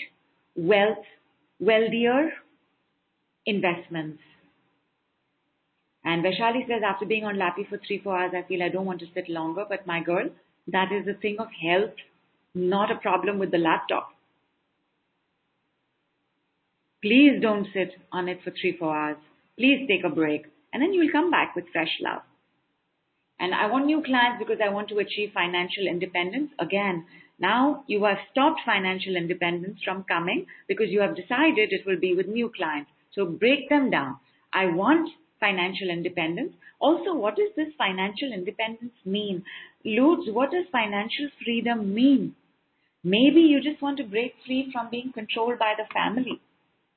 wealth, 0.55 1.03
wealthier 1.59 2.31
investments. 3.45 4.21
And 6.05 6.23
Vaishali 6.23 6.65
says, 6.67 6.83
after 6.87 7.05
being 7.05 7.25
on 7.25 7.37
Lappy 7.37 7.67
for 7.69 7.77
three, 7.85 7.99
four 8.01 8.17
hours, 8.17 8.31
I 8.33 8.47
feel 8.47 8.63
I 8.63 8.69
don't 8.69 8.85
want 8.85 9.01
to 9.01 9.07
sit 9.13 9.27
longer. 9.27 9.65
But 9.67 9.85
my 9.85 10.01
girl, 10.01 10.29
that 10.67 10.93
is 10.93 11.05
a 11.07 11.19
thing 11.19 11.35
of 11.37 11.47
health, 11.61 11.95
not 12.55 12.89
a 12.89 12.95
problem 12.95 13.39
with 13.39 13.51
the 13.51 13.57
laptop. 13.57 14.13
Please 17.01 17.41
don't 17.41 17.67
sit 17.73 17.91
on 18.13 18.29
it 18.29 18.39
for 18.43 18.51
three, 18.51 18.77
four 18.77 18.95
hours. 18.95 19.17
Please 19.57 19.85
take 19.89 20.05
a 20.05 20.15
break. 20.15 20.45
And 20.71 20.81
then 20.81 20.93
you 20.93 21.01
will 21.01 21.11
come 21.11 21.29
back 21.29 21.55
with 21.57 21.65
fresh 21.73 21.91
love. 22.01 22.21
And 23.39 23.53
I 23.53 23.67
want 23.67 23.85
new 23.85 24.01
clients 24.03 24.39
because 24.39 24.59
I 24.63 24.69
want 24.69 24.89
to 24.89 24.99
achieve 24.99 25.31
financial 25.33 25.85
independence. 25.87 26.51
Again, 26.59 27.05
now 27.39 27.83
you 27.87 28.03
have 28.05 28.17
stopped 28.31 28.61
financial 28.65 29.15
independence 29.15 29.79
from 29.83 30.03
coming 30.03 30.47
because 30.67 30.89
you 30.89 31.01
have 31.01 31.15
decided 31.15 31.71
it 31.71 31.85
will 31.85 31.99
be 31.99 32.15
with 32.15 32.27
new 32.27 32.51
clients. 32.55 32.89
So 33.13 33.25
break 33.25 33.69
them 33.69 33.91
down. 33.91 34.17
I 34.53 34.67
want 34.67 35.09
financial 35.39 35.89
independence. 35.89 36.53
Also, 36.79 37.13
what 37.13 37.35
does 37.35 37.49
this 37.55 37.73
financial 37.77 38.31
independence 38.33 38.93
mean? 39.05 39.43
Lutz, 39.85 40.29
what 40.31 40.51
does 40.51 40.65
financial 40.71 41.29
freedom 41.43 41.93
mean? 41.93 42.35
Maybe 43.03 43.41
you 43.41 43.61
just 43.61 43.81
want 43.81 43.97
to 43.97 44.03
break 44.03 44.33
free 44.45 44.69
from 44.71 44.89
being 44.89 45.11
controlled 45.13 45.59
by 45.59 45.73
the 45.77 45.85
family. 45.93 46.41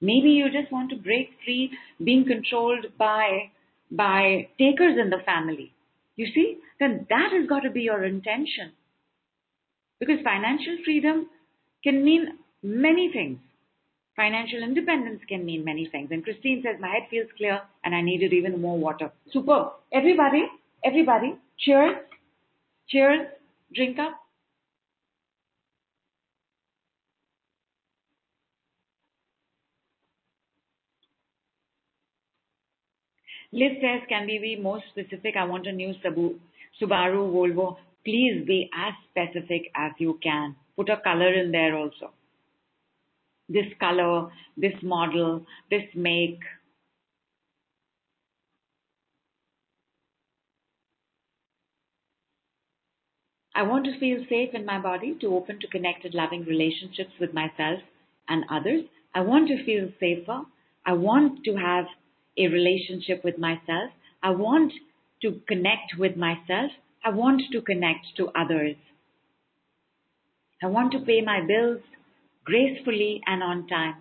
Maybe 0.01 0.30
you 0.30 0.51
just 0.51 0.72
want 0.72 0.91
to 0.91 0.97
break 0.97 1.30
free 1.45 1.70
being 2.03 2.24
controlled 2.24 2.86
by, 2.99 3.51
by 3.91 4.49
takers 4.59 4.97
in 4.99 5.11
the 5.11 5.22
family. 5.24 5.72
You 6.21 6.27
see, 6.35 6.59
then 6.79 7.07
that 7.09 7.31
has 7.33 7.49
got 7.49 7.61
to 7.61 7.71
be 7.71 7.81
your 7.81 8.05
intention. 8.05 8.73
Because 9.99 10.18
financial 10.23 10.77
freedom 10.85 11.31
can 11.83 12.05
mean 12.05 12.37
many 12.62 13.11
things. 13.11 13.39
Financial 14.16 14.62
independence 14.62 15.23
can 15.27 15.47
mean 15.47 15.64
many 15.64 15.89
things. 15.91 16.11
And 16.11 16.23
Christine 16.23 16.62
says, 16.62 16.77
my 16.79 16.89
head 16.89 17.09
feels 17.09 17.29
clear 17.39 17.62
and 17.85 17.95
I 17.95 18.03
needed 18.03 18.35
even 18.35 18.61
more 18.61 18.79
water. 18.79 19.11
Superb. 19.33 19.73
Everybody, 19.95 20.45
everybody, 20.85 21.37
cheers. 21.59 21.97
Cheers. 22.91 23.27
Drink 23.75 23.99
up. 23.99 24.20
Liz 33.53 33.72
says, 33.80 34.03
can 34.09 34.26
we 34.26 34.38
be 34.38 34.61
more 34.61 34.80
specific? 34.90 35.34
I 35.36 35.44
want 35.44 35.66
a 35.66 35.72
new 35.72 35.94
Subaru, 36.05 37.32
Volvo. 37.32 37.76
Please 38.05 38.44
be 38.46 38.70
as 38.74 38.94
specific 39.11 39.70
as 39.74 39.92
you 39.98 40.18
can. 40.22 40.57
Put 40.76 40.88
a 40.88 40.98
color 40.98 41.32
in 41.32 41.51
there 41.51 41.76
also 41.76 42.12
this 43.51 43.66
color, 43.80 44.30
this 44.57 44.74
model, 44.82 45.44
this 45.70 45.82
make. 45.94 46.38
I 53.55 53.62
want 53.62 53.84
to 53.86 53.98
feel 53.98 54.24
safe 54.28 54.51
in 54.55 54.64
my 54.64 54.78
body 54.78 55.16
to 55.20 55.34
open 55.34 55.59
to 55.61 55.66
connected, 55.66 56.14
loving 56.14 56.44
relationships 56.44 57.11
with 57.20 57.34
myself 57.34 57.80
and 58.28 58.44
others. 58.51 58.84
I 59.14 59.20
want 59.22 59.48
to 59.48 59.64
feel 59.64 59.88
safer. 59.98 60.42
I 60.86 60.92
want 60.92 61.44
to 61.44 61.57
have 61.57 61.86
a 62.37 62.49
relationship 62.49 63.24
with 63.24 63.39
myself. 63.39 63.91
I 64.22 64.31
want 64.31 64.72
to 65.22 65.41
connect 65.49 65.99
with 65.99 66.16
myself. 66.16 66.72
I 67.05 67.11
want 67.11 67.43
to 67.53 67.61
connect 67.62 68.07
to 68.16 68.28
others. 68.28 68.76
I 70.62 70.66
want 70.66 70.93
to 70.93 71.01
pay 71.01 71.20
my 71.22 71.41
bills 71.47 71.81
gracefully 72.45 73.22
and 73.26 73.43
on 73.43 73.66
time. 73.66 73.97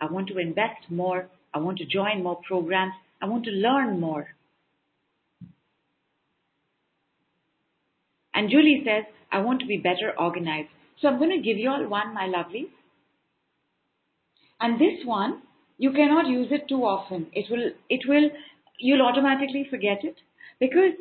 I 0.00 0.06
want 0.06 0.28
to 0.28 0.38
invest 0.38 0.90
more. 0.90 1.28
I 1.54 1.58
want 1.58 1.78
to 1.78 1.84
join 1.84 2.22
more 2.22 2.40
programs. 2.46 2.92
I 3.20 3.26
want 3.26 3.44
to 3.44 3.50
learn 3.50 4.00
more. 4.00 4.28
And 8.34 8.50
Julie 8.50 8.82
says, 8.84 9.04
I 9.30 9.40
want 9.40 9.60
to 9.60 9.66
be 9.66 9.76
better 9.76 10.12
organized. 10.18 10.68
So 11.00 11.08
I'm 11.08 11.18
going 11.18 11.30
to 11.30 11.46
give 11.46 11.58
you 11.58 11.70
all 11.70 11.86
one, 11.86 12.14
my 12.14 12.26
lovelies. 12.26 12.70
And 14.60 14.80
this 14.80 15.04
one, 15.04 15.42
you 15.78 15.92
cannot 15.92 16.26
use 16.26 16.48
it 16.50 16.68
too 16.68 16.82
often. 16.84 17.26
It 17.32 17.46
will, 17.50 17.70
it 17.88 18.00
will, 18.06 18.30
you'll 18.78 19.06
automatically 19.06 19.66
forget 19.70 20.04
it 20.04 20.16
because 20.60 20.94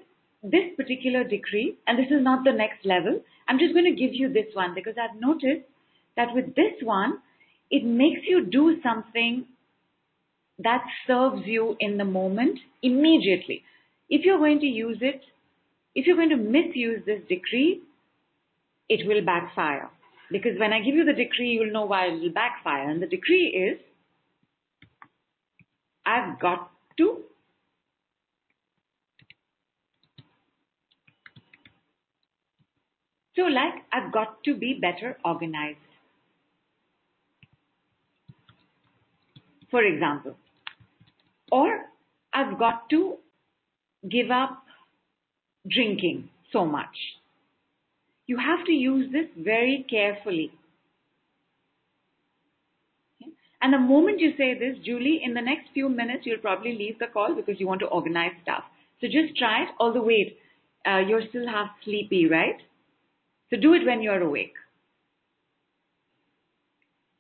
this 0.44 0.74
particular 0.76 1.24
decree, 1.24 1.78
and 1.86 2.00
this 2.00 2.12
is 2.12 2.24
not 2.24 2.44
the 2.44 2.52
next 2.52 2.86
level, 2.86 3.22
I'm 3.48 3.60
just 3.60 3.74
going 3.74 3.86
to 3.86 4.00
give 4.00 4.14
you 4.14 4.32
this 4.32 4.54
one 4.54 4.74
because 4.74 4.96
I've 4.98 5.20
noticed 5.20 5.68
that 6.18 6.34
with 6.34 6.56
this 6.56 6.82
one, 6.82 7.20
it 7.70 7.86
makes 7.86 8.22
you 8.28 8.46
do 8.46 8.78
something 8.84 9.46
that 10.60 10.84
serves 11.08 11.44
you 11.46 11.76
in 11.80 11.98
the 11.98 12.06
moment 12.06 12.60
immediately. 12.82 13.64
If 14.10 14.26
you're 14.26 14.38
going 14.38 14.60
to 14.60 14.66
use 14.66 14.98
it, 15.02 15.22
if 15.96 16.06
you're 16.06 16.18
going 16.18 16.30
to 16.30 16.38
misuse 16.38 17.04
this 17.06 17.22
decree, 17.28 17.82
it 18.90 19.08
will 19.08 19.24
backfire. 19.24 19.90
Because 20.32 20.58
when 20.58 20.74
I 20.74 20.80
give 20.80 20.96
you 20.96 21.06
the 21.06 21.14
decree, 21.14 21.52
you'll 21.52 21.74
know 21.74 21.86
why 21.86 22.08
it 22.08 22.22
will 22.22 22.32
backfire. 22.32 22.90
And 22.90 23.02
the 23.02 23.08
decree 23.08 23.48
is, 23.72 23.80
I've 26.06 26.40
got 26.40 26.72
to 26.98 27.24
So 33.34 33.44
like, 33.44 33.74
I've 33.94 34.12
got 34.12 34.44
to 34.44 34.56
be 34.56 34.78
better 34.80 35.18
organized. 35.24 35.80
for 39.72 39.82
example. 39.82 40.36
Or 41.52 41.86
I've 42.34 42.60
got 42.60 42.90
to 42.92 43.16
give 44.08 44.30
up 44.30 44.64
drinking 45.68 46.30
so 46.52 46.66
much. 46.66 46.96
You 48.28 48.38
have 48.38 48.66
to 48.66 48.72
use 48.72 49.12
this 49.12 49.28
very 49.38 49.86
carefully. 49.90 50.52
And 53.62 53.74
the 53.74 53.78
moment 53.80 54.20
you 54.20 54.32
say 54.38 54.58
this, 54.58 54.78
Julie, 54.84 55.22
in 55.24 55.34
the 55.34 55.42
next 55.42 55.70
few 55.74 55.88
minutes, 55.88 56.26
you'll 56.26 56.40
probably 56.40 56.74
leave 56.74 56.98
the 57.00 57.08
call 57.08 57.36
because 57.36 57.60
you 57.60 57.68
want 57.68 57.80
to 57.82 57.88
organize 57.88 58.32
stuff. 58.42 58.64
So 59.00 59.08
just 59.08 59.38
try 59.38 59.64
it. 59.64 59.70
Although, 59.80 60.04
wait, 60.04 60.38
uh, 60.88 61.00
you're 61.08 61.28
still 61.30 61.48
half 61.48 61.70
sleepy, 61.84 62.28
right? 62.28 62.58
So 63.50 63.58
do 63.58 63.74
it 63.74 63.86
when 63.86 64.02
you're 64.02 64.22
awake. 64.22 64.54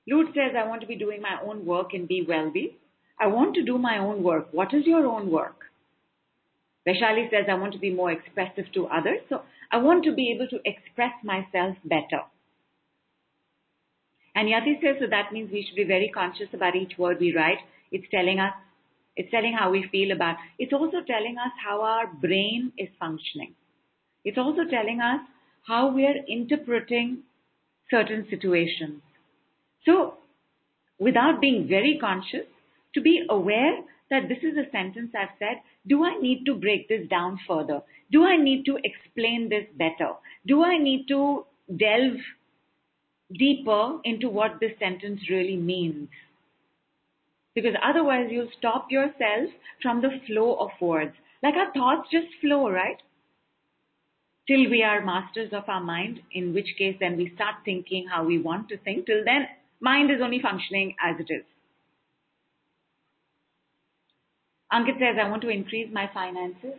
Lute 0.08 0.30
says, 0.34 0.56
I 0.58 0.68
want 0.68 0.82
to 0.82 0.88
be 0.88 0.96
doing 0.96 1.22
my 1.22 1.38
own 1.46 1.66
work 1.66 1.94
and 1.94 2.08
be 2.08 2.26
wealthy. 2.28 2.78
I 3.20 3.28
want 3.28 3.54
to 3.56 3.64
do 3.64 3.78
my 3.78 4.00
own 4.00 4.24
work. 4.24 4.48
What 4.52 4.74
is 4.74 4.86
your 4.86 5.06
own 5.06 5.30
work? 5.30 5.66
Vaishali 6.88 7.30
says, 7.30 7.46
I 7.50 7.54
want 7.54 7.74
to 7.74 7.80
be 7.80 7.94
more 7.94 8.12
expressive 8.12 8.66
to 8.74 8.88
others. 8.88 9.20
So 9.30 9.42
I 9.72 9.78
want 9.78 10.04
to 10.06 10.14
be 10.14 10.32
able 10.32 10.48
to 10.48 10.60
express 10.66 11.14
myself 11.24 11.78
better. 11.86 12.22
And 14.36 14.48
Yati 14.48 14.82
says, 14.82 14.96
so 15.00 15.08
that 15.10 15.34
means 15.34 15.52
we 15.52 15.66
should 15.66 15.76
be 15.76 15.84
very 15.84 16.10
conscious 16.14 16.48
about 16.54 16.76
each 16.76 16.98
word 16.98 17.18
we 17.20 17.36
write. 17.36 17.60
It's 17.92 18.06
telling 18.12 18.40
us, 18.40 18.54
it's 19.16 19.30
telling 19.30 19.54
how 19.54 19.72
we 19.72 19.88
feel 19.92 20.12
about, 20.12 20.38
it's 20.58 20.72
also 20.74 20.98
telling 21.06 21.36
us 21.38 21.52
how 21.64 21.82
our 21.82 22.08
brain 22.08 22.72
is 22.78 22.88
functioning. 23.00 23.54
It's 24.24 24.38
also 24.38 24.64
telling 24.70 25.02
us 25.02 25.20
how 25.68 25.92
we 25.92 26.06
are 26.06 26.16
interpreting 26.28 27.24
certain 27.90 28.26
situations. 28.30 29.02
So, 29.86 30.16
without 30.98 31.42
being 31.42 31.68
very 31.68 31.98
conscious, 32.00 32.48
to 32.94 33.02
be 33.02 33.26
aware 33.30 33.80
that 34.10 34.28
this 34.28 34.40
is 34.40 34.58
a 34.58 34.70
sentence 34.72 35.12
I've 35.18 35.36
said, 35.40 35.62
do 35.88 36.04
I 36.04 36.18
need 36.20 36.46
to 36.46 36.56
break 36.56 36.88
this 36.88 37.08
down 37.10 37.40
further? 37.48 37.82
Do 38.12 38.26
I 38.26 38.38
need 38.38 38.66
to 38.66 38.78
explain 38.84 39.50
this 39.50 39.66
better? 39.78 40.14
Do 40.46 40.64
I 40.64 40.78
need 40.78 41.08
to 41.08 41.46
delve 41.78 42.20
deeper 43.38 44.00
into 44.04 44.30
what 44.30 44.60
this 44.60 44.72
sentence 44.80 45.22
really 45.30 45.58
means? 45.58 46.10
Because 47.54 47.76
otherwise 47.84 48.28
you'll 48.30 48.52
stop 48.58 48.88
yourself 48.90 49.50
from 49.82 50.02
the 50.02 50.22
flow 50.28 50.56
of 50.56 50.70
words. 50.80 51.14
Like 51.44 51.56
our 51.56 51.74
thoughts 51.74 52.10
just 52.12 52.28
flow, 52.40 52.70
right? 52.70 53.02
Till 54.48 54.70
we 54.70 54.84
are 54.84 55.04
masters 55.04 55.52
of 55.54 55.64
our 55.68 55.82
mind, 55.82 56.22
in 56.32 56.54
which 56.54 56.76
case 56.78 56.96
then 57.00 57.18
we 57.18 57.32
start 57.36 57.56
thinking 57.66 58.08
how 58.08 58.24
we 58.24 58.40
want 58.40 58.70
to 58.70 58.78
think. 58.78 59.06
Till 59.06 59.24
then, 59.26 59.48
mind 59.80 60.12
is 60.12 60.22
only 60.22 60.42
functioning 60.42 60.96
as 61.04 61.20
it 61.20 61.32
is. 61.32 61.44
Ankit 64.74 65.00
says, 65.00 65.18
I 65.22 65.30
want 65.30 65.42
to 65.42 65.50
increase 65.50 65.90
my 65.92 66.10
finances. 66.14 66.76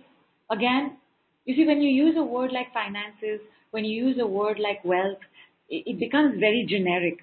Again, 0.50 0.96
you 1.44 1.54
see, 1.54 1.66
when 1.66 1.82
you 1.82 1.90
use 1.90 2.16
a 2.16 2.22
word 2.22 2.50
like 2.52 2.72
finances, 2.72 3.40
when 3.70 3.84
you 3.84 4.06
use 4.06 4.18
a 4.20 4.26
word 4.26 4.58
like 4.58 4.84
wealth, 4.84 5.18
it, 5.68 5.98
becomes 5.98 6.38
very 6.38 6.66
generic. 6.68 7.18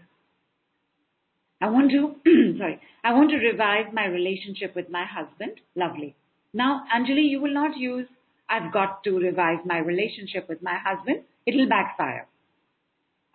I 1.62 1.70
want 1.70 1.92
to, 1.92 2.16
sorry, 2.58 2.80
I 3.04 3.14
want 3.14 3.32
to 3.32 3.38
revive 3.38 3.94
my 3.94 4.06
relationship 4.06 4.76
with 4.76 4.90
my 4.90 5.06
husband. 5.06 5.60
Lovely. 5.76 6.16
Now, 6.54 6.84
Anjali, 6.96 7.30
you 7.30 7.42
will 7.42 7.54
not 7.54 7.78
use, 7.78 8.08
I've 8.50 8.72
got 8.74 9.04
to 9.04 9.18
revive 9.18 9.66
my 9.66 9.78
relationship 9.78 10.48
with 10.50 10.62
my 10.62 10.78
husband. 10.84 11.24
It'll 11.46 11.68
backfire. 11.70 12.28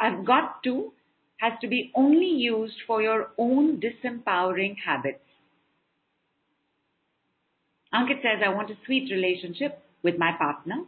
I've 0.00 0.24
got 0.24 0.62
to 0.64 0.92
has 1.38 1.52
to 1.60 1.68
be 1.68 1.90
only 1.94 2.26
used 2.26 2.76
for 2.86 3.02
your 3.02 3.28
own 3.38 3.80
disempowering 3.80 4.76
habits. 4.84 5.20
Ankit 7.92 8.22
says, 8.22 8.42
I 8.44 8.48
want 8.48 8.70
a 8.70 8.74
sweet 8.86 9.10
relationship 9.10 9.78
with 10.02 10.18
my 10.18 10.32
partner. 10.36 10.84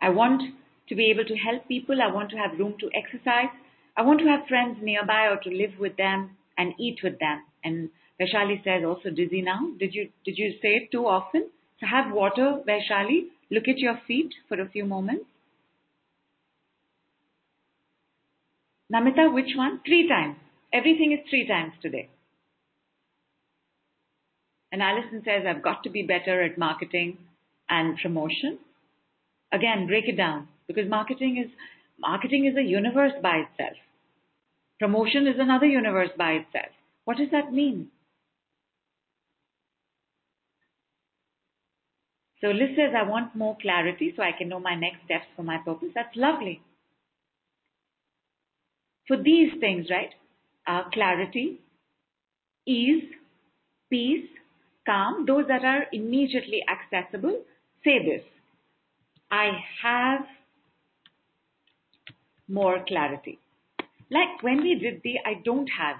I 0.00 0.10
want 0.10 0.42
to 0.88 0.94
be 0.94 1.10
able 1.10 1.24
to 1.24 1.36
help 1.36 1.68
people. 1.68 2.00
I 2.02 2.12
want 2.12 2.30
to 2.30 2.36
have 2.36 2.58
room 2.58 2.74
to 2.80 2.90
exercise. 2.94 3.52
I 3.96 4.02
want 4.02 4.20
to 4.20 4.26
have 4.26 4.46
friends 4.48 4.78
nearby 4.82 5.26
or 5.26 5.38
to 5.42 5.50
live 5.50 5.78
with 5.78 5.96
them 5.96 6.36
and 6.56 6.72
eat 6.78 7.00
with 7.02 7.18
them. 7.18 7.42
And 7.64 7.90
Vaishali 8.20 8.62
says, 8.64 8.84
also 8.86 9.10
dizzy 9.10 9.42
now. 9.42 9.60
Did 9.78 9.94
you, 9.94 10.08
did 10.24 10.38
you 10.38 10.52
say 10.62 10.76
it 10.76 10.92
too 10.92 11.06
often? 11.06 11.48
So 11.80 11.86
have 11.86 12.12
water, 12.12 12.60
Vaishali. 12.66 13.26
Look 13.50 13.68
at 13.68 13.78
your 13.78 14.00
feet 14.06 14.32
for 14.48 14.60
a 14.60 14.68
few 14.68 14.84
moments. 14.84 15.24
Namita, 18.92 19.32
which 19.32 19.52
one? 19.56 19.80
Three 19.84 20.08
times. 20.08 20.36
Everything 20.72 21.12
is 21.12 21.28
three 21.28 21.46
times 21.46 21.72
today. 21.82 22.08
And 24.72 24.82
Allison 24.82 25.22
says, 25.24 25.44
I've 25.46 25.62
got 25.62 25.82
to 25.84 25.90
be 25.90 26.02
better 26.02 26.42
at 26.42 26.58
marketing 26.58 27.18
and 27.68 27.98
promotion. 28.02 28.58
Again, 29.52 29.86
break 29.86 30.08
it 30.08 30.16
down 30.16 30.48
because 30.68 30.88
marketing 30.88 31.42
is, 31.44 31.50
marketing 31.98 32.46
is 32.46 32.56
a 32.56 32.62
universe 32.62 33.12
by 33.22 33.38
itself. 33.38 33.76
Promotion 34.78 35.26
is 35.26 35.36
another 35.38 35.66
universe 35.66 36.10
by 36.16 36.32
itself. 36.32 36.72
What 37.04 37.16
does 37.16 37.30
that 37.32 37.52
mean? 37.52 37.88
So 42.40 42.48
Liz 42.48 42.70
says, 42.76 42.94
I 42.96 43.08
want 43.08 43.34
more 43.34 43.56
clarity 43.60 44.12
so 44.16 44.22
I 44.22 44.30
can 44.36 44.48
know 44.48 44.60
my 44.60 44.76
next 44.76 45.04
steps 45.04 45.26
for 45.34 45.42
my 45.42 45.58
purpose. 45.64 45.88
That's 45.94 46.14
lovely. 46.14 46.60
For 49.08 49.16
these 49.16 49.52
things, 49.58 49.86
right? 49.90 50.10
Uh, 50.66 50.88
clarity, 50.92 51.60
ease, 52.66 53.04
peace, 53.90 54.28
calm, 54.86 55.24
those 55.26 55.46
that 55.48 55.64
are 55.64 55.86
immediately 55.92 56.62
accessible, 56.68 57.42
say 57.82 57.98
this. 58.04 58.22
I 59.30 59.50
have 59.82 60.20
more 62.48 62.84
clarity. 62.86 63.38
Like 64.10 64.42
when 64.42 64.62
we 64.62 64.74
did 64.76 65.02
the 65.04 65.16
I 65.24 65.34
don't 65.44 65.68
have, 65.78 65.96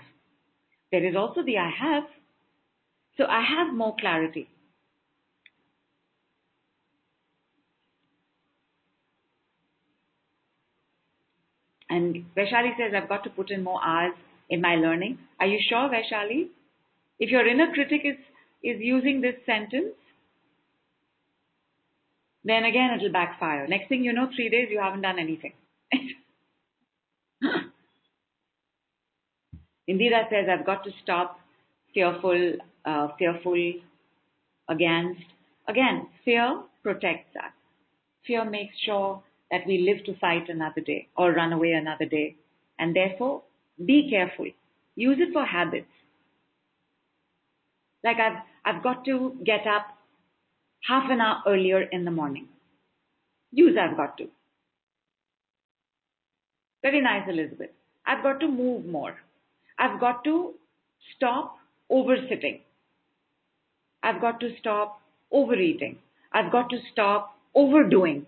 there 0.93 1.05
is 1.07 1.17
also 1.17 1.43
the 1.43 1.59
I 1.59 1.71
have. 1.71 2.05
So 3.19 3.25
I 3.27 3.43
have 3.43 3.75
more 3.75 3.95
clarity. 4.01 4.49
And 11.91 12.25
Vaishali 12.37 12.77
says, 12.77 12.93
I've 12.95 13.09
got 13.09 13.25
to 13.25 13.31
put 13.31 13.51
in 13.51 13.65
more 13.65 13.81
hours 13.85 14.15
in 14.49 14.61
my 14.61 14.77
learning. 14.77 15.19
Are 15.41 15.47
you 15.47 15.59
sure, 15.69 15.89
Vaishali? 15.89 16.49
If 17.19 17.31
your 17.31 17.47
inner 17.47 17.73
critic 17.73 18.03
is 18.05 18.17
is 18.63 18.81
using 18.81 19.21
this 19.21 19.37
sentence, 19.47 19.95
then 22.45 22.65
again 22.65 22.91
it'll 22.97 23.13
backfire. 23.13 23.67
Next 23.69 23.89
thing 23.89 24.03
you 24.05 24.13
know, 24.13 24.29
three 24.35 24.49
days 24.49 24.69
you 24.71 24.81
haven't 24.81 25.03
done 25.03 25.19
anything. 25.21 25.53
Indira 29.89 30.29
says, 30.31 30.47
I've 30.51 30.67
got 30.67 30.85
to 30.85 30.91
stop 31.03 31.41
fearful, 31.95 32.53
uh, 32.85 33.09
fearful 33.19 33.73
against. 34.69 35.23
Again, 35.67 36.09
fear 36.25 36.63
protects 36.83 37.35
us. 37.37 37.53
Fear 38.27 38.45
makes 38.51 38.75
sure 38.85 39.23
that 39.51 39.67
we 39.67 39.79
live 39.79 40.05
to 40.05 40.19
fight 40.19 40.49
another 40.49 40.81
day 40.83 41.09
or 41.17 41.33
run 41.33 41.53
away 41.53 41.73
another 41.73 42.05
day. 42.05 42.37
And 42.79 42.95
therefore, 42.95 43.43
be 43.85 44.09
careful. 44.11 44.47
Use 44.97 45.19
it 45.21 45.33
for 45.33 45.45
habits. 45.45 45.87
Like 48.05 48.19
I've, 48.19 48.43
I've 48.65 48.83
got 48.83 49.05
to 49.07 49.37
get 49.45 49.67
up 49.67 49.87
half 50.87 51.11
an 51.11 51.21
hour 51.21 51.43
earlier 51.47 51.83
in 51.83 52.05
the 52.05 52.11
morning. 52.11 52.49
Use 53.53 53.77
I've 53.81 53.97
got 53.97 54.19
to. 54.19 54.27
Very 56.83 57.01
nice, 57.01 57.29
Elizabeth. 57.29 57.71
I've 58.07 58.23
got 58.23 58.41
to 58.41 58.49
move 58.49 58.87
more. 58.87 59.17
I've 59.79 60.01
got 60.01 60.25
to 60.25 60.55
stop 61.17 61.59
oversitting. 61.91 62.61
I've 64.03 64.21
got 64.21 64.41
to 64.41 64.51
stop 64.59 65.01
overeating. 65.33 65.99
I've 66.33 66.53
got 66.53 66.71
to 66.71 66.79
stop 66.93 67.37
overdoing. 67.55 68.27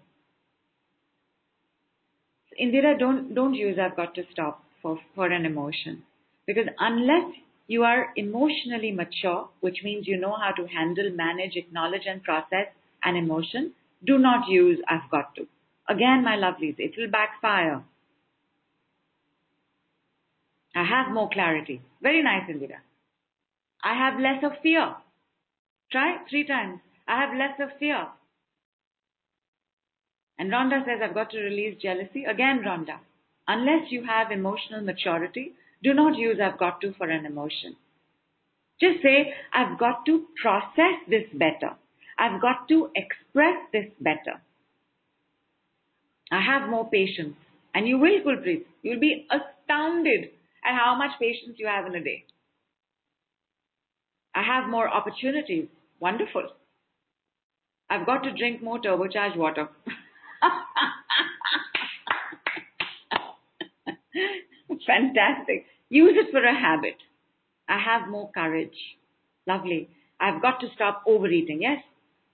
Indira, 2.60 2.98
don't 2.98 3.34
don't 3.34 3.54
use 3.54 3.78
I've 3.78 3.96
got 3.96 4.14
to 4.16 4.24
stop 4.32 4.64
for, 4.82 4.98
for 5.14 5.26
an 5.26 5.46
emotion. 5.46 6.02
Because 6.46 6.66
unless 6.78 7.32
you 7.68 7.84
are 7.84 8.12
emotionally 8.16 8.90
mature, 8.90 9.48
which 9.60 9.82
means 9.84 10.08
you 10.08 10.16
know 10.18 10.34
how 10.34 10.50
to 10.50 10.66
handle, 10.66 11.10
manage, 11.10 11.54
acknowledge, 11.54 12.02
and 12.06 12.22
process 12.22 12.66
an 13.04 13.16
emotion. 13.16 13.72
Do 14.04 14.18
not 14.18 14.48
use 14.48 14.80
I've 14.88 15.08
got 15.10 15.34
to. 15.36 15.46
Again, 15.88 16.24
my 16.24 16.36
lovelies, 16.36 16.76
it 16.78 16.94
will 16.96 17.08
backfire. 17.08 17.84
I 20.74 20.84
have 20.84 21.12
more 21.12 21.28
clarity. 21.28 21.82
Very 22.02 22.22
nice, 22.22 22.48
Indira. 22.48 22.78
I 23.82 23.94
have 23.94 24.20
less 24.20 24.42
of 24.44 24.60
fear. 24.62 24.94
Try 25.90 26.18
three 26.28 26.46
times. 26.46 26.80
I 27.08 27.20
have 27.20 27.36
less 27.36 27.58
of 27.60 27.76
fear. 27.78 28.06
And 30.38 30.50
Rhonda 30.50 30.84
says, 30.84 31.00
I've 31.02 31.14
got 31.14 31.30
to 31.30 31.40
release 31.40 31.76
jealousy. 31.82 32.24
Again, 32.24 32.62
Rhonda, 32.64 32.98
unless 33.48 33.90
you 33.90 34.04
have 34.04 34.30
emotional 34.30 34.80
maturity, 34.82 35.52
do 35.82 35.92
not 35.92 36.16
use 36.16 36.38
I've 36.42 36.58
got 36.58 36.80
to 36.82 36.94
for 36.94 37.08
an 37.08 37.26
emotion. 37.26 37.76
Just 38.80 39.02
say, 39.02 39.34
I've 39.52 39.78
got 39.78 40.06
to 40.06 40.26
process 40.40 40.96
this 41.08 41.24
better. 41.34 41.76
I've 42.18 42.40
got 42.40 42.68
to 42.68 42.90
express 42.94 43.56
this 43.72 43.86
better. 44.00 44.40
I 46.30 46.40
have 46.40 46.70
more 46.70 46.88
patience. 46.88 47.36
And 47.74 47.86
you 47.86 47.98
will, 47.98 48.20
Gulpreet. 48.24 48.64
You'll 48.82 49.00
be 49.00 49.26
astounded 49.30 50.30
at 50.64 50.74
how 50.78 50.96
much 50.96 51.18
patience 51.18 51.56
you 51.58 51.66
have 51.66 51.86
in 51.86 51.94
a 51.94 52.02
day. 52.02 52.24
I 54.34 54.42
have 54.42 54.68
more 54.68 54.88
opportunities. 54.88 55.66
Wonderful. 55.98 56.48
I've 57.90 58.06
got 58.06 58.22
to 58.22 58.32
drink 58.32 58.62
more 58.62 58.78
turbocharged 58.80 59.36
water. 59.36 59.68
Fantastic. 64.86 65.66
Use 65.88 66.14
it 66.16 66.30
for 66.30 66.42
a 66.44 66.54
habit. 66.58 66.96
I 67.68 67.78
have 67.78 68.08
more 68.08 68.30
courage. 68.32 68.76
Lovely. 69.46 69.88
I've 70.20 70.40
got 70.40 70.60
to 70.60 70.68
stop 70.74 71.02
overeating. 71.06 71.62
Yes. 71.62 71.82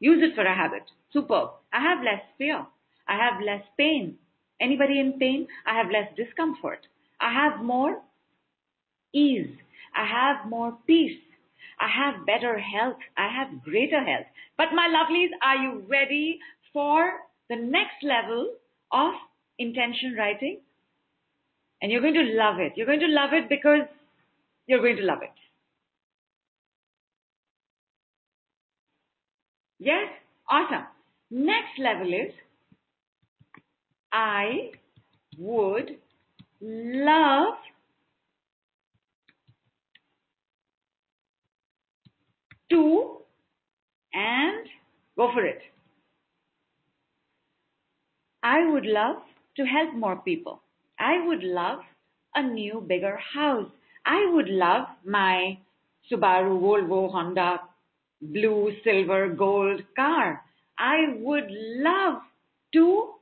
Use 0.00 0.22
it 0.22 0.34
for 0.34 0.42
a 0.44 0.54
habit. 0.54 0.82
Superb. 1.12 1.50
I 1.72 1.80
have 1.80 2.04
less 2.04 2.22
fear. 2.36 2.66
I 3.08 3.16
have 3.16 3.42
less 3.44 3.62
pain. 3.78 4.16
Anybody 4.60 5.00
in 5.00 5.18
pain? 5.18 5.48
I 5.66 5.74
have 5.76 5.90
less 5.90 6.08
discomfort. 6.16 6.86
I 7.20 7.32
have 7.32 7.64
more 7.64 8.02
ease. 9.16 9.54
I 9.94 10.04
have 10.04 10.50
more 10.50 10.76
peace. 10.86 11.18
I 11.80 11.88
have 11.88 12.26
better 12.26 12.58
health. 12.58 12.96
I 13.16 13.28
have 13.28 13.62
greater 13.62 14.02
health. 14.02 14.26
But 14.56 14.68
my 14.74 14.88
lovelies, 14.88 15.30
are 15.42 15.56
you 15.56 15.84
ready 15.88 16.38
for 16.72 17.12
the 17.48 17.56
next 17.56 18.02
level 18.02 18.52
of 18.92 19.12
intention 19.58 20.14
writing? 20.18 20.60
And 21.80 21.92
you're 21.92 22.00
going 22.00 22.14
to 22.14 22.32
love 22.34 22.58
it. 22.58 22.72
You're 22.76 22.86
going 22.86 23.00
to 23.00 23.08
love 23.08 23.30
it 23.32 23.48
because 23.48 23.86
you're 24.66 24.80
going 24.80 24.96
to 24.96 25.02
love 25.02 25.22
it. 25.22 25.30
Yes? 29.78 30.08
Awesome. 30.48 30.86
Next 31.30 31.78
level 31.78 32.08
is 32.08 32.32
I 34.12 34.70
would 35.38 35.98
love 36.60 37.54
to 42.70 43.18
and 44.12 44.66
go 45.16 45.30
for 45.32 45.44
it. 45.44 45.60
I 48.42 48.66
would 48.70 48.86
love 48.86 49.16
to 49.56 49.64
help 49.64 49.94
more 49.94 50.16
people. 50.16 50.60
I 50.98 51.26
would 51.26 51.42
love 51.42 51.80
a 52.34 52.42
new, 52.42 52.84
bigger 52.86 53.18
house. 53.34 53.68
I 54.04 54.30
would 54.32 54.48
love 54.48 54.86
my 55.04 55.58
Subaru, 56.10 56.60
Volvo, 56.60 57.10
Honda, 57.10 57.60
blue, 58.22 58.72
silver, 58.84 59.28
gold 59.28 59.82
car. 59.96 60.42
I 60.78 61.14
would 61.18 61.48
love 61.50 62.22
to 62.74 63.14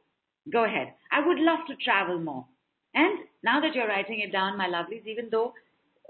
go 0.53 0.65
ahead. 0.65 0.93
I 1.11 1.27
would 1.27 1.39
love 1.39 1.61
to 1.69 1.77
travel 1.77 2.21
more. 2.21 2.45
And 2.95 3.21
now 3.43 3.61
that 3.61 3.75
you're 3.75 3.89
writing 3.89 4.21
it 4.21 4.33
down, 4.33 4.59
my 4.59 4.69
lovelies, 4.69 5.07
even 5.07 5.29
though 5.31 5.55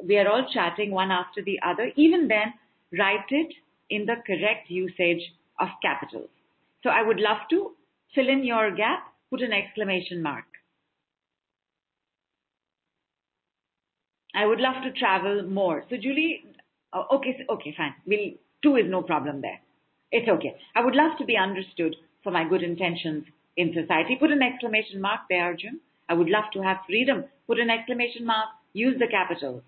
we 0.03 0.19
are 0.19 0.29
all 0.29 0.47
chatting 0.53 0.91
one 0.91 1.11
after 1.11 1.43
the 1.43 1.59
other, 1.65 1.93
even 1.97 2.29
then, 2.29 2.53
write 2.99 3.31
it 3.31 3.53
in 3.91 4.07
the 4.07 4.17
correct 4.27 4.71
usage 4.71 5.33
of 5.61 5.69
capitals. 5.83 6.31
So 6.83 6.91
I 6.91 7.03
would 7.03 7.21
love 7.21 7.39
to 7.51 7.73
fill 8.15 8.29
in 8.29 8.45
your 8.45 8.75
gap, 8.75 9.05
put 9.31 9.43
an 9.43 9.53
exclamation 9.53 10.23
mark. 10.23 10.45
I 14.35 14.47
would 14.47 14.61
love 14.61 14.83
to 14.83 14.93
travel 14.93 15.45
more. 15.45 15.85
So 15.89 15.97
Julie, 15.97 16.45
oh, 16.93 17.07
okay, 17.17 17.45
okay, 17.49 17.75
fine. 17.77 17.95
We'll, 18.07 18.33
two 18.63 18.77
is 18.77 18.91
no 18.91 19.03
problem 19.03 19.41
there. 19.41 19.61
It's 20.11 20.29
okay. 20.29 20.57
I 20.75 20.85
would 20.85 20.95
love 20.95 21.19
to 21.19 21.25
be 21.25 21.37
understood 21.37 21.95
for 22.23 22.31
my 22.33 22.49
good 22.49 22.63
intentions 22.63 23.25
in 23.57 23.73
society. 23.73 24.17
Put 24.19 24.33
an 24.33 24.43
exclamation 24.43 25.01
mark 25.01 25.21
there, 25.29 25.45
Arjun. 25.45 25.81
I 26.09 26.15
would 26.15 26.29
love 26.29 26.45
to 26.53 26.63
have 26.63 26.79
freedom. 26.87 27.25
Put 27.47 27.59
an 27.61 27.71
exclamation 27.71 28.27
mark. 28.27 28.49
Use 28.73 28.99
the 28.99 29.07
capitals. 29.07 29.63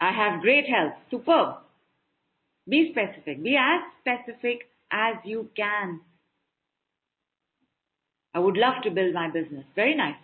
I 0.00 0.12
have 0.12 0.42
great 0.42 0.66
health. 0.66 0.94
Superb. 1.10 1.56
Be 2.68 2.92
specific. 2.92 3.42
Be 3.42 3.56
as 3.56 3.82
specific 4.00 4.68
as 4.92 5.16
you 5.24 5.48
can. 5.56 6.00
I 8.34 8.38
would 8.40 8.56
love 8.56 8.82
to 8.84 8.90
build 8.90 9.14
my 9.14 9.28
business. 9.28 9.64
Very 9.74 9.94
nice. 9.96 10.14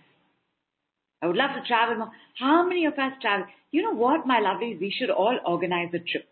I 1.22 1.26
would 1.26 1.36
love 1.36 1.50
to 1.54 1.66
travel 1.66 1.96
more. 1.96 2.12
How 2.38 2.66
many 2.68 2.84
of 2.84 2.94
us 2.94 3.12
travel? 3.20 3.46
You 3.70 3.82
know 3.82 3.94
what, 3.94 4.26
my 4.26 4.40
lovelies? 4.40 4.78
We 4.78 4.94
should 4.96 5.10
all 5.10 5.38
organize 5.46 5.88
a 5.94 5.98
trip. 5.98 6.28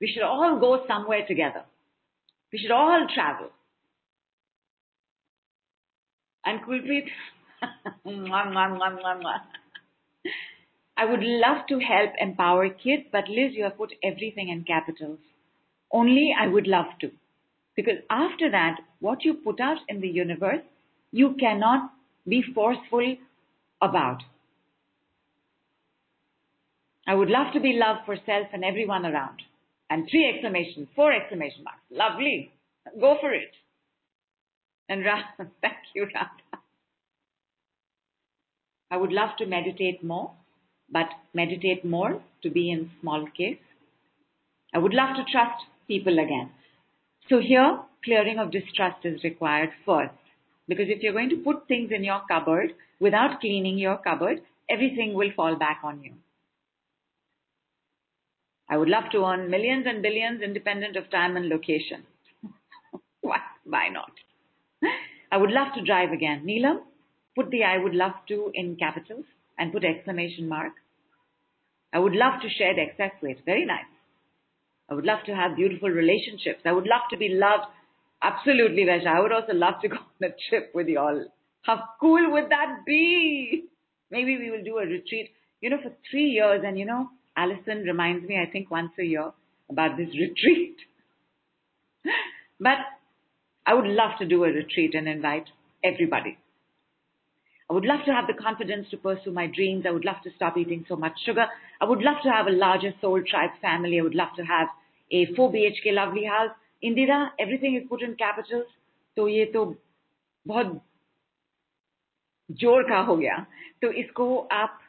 We 0.00 0.08
should 0.12 0.24
all 0.24 0.58
go 0.58 0.84
somewhere 0.88 1.24
together. 1.26 1.62
We 2.52 2.58
should 2.58 2.72
all 2.72 3.06
travel. 3.14 3.50
And 6.44 6.60
Kulpreet, 6.60 7.08
I 10.96 11.04
would 11.04 11.22
love 11.22 11.66
to 11.68 11.80
help 11.80 12.12
empower 12.18 12.68
kids, 12.68 13.04
but 13.10 13.28
Liz, 13.28 13.52
you 13.52 13.64
have 13.64 13.76
put 13.76 13.92
everything 14.02 14.48
in 14.48 14.64
capitals. 14.64 15.18
Only 15.90 16.32
I 16.38 16.46
would 16.46 16.66
love 16.66 16.86
to. 17.00 17.10
Because 17.74 17.98
after 18.08 18.50
that, 18.50 18.78
what 19.00 19.24
you 19.24 19.34
put 19.34 19.60
out 19.60 19.78
in 19.88 20.00
the 20.00 20.08
universe, 20.08 20.62
you 21.10 21.34
cannot 21.38 21.90
be 22.26 22.42
forceful 22.54 23.16
about. 23.82 24.22
I 27.06 27.14
would 27.14 27.28
love 27.28 27.52
to 27.54 27.60
be 27.60 27.72
loved 27.74 28.06
for 28.06 28.16
self 28.24 28.46
and 28.52 28.64
everyone 28.64 29.04
around. 29.04 29.42
And 29.90 30.08
three 30.10 30.30
exclamations, 30.32 30.88
four 30.96 31.12
exclamation 31.12 31.64
marks. 31.64 31.82
Lovely. 31.90 32.52
Go 32.98 33.16
for 33.20 33.32
it. 33.32 33.50
And 34.88 35.04
Ra, 35.04 35.20
thank 35.60 35.76
you, 35.94 36.06
Radha. 36.14 36.62
I 38.90 38.96
would 38.96 39.12
love 39.12 39.30
to 39.38 39.46
meditate 39.46 40.04
more 40.04 40.32
but 40.90 41.08
meditate 41.32 41.84
more 41.84 42.22
to 42.42 42.50
be 42.50 42.70
in 42.70 42.90
small 43.00 43.26
case. 43.36 43.58
I 44.74 44.78
would 44.78 44.94
love 44.94 45.16
to 45.16 45.24
trust 45.30 45.64
people 45.88 46.18
again. 46.18 46.50
So 47.28 47.40
here, 47.40 47.80
clearing 48.04 48.38
of 48.38 48.50
distrust 48.50 49.04
is 49.04 49.24
required 49.24 49.70
first. 49.86 50.14
Because 50.68 50.86
if 50.88 51.02
you're 51.02 51.12
going 51.12 51.30
to 51.30 51.36
put 51.36 51.68
things 51.68 51.90
in 51.92 52.04
your 52.04 52.22
cupboard 52.28 52.72
without 53.00 53.40
cleaning 53.40 53.78
your 53.78 53.98
cupboard, 53.98 54.40
everything 54.68 55.14
will 55.14 55.30
fall 55.36 55.56
back 55.56 55.80
on 55.84 56.02
you. 56.02 56.12
I 58.68 58.78
would 58.78 58.88
love 58.88 59.04
to 59.12 59.24
earn 59.24 59.50
millions 59.50 59.84
and 59.86 60.02
billions 60.02 60.42
independent 60.42 60.96
of 60.96 61.10
time 61.10 61.36
and 61.36 61.48
location. 61.48 62.04
Why, 63.20 63.38
why 63.64 63.88
not? 63.88 64.10
I 65.30 65.36
would 65.36 65.50
love 65.50 65.74
to 65.74 65.84
drive 65.84 66.12
again. 66.12 66.44
Neelam, 66.46 66.78
put 67.34 67.50
the 67.50 67.64
I 67.64 67.78
would 67.78 67.94
love 67.94 68.12
to 68.28 68.50
in 68.54 68.76
capitals 68.76 69.24
and 69.58 69.72
put 69.72 69.84
exclamation 69.84 70.48
mark. 70.48 70.72
I 71.92 71.98
would 71.98 72.14
love 72.14 72.40
to 72.42 72.48
share 72.48 72.74
the 72.74 72.82
excess 72.82 73.12
weight. 73.22 73.38
Very 73.46 73.64
nice. 73.64 73.84
I 74.90 74.94
would 74.94 75.04
love 75.04 75.20
to 75.26 75.34
have 75.34 75.56
beautiful 75.56 75.88
relationships. 75.88 76.60
I 76.64 76.72
would 76.72 76.86
love 76.86 77.02
to 77.10 77.16
be 77.16 77.28
loved. 77.30 77.70
Absolutely, 78.22 78.84
Vesha. 78.84 79.06
I 79.06 79.20
would 79.20 79.32
also 79.32 79.52
love 79.52 79.74
to 79.82 79.88
go 79.88 79.96
on 80.22 80.30
a 80.30 80.34
trip 80.48 80.72
with 80.74 80.88
you 80.88 80.98
all. 80.98 81.24
How 81.62 81.82
cool 82.00 82.32
would 82.32 82.50
that 82.50 82.84
be? 82.86 83.64
Maybe 84.10 84.36
we 84.36 84.50
will 84.50 84.62
do 84.62 84.78
a 84.78 84.86
retreat, 84.86 85.30
you 85.60 85.70
know, 85.70 85.78
for 85.82 85.92
three 86.10 86.30
years. 86.30 86.62
And, 86.64 86.78
you 86.78 86.84
know, 86.84 87.08
Alison 87.36 87.84
reminds 87.84 88.28
me, 88.28 88.38
I 88.38 88.50
think, 88.50 88.70
once 88.70 88.92
a 88.98 89.04
year 89.04 89.32
about 89.70 89.96
this 89.96 90.08
retreat. 90.18 90.76
but 92.60 92.78
I 93.66 93.74
would 93.74 93.86
love 93.86 94.18
to 94.18 94.26
do 94.26 94.44
a 94.44 94.48
retreat 94.48 94.94
and 94.94 95.08
invite 95.08 95.46
everybody. 95.82 96.38
I 97.73 97.73
would 97.73 97.85
love 97.85 97.99
to 98.05 98.11
have 98.11 98.25
the 98.25 98.33
confidence 98.33 98.87
to 98.89 98.97
pursue 98.97 99.31
my 99.31 99.45
dreams. 99.45 99.85
I 99.87 99.91
would 99.91 100.05
love 100.05 100.21
to 100.23 100.31
stop 100.35 100.57
eating 100.57 100.85
so 100.89 100.95
much 100.95 101.13
sugar. 101.23 101.45
I 101.79 101.85
would 101.85 102.01
love 102.01 102.17
to 102.23 102.29
have 102.29 102.47
a 102.47 102.51
larger 102.51 102.93
soul 102.99 103.21
tribe 103.29 103.51
family. 103.61 103.99
I 103.99 104.01
would 104.01 104.15
love 104.15 104.29
to 104.37 104.43
have 104.43 104.69
a 105.11 105.27
4 105.35 105.51
BHK 105.51 105.93
lovely 105.93 106.25
house. 106.25 106.51
Indira, 106.83 107.29
everything 107.37 107.75
is 107.75 107.83
put 107.87 108.01
in 108.01 108.15
capitals. 108.15 108.65
तो 109.17 109.27
ये 109.27 109.45
तो 109.53 109.63
बहुत 110.47 110.81
जोर 112.61 112.83
का 112.89 112.99
हो 113.07 113.15
गया 113.17 113.35
तो 113.81 113.91
इसको 114.01 114.35
आप 114.51 114.79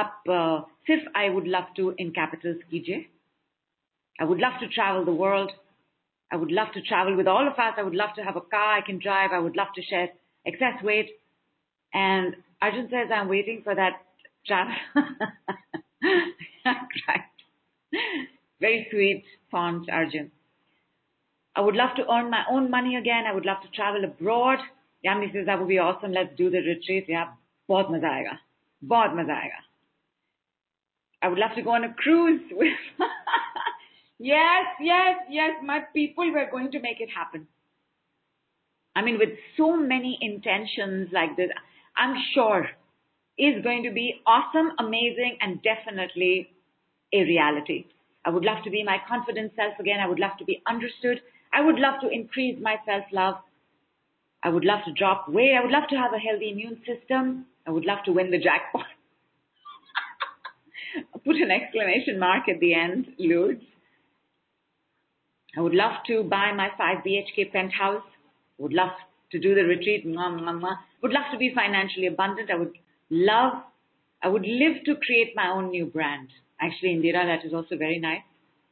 आप 0.00 0.22
uh, 0.28 0.60
सिर्फ 0.86 1.12
I 1.16 1.28
would 1.34 1.48
love 1.54 1.72
to 1.78 1.94
in 1.98 2.12
capitals 2.18 2.62
कीजिए 2.70 3.04
I 4.20 4.24
would 4.24 4.40
love 4.40 4.60
to 4.60 4.68
travel 4.68 5.04
the 5.04 5.14
world. 5.14 5.52
I 6.32 6.36
would 6.36 6.50
love 6.50 6.72
to 6.74 6.82
travel 6.82 7.16
with 7.16 7.28
all 7.28 7.46
of 7.46 7.58
us. 7.64 7.74
I 7.78 7.82
would 7.82 7.94
love 7.94 8.14
to 8.16 8.24
have 8.24 8.36
a 8.36 8.40
car 8.40 8.76
I 8.76 8.80
can 8.80 8.98
drive. 8.98 9.30
I 9.32 9.38
would 9.38 9.56
love 9.56 9.68
to 9.76 9.82
share 9.82 10.08
excess 10.46 10.82
weight. 10.82 11.10
And 11.94 12.36
Arjun 12.60 12.88
says, 12.90 13.10
I'm 13.14 13.28
waiting 13.28 13.62
for 13.62 13.74
that 13.74 14.02
travel. 14.46 14.74
Very 18.60 18.86
sweet 18.90 19.24
font, 19.50 19.88
Arjun. 19.90 20.30
I 21.54 21.60
would 21.60 21.74
love 21.74 21.96
to 21.96 22.02
earn 22.12 22.30
my 22.30 22.44
own 22.50 22.70
money 22.70 22.96
again. 22.96 23.24
I 23.26 23.34
would 23.34 23.44
love 23.44 23.62
to 23.62 23.68
travel 23.74 24.04
abroad. 24.04 24.58
Yami 25.04 25.32
says, 25.32 25.46
that 25.46 25.58
would 25.58 25.68
be 25.68 25.78
awesome. 25.78 26.12
Let's 26.12 26.36
do 26.36 26.50
the 26.50 26.58
retreat. 26.58 27.06
Yeah, 27.08 27.26
बहुत 27.68 27.90
मजा 27.90 28.08
आएगा. 28.08 28.38
बहुत 28.84 29.14
मजा 29.16 29.34
आएगा. 29.34 29.60
I 31.22 31.28
would 31.28 31.38
love 31.38 31.54
to 31.56 31.62
go 31.62 31.70
on 31.70 31.84
a 31.84 31.92
cruise 31.94 32.42
with. 32.52 32.78
yes, 34.18 34.66
yes, 34.80 35.16
yes. 35.30 35.50
My 35.64 35.80
people 35.92 36.30
were 36.32 36.48
going 36.50 36.70
to 36.72 36.80
make 36.80 37.00
it 37.00 37.08
happen. 37.10 37.46
I 38.94 39.02
mean, 39.02 39.18
with 39.18 39.30
so 39.56 39.76
many 39.76 40.18
intentions 40.20 41.08
like 41.12 41.36
this. 41.36 41.50
I'm 41.97 42.15
sure 42.33 42.67
is 43.37 43.63
going 43.63 43.83
to 43.83 43.91
be 43.91 44.21
awesome, 44.25 44.71
amazing, 44.79 45.37
and 45.41 45.61
definitely 45.63 46.49
a 47.13 47.23
reality. 47.23 47.85
I 48.25 48.29
would 48.29 48.45
love 48.45 48.63
to 48.63 48.69
be 48.69 48.83
my 48.83 48.97
confident 49.07 49.53
self 49.55 49.73
again. 49.79 49.99
I 49.99 50.07
would 50.07 50.19
love 50.19 50.37
to 50.39 50.45
be 50.45 50.61
understood. 50.67 51.19
I 51.51 51.61
would 51.61 51.79
love 51.79 51.99
to 52.01 52.09
increase 52.09 52.57
my 52.61 52.77
self 52.85 53.03
love. 53.11 53.35
I 54.43 54.49
would 54.49 54.65
love 54.65 54.79
to 54.85 54.93
drop 54.93 55.29
weight. 55.29 55.55
I 55.57 55.63
would 55.63 55.71
love 55.71 55.87
to 55.89 55.95
have 55.95 56.13
a 56.13 56.19
healthy 56.19 56.51
immune 56.51 56.81
system. 56.85 57.45
I 57.65 57.71
would 57.71 57.85
love 57.85 57.99
to 58.05 58.11
win 58.11 58.31
the 58.31 58.39
jackpot. 58.39 58.85
Put 61.25 61.37
an 61.37 61.51
exclamation 61.51 62.19
mark 62.19 62.49
at 62.49 62.59
the 62.59 62.73
end, 62.73 63.07
Lourdes. 63.17 63.63
I 65.55 65.61
would 65.61 65.73
love 65.73 66.03
to 66.07 66.23
buy 66.23 66.51
my 66.51 66.69
5 66.77 66.97
BHK 67.05 67.51
penthouse. 67.51 68.03
I 68.59 68.63
would 68.63 68.73
love 68.73 68.89
to 69.33 69.39
do 69.39 69.53
the 69.53 69.63
retreat. 69.63 70.07
Mwah, 70.07 70.29
mwah, 70.39 70.59
mwah. 70.61 70.77
Would 71.01 71.11
love 71.11 71.25
to 71.33 71.37
be 71.37 71.51
financially 71.53 72.07
abundant. 72.07 72.49
I 72.49 72.55
would 72.55 72.71
love, 73.09 73.53
I 74.23 74.29
would 74.29 74.43
live 74.43 74.83
to 74.85 74.95
create 74.95 75.33
my 75.35 75.49
own 75.49 75.71
new 75.71 75.85
brand. 75.85 76.29
Actually, 76.61 76.95
Indira, 76.95 77.25
that 77.25 77.45
is 77.45 77.53
also 77.53 77.75
very 77.75 77.99
nice. 77.99 78.21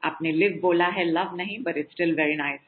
Apne 0.05 0.37
live 0.39 0.61
bola 0.61 0.89
hai 0.95 1.03
love 1.03 1.33
nahi, 1.37 1.63
but 1.63 1.75
it's 1.77 1.91
still 1.93 2.15
very 2.15 2.37
nice. 2.37 2.59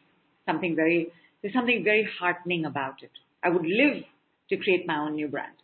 Something 0.46 0.76
very, 0.76 1.08
there's 1.42 1.54
something 1.54 1.84
very 1.84 2.08
heartening 2.20 2.66
about 2.66 3.02
it. 3.02 3.12
I 3.44 3.50
would 3.50 3.66
live 3.66 4.04
to 4.50 4.58
create 4.58 4.86
my 4.86 4.98
own 4.98 5.16
new 5.16 5.28
brand. 5.28 5.56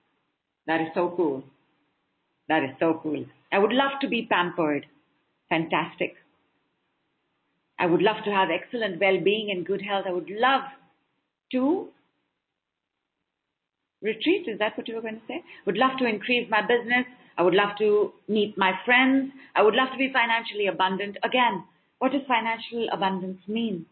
That 0.67 0.81
is 0.81 0.87
so 0.93 1.13
cool. 1.15 1.43
That 2.47 2.63
is 2.63 2.71
so 2.79 2.99
cool. 3.03 3.25
I 3.51 3.59
would 3.59 3.73
love 3.73 3.99
to 4.01 4.07
be 4.07 4.27
pampered. 4.29 4.85
Fantastic. 5.49 6.15
I 7.77 7.85
would 7.85 8.01
love 8.01 8.23
to 8.25 8.31
have 8.31 8.49
excellent 8.51 8.99
well-being 8.99 9.49
and 9.51 9.65
good 9.65 9.81
health. 9.81 10.05
I 10.07 10.11
would 10.11 10.29
love 10.29 10.63
to 11.53 11.87
retreat. 14.01 14.47
Is 14.47 14.59
that 14.59 14.77
what 14.77 14.87
you 14.87 14.95
were 14.95 15.01
going 15.01 15.21
to 15.21 15.27
say? 15.27 15.43
Would 15.65 15.77
love 15.77 15.97
to 15.99 16.05
increase 16.05 16.49
my 16.49 16.61
business. 16.61 17.05
I 17.37 17.43
would 17.43 17.53
love 17.53 17.77
to 17.79 18.13
meet 18.27 18.57
my 18.57 18.73
friends. 18.85 19.31
I 19.55 19.63
would 19.63 19.75
love 19.75 19.89
to 19.91 19.97
be 19.97 20.11
financially 20.11 20.67
abundant. 20.67 21.17
Again, 21.23 21.63
what 21.99 22.11
does 22.11 22.21
financial 22.27 22.87
abundance 22.91 23.41
mean? 23.47 23.85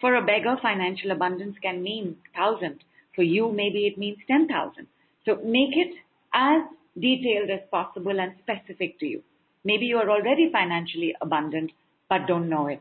For 0.00 0.14
a 0.14 0.22
beggar, 0.24 0.56
financial 0.62 1.10
abundance 1.10 1.56
can 1.62 1.82
mean 1.82 2.16
thousand. 2.34 2.82
For 3.14 3.22
you, 3.22 3.52
maybe 3.52 3.86
it 3.86 3.98
means 3.98 4.18
10,000. 4.26 4.86
So 5.26 5.36
make 5.44 5.76
it 5.76 5.94
as 6.32 6.62
detailed 6.98 7.50
as 7.50 7.60
possible 7.70 8.18
and 8.18 8.32
specific 8.42 8.98
to 9.00 9.06
you. 9.06 9.22
Maybe 9.64 9.86
you 9.86 9.98
are 9.98 10.10
already 10.10 10.50
financially 10.50 11.14
abundant, 11.20 11.72
but 12.08 12.26
don't 12.26 12.48
know 12.48 12.66
it. 12.66 12.80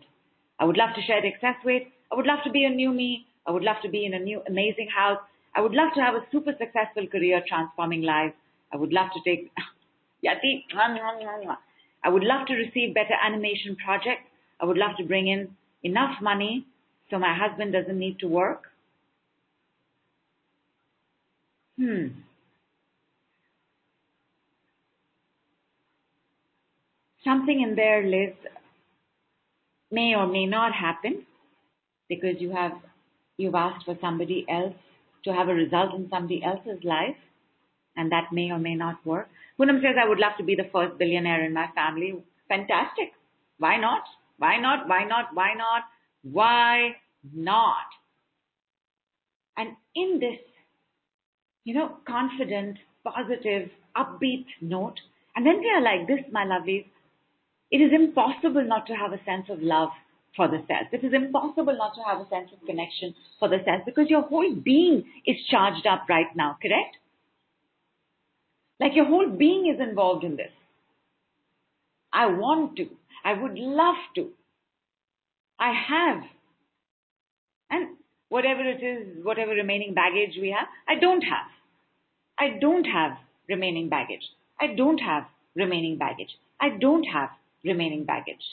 I 0.59 0.65
would 0.65 0.77
love 0.77 0.95
to 0.95 1.01
share 1.01 1.21
the 1.21 1.27
excess 1.27 1.63
weight. 1.65 1.91
I 2.11 2.15
would 2.15 2.25
love 2.25 2.39
to 2.45 2.51
be 2.51 2.63
a 2.63 2.69
new 2.69 2.91
me. 2.91 3.25
I 3.45 3.51
would 3.51 3.63
love 3.63 3.77
to 3.83 3.89
be 3.89 4.05
in 4.05 4.13
a 4.13 4.19
new 4.19 4.41
amazing 4.47 4.87
house. 4.95 5.19
I 5.55 5.61
would 5.61 5.73
love 5.73 5.93
to 5.95 6.01
have 6.01 6.15
a 6.15 6.25
super 6.31 6.53
successful 6.57 7.07
career 7.07 7.41
transforming 7.47 8.03
lives. 8.03 8.33
I 8.71 8.77
would 8.77 8.93
love 8.93 9.09
to 9.13 9.19
take, 9.25 9.51
Yati, 10.25 10.63
I 12.03 12.09
would 12.09 12.23
love 12.23 12.47
to 12.47 12.53
receive 12.53 12.93
better 12.93 13.15
animation 13.23 13.75
projects. 13.83 14.29
I 14.61 14.65
would 14.65 14.77
love 14.77 14.97
to 14.97 15.03
bring 15.03 15.27
in 15.27 15.55
enough 15.83 16.21
money 16.21 16.65
so 17.09 17.17
my 17.17 17.33
husband 17.35 17.73
doesn't 17.73 17.97
need 17.97 18.19
to 18.19 18.27
work. 18.27 18.63
Hmm. 21.77 22.07
Something 27.23 27.61
in 27.61 27.75
there, 27.75 28.03
Liz, 28.03 28.33
may 29.91 30.13
or 30.15 30.27
may 30.27 30.45
not 30.45 30.73
happen 30.73 31.25
because 32.07 32.35
you 32.39 32.51
have 32.51 32.73
you've 33.37 33.55
asked 33.55 33.85
for 33.85 33.97
somebody 34.01 34.45
else 34.49 34.75
to 35.23 35.33
have 35.33 35.49
a 35.49 35.53
result 35.53 35.93
in 35.93 36.09
somebody 36.09 36.43
else's 36.43 36.83
life 36.83 37.17
and 37.95 38.11
that 38.11 38.31
may 38.31 38.51
or 38.51 38.59
may 38.59 38.75
not 38.75 39.05
work. 39.05 39.29
Poonam 39.59 39.81
says, 39.81 39.95
I 40.01 40.07
would 40.07 40.19
love 40.19 40.33
to 40.37 40.43
be 40.43 40.55
the 40.55 40.69
first 40.71 40.97
billionaire 40.97 41.43
in 41.45 41.53
my 41.53 41.67
family. 41.75 42.15
Fantastic. 42.47 43.11
Why 43.57 43.77
not? 43.77 44.03
Why 44.37 44.57
not? 44.57 44.87
Why 44.87 45.03
not? 45.03 45.33
Why 45.33 45.53
not? 45.53 45.83
Why 46.23 46.95
not? 47.33 47.87
And 49.57 49.75
in 49.95 50.19
this, 50.19 50.39
you 51.65 51.73
know, 51.73 51.97
confident, 52.07 52.77
positive, 53.03 53.69
upbeat 53.97 54.45
note, 54.61 54.99
and 55.35 55.45
then 55.45 55.59
we 55.59 55.69
are 55.69 55.81
like 55.81 56.07
this, 56.07 56.19
my 56.31 56.45
lovelies, 56.45 56.85
it 57.71 57.77
is 57.77 57.91
impossible 57.93 58.65
not 58.65 58.87
to 58.87 58.93
have 58.93 59.11
a 59.13 59.23
sense 59.25 59.47
of 59.49 59.61
love 59.61 59.89
for 60.35 60.47
the 60.47 60.63
self. 60.67 60.87
It 60.91 61.03
is 61.03 61.13
impossible 61.13 61.75
not 61.77 61.95
to 61.95 62.01
have 62.01 62.21
a 62.21 62.29
sense 62.29 62.49
of 62.53 62.65
connection 62.65 63.13
for 63.39 63.49
the 63.49 63.57
self 63.65 63.85
because 63.85 64.09
your 64.09 64.21
whole 64.21 64.53
being 64.53 65.05
is 65.25 65.37
charged 65.49 65.85
up 65.85 66.05
right 66.09 66.33
now, 66.35 66.57
correct? 66.61 66.97
Like 68.79 68.95
your 68.95 69.05
whole 69.05 69.29
being 69.29 69.73
is 69.73 69.81
involved 69.81 70.23
in 70.23 70.35
this. 70.37 70.51
I 72.13 72.27
want 72.27 72.77
to. 72.77 72.87
I 73.23 73.33
would 73.33 73.57
love 73.57 73.97
to. 74.15 74.29
I 75.59 75.73
have. 75.73 76.23
And 77.69 77.97
whatever 78.29 78.61
it 78.61 78.81
is, 78.81 79.23
whatever 79.23 79.51
remaining 79.51 79.93
baggage 79.93 80.37
we 80.41 80.55
have, 80.57 80.67
I 80.87 80.99
don't 80.99 81.21
have. 81.21 81.47
I 82.39 82.57
don't 82.59 82.85
have 82.85 83.17
remaining 83.49 83.89
baggage. 83.89 84.23
I 84.59 84.67
don't 84.75 84.99
have 84.99 85.25
remaining 85.55 85.97
baggage. 85.97 86.37
I 86.59 86.69
don't 86.69 87.03
have 87.03 87.29
remaining 87.63 88.05
baggage. 88.05 88.43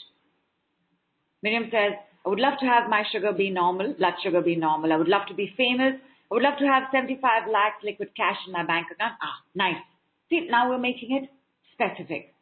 Miriam 1.43 1.69
says, 1.71 1.93
I 2.25 2.29
would 2.29 2.39
love 2.39 2.59
to 2.59 2.65
have 2.65 2.89
my 2.89 3.03
sugar 3.11 3.31
be 3.31 3.49
normal, 3.49 3.93
blood 3.93 4.15
sugar 4.23 4.41
be 4.41 4.55
normal. 4.55 4.91
I 4.91 4.97
would 4.97 5.07
love 5.07 5.27
to 5.27 5.33
be 5.33 5.53
famous. 5.55 5.93
I 6.29 6.33
would 6.33 6.43
love 6.43 6.57
to 6.59 6.65
have 6.65 6.83
75 6.91 7.47
lakhs 7.47 7.83
liquid 7.83 8.09
cash 8.17 8.37
in 8.45 8.53
my 8.53 8.65
bank 8.65 8.87
account. 8.91 9.13
Ah, 9.21 9.39
nice. 9.55 9.81
See, 10.29 10.47
now 10.49 10.69
we're 10.69 10.77
making 10.77 11.15
it 11.15 11.29
specific. 11.73 12.33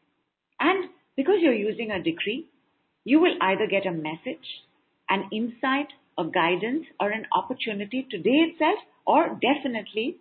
And 0.59 0.89
because 1.15 1.35
you're 1.39 1.53
using 1.53 1.91
a 1.91 2.01
decree, 2.01 2.47
you 3.03 3.19
will 3.19 3.35
either 3.41 3.67
get 3.67 3.85
a 3.85 3.91
message, 3.91 4.47
an 5.09 5.29
insight, 5.31 5.87
a 6.17 6.23
guidance, 6.25 6.85
or 6.99 7.11
an 7.11 7.27
opportunity 7.31 8.07
today 8.09 8.49
itself, 8.49 8.79
or 9.05 9.39
definitely 9.39 10.17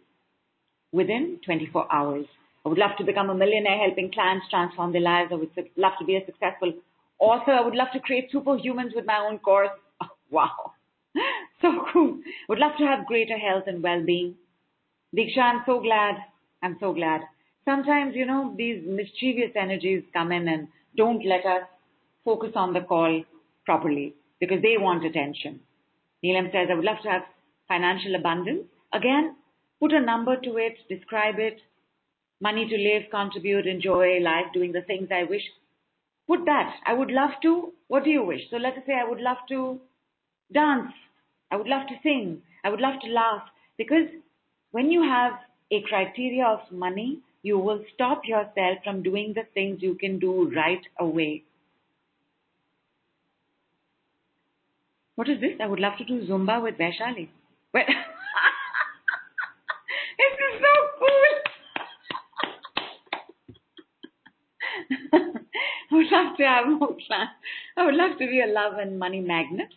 within 0.93 1.41
24 1.47 1.91
hours. 1.93 2.27
I 2.67 2.69
would 2.69 2.79
love 2.79 2.97
to 2.99 3.05
become 3.05 3.31
a 3.31 3.35
millionaire 3.35 3.79
helping 3.79 4.13
clients 4.13 4.47
transform 4.51 4.93
their 4.93 5.01
lives. 5.01 5.31
I 5.33 5.37
would 5.37 5.51
love 5.77 5.93
to 6.01 6.05
be 6.05 6.17
a 6.17 6.27
successful 6.27 6.75
author. 7.19 7.53
I 7.53 7.61
would 7.61 7.75
love 7.75 7.89
to 7.93 8.01
create 8.01 8.33
superhumans 8.33 8.95
with 8.95 9.07
my 9.07 9.19
own 9.19 9.39
course. 9.39 9.71
Oh, 10.03 10.09
wow. 10.31 10.73
So 11.63 11.87
cool. 11.93 12.19
Would 12.51 12.59
love 12.59 12.73
to 12.79 12.85
have 12.85 13.07
greater 13.07 13.39
health 13.39 13.65
and 13.67 13.83
well-being. 13.83 14.35
Diksha, 15.17 15.39
I'm 15.39 15.63
so 15.65 15.81
glad. 15.81 16.17
I'm 16.63 16.77
so 16.79 16.93
glad. 16.93 17.23
Sometimes, 17.65 18.15
you 18.15 18.27
know, 18.27 18.55
these 18.59 18.83
mischievous 18.87 19.53
energies 19.57 20.03
come 20.13 20.31
in 20.33 20.47
and 20.49 20.69
don't 20.97 21.25
let 21.25 21.47
us 21.47 21.63
focus 22.25 22.51
on 22.55 22.75
the 22.75 22.81
call 22.81 23.23
properly 23.65 24.15
because 24.41 24.61
they 24.61 24.77
want 24.77 25.07
attention. 25.07 25.61
Neelam 26.23 26.53
says, 26.53 26.69
I 26.71 26.75
would 26.75 26.85
love 26.85 27.03
to 27.05 27.11
have 27.11 27.23
financial 27.69 28.15
abundance. 28.15 28.65
Again, 28.93 29.37
put 29.81 29.93
a 29.93 30.01
number 30.01 30.37
to 30.37 30.57
it, 30.57 30.77
describe 30.89 31.37
it, 31.39 31.59
money 32.41 32.69
to 32.69 32.77
live, 32.77 33.11
contribute, 33.11 33.67
enjoy 33.67 34.19
life, 34.21 34.47
doing 34.53 34.73
the 34.73 34.83
things 34.83 35.09
I 35.11 35.25
wish. 35.25 35.43
Put 36.27 36.45
that. 36.47 36.75
I 36.87 36.95
would 36.95 37.11
love 37.11 37.31
to. 37.43 37.73
What 37.89 38.05
do 38.05 38.11
you 38.11 38.23
wish? 38.25 38.49
So 38.51 38.57
let 38.57 38.75
us 38.75 38.85
say 38.87 38.95
I 38.95 39.09
would 39.09 39.21
love 39.21 39.37
to 39.49 39.81
dance. 40.53 40.93
I 41.51 41.57
would 41.57 41.67
love 41.67 41.87
to 41.89 41.95
sing. 42.03 42.43
I 42.65 42.71
would 42.71 42.81
love 42.81 43.01
to 43.03 43.09
laugh. 43.11 43.43
Because 43.77 44.09
when 44.71 44.91
you 44.91 45.03
have 45.03 45.35
a 45.71 45.83
criteria 45.83 46.47
of 46.47 46.71
money, 46.73 47.21
you 47.43 47.59
will 47.59 47.85
stop 47.95 48.23
yourself 48.25 48.79
from 48.83 49.03
doing 49.03 49.35
the 49.35 49.45
things 49.53 49.83
you 49.83 49.95
can 49.95 50.19
do 50.19 50.51
right 50.55 50.83
away. 50.99 51.45
What 55.17 55.29
is 55.29 55.41
this? 55.41 55.59
I 55.61 55.67
would 55.67 55.81
love 55.81 55.97
to 55.99 56.05
do 56.05 56.25
Zumba 56.27 56.63
with 56.63 56.77
Vaishali. 56.77 57.29
Well, 57.73 57.85
this 60.19 60.33
is 60.41 60.61
so 60.61 60.73
cool. 65.21 65.31
I 65.95 65.97
would 65.97 66.11
love 66.11 66.37
to 66.39 66.43
have 66.43 66.67
more 66.81 66.97
plans. 67.07 67.31
I 67.77 67.85
would 67.85 67.95
love 67.95 68.19
to 68.19 68.27
be 68.27 68.41
a 68.41 68.53
love 68.53 68.79
and 68.79 68.99
money 68.99 69.21
magnet. 69.21 69.69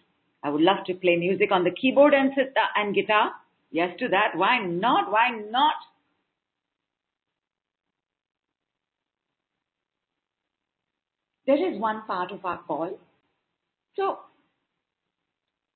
I 0.43 0.49
would 0.49 0.61
love 0.61 0.83
to 0.87 0.95
play 0.95 1.15
music 1.15 1.51
on 1.51 1.63
the 1.63 1.69
keyboard 1.69 2.13
and 2.13 2.31
sitar 2.31 2.51
uh, 2.55 2.79
and 2.79 2.95
guitar. 2.95 3.33
Yes 3.71 3.91
to 3.99 4.07
that. 4.07 4.35
Why 4.35 4.59
not? 4.65 5.11
Why 5.11 5.29
not? 5.51 5.75
There 11.45 11.73
is 11.73 11.79
one 11.79 12.01
part 12.07 12.31
of 12.31 12.43
our 12.43 12.57
call. 12.63 12.97
So, 13.95 14.19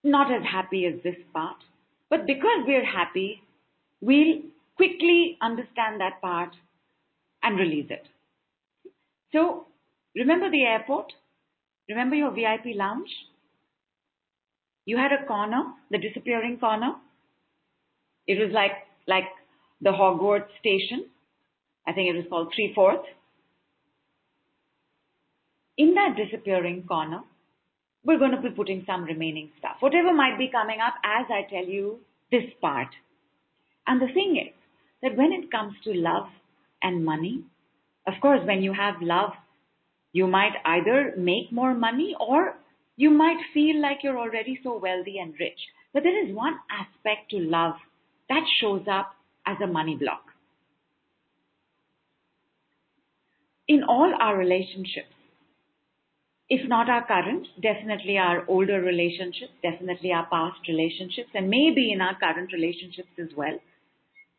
not 0.04 0.32
as 0.34 0.42
happy 0.44 0.86
as 0.86 1.04
this 1.04 1.16
part. 1.34 1.58
But 2.10 2.26
because 2.26 2.66
we're 2.66 2.86
happy, 2.86 3.44
we'll 4.02 4.42
quickly 4.76 5.38
understand 5.42 6.02
that 6.02 6.20
part 6.20 6.56
and 7.44 7.60
release 7.60 7.92
it. 7.92 8.08
So, 9.32 9.68
remember 10.16 10.50
the 10.50 10.64
airport? 10.64 11.14
Remember 11.90 12.16
your 12.16 12.32
VIP 12.32 12.76
lounge? 12.76 13.10
You 14.86 14.98
had 14.98 15.12
a 15.12 15.26
corner, 15.26 15.64
the 15.90 15.98
disappearing 15.98 16.58
corner. 16.58 16.96
It 18.28 18.40
was 18.40 18.52
like 18.54 18.72
like 19.08 19.26
the 19.82 19.92
Hogwarts 19.92 20.50
station. 20.60 21.06
I 21.88 21.94
think 21.94 22.10
it 22.10 22.18
was 22.18 22.26
called 22.30 22.54
three 22.56 22.72
fourth. 22.74 23.06
In 25.78 25.94
that 25.96 26.16
disappearing 26.16 26.84
corner, 26.88 27.22
we're 28.04 28.20
going 28.20 28.32
to 28.32 28.42
be 28.42 28.50
putting 28.50 28.84
some 28.86 29.04
remaining 29.04 29.52
stuff. 29.60 29.78
Whatever 29.80 30.14
might 30.14 30.38
be 30.38 30.50
coming 30.52 30.80
up 30.80 30.96
as 31.04 31.26
I 31.30 31.50
tell 31.50 31.66
you 31.66 32.00
this 32.32 32.44
part. 32.60 32.90
And 33.88 34.02
the 34.02 34.14
thing 34.14 34.38
is 34.38 34.54
that 35.02 35.18
when 35.18 35.32
it 35.32 35.52
comes 35.52 35.74
to 35.84 35.94
love 35.94 36.28
and 36.82 37.06
money, 37.06 37.44
of 38.08 38.14
course, 38.22 38.42
when 38.46 38.64
you 38.64 38.74
have 38.74 38.96
love, 39.02 39.32
you 40.14 40.28
might 40.28 40.54
either 40.66 41.14
make 41.18 41.52
more 41.52 41.74
money 41.74 42.16
or 42.20 42.56
you 42.98 43.10
might 43.10 43.38
feel 43.54 43.82
like 43.82 44.00
you're 44.04 44.20
already 44.20 44.60
so 44.64 44.78
wealthy 44.78 45.18
and 45.20 45.34
rich. 45.40 45.60
But 45.94 46.04
there 46.04 46.28
is 46.28 46.36
one 46.36 46.56
aspect 46.70 47.32
to 47.32 47.38
love 47.38 47.76
that 48.30 48.44
shows 48.60 48.84
up 48.90 49.14
as 49.46 49.58
a 49.64 49.68
money 49.68 49.96
block. 49.96 50.24
In 53.68 53.84
all 53.84 54.14
our 54.20 54.38
relationships, 54.38 55.16
if 56.50 56.68
not 56.68 56.90
our 56.90 57.06
current, 57.08 57.48
definitely 57.62 58.18
our 58.18 58.46
older 58.50 58.82
relationships, 58.82 59.54
definitely 59.64 60.12
our 60.12 60.26
past 60.26 60.60
relationships, 60.68 61.30
and 61.34 61.50
maybe 61.50 61.94
in 61.94 62.02
our 62.02 62.18
current 62.20 62.52
relationships 62.52 63.08
as 63.18 63.30
well, 63.38 63.58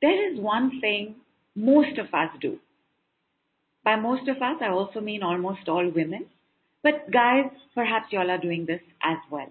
there 0.02 0.30
is 0.30 0.38
one 0.38 0.78
thing 0.80 1.14
most 1.56 1.98
of 1.98 2.06
us 2.12 2.28
do. 2.40 2.58
By 3.84 3.96
most 3.96 4.28
of 4.28 4.36
us, 4.36 4.56
I 4.60 4.68
also 4.68 5.00
mean 5.00 5.22
almost 5.22 5.68
all 5.68 5.88
women. 5.90 6.26
But 6.82 7.10
guys, 7.12 7.46
perhaps 7.74 8.12
y'all 8.12 8.30
are 8.30 8.38
doing 8.38 8.66
this 8.66 8.80
as 9.02 9.18
well. 9.30 9.48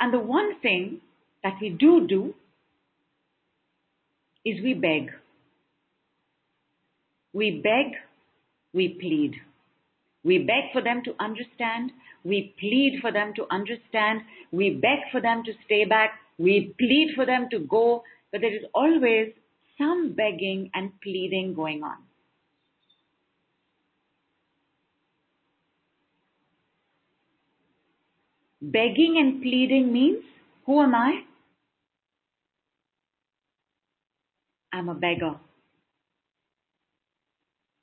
And 0.00 0.12
the 0.12 0.18
one 0.18 0.60
thing 0.60 1.00
that 1.42 1.54
we 1.60 1.70
do 1.70 2.06
do 2.06 2.34
is 4.44 4.62
we 4.62 4.74
beg. 4.74 5.10
We 7.32 7.62
beg, 7.62 7.94
we 8.72 8.88
plead. 9.00 9.34
We 10.24 10.38
beg 10.38 10.72
for 10.72 10.82
them 10.82 11.02
to 11.04 11.14
understand. 11.20 11.90
We 12.24 12.54
plead 12.58 12.98
for 13.00 13.12
them 13.12 13.32
to 13.36 13.46
understand. 13.50 14.22
We 14.52 14.70
beg 14.70 15.10
for 15.12 15.20
them 15.20 15.42
to 15.44 15.52
stay 15.64 15.84
back. 15.84 16.12
We 16.38 16.74
plead 16.78 17.12
for 17.14 17.26
them 17.26 17.48
to 17.50 17.58
go. 17.58 18.02
But 18.32 18.40
there 18.40 18.54
is 18.54 18.64
always 18.74 19.32
some 19.78 20.14
begging 20.16 20.70
and 20.74 20.92
pleading 21.02 21.54
going 21.54 21.82
on. 21.82 21.96
Begging 28.72 29.16
and 29.18 29.42
pleading 29.42 29.92
means, 29.92 30.24
who 30.64 30.80
am 30.80 30.94
I? 30.94 31.20
I'm 34.72 34.88
a 34.88 34.94
beggar. 34.94 35.36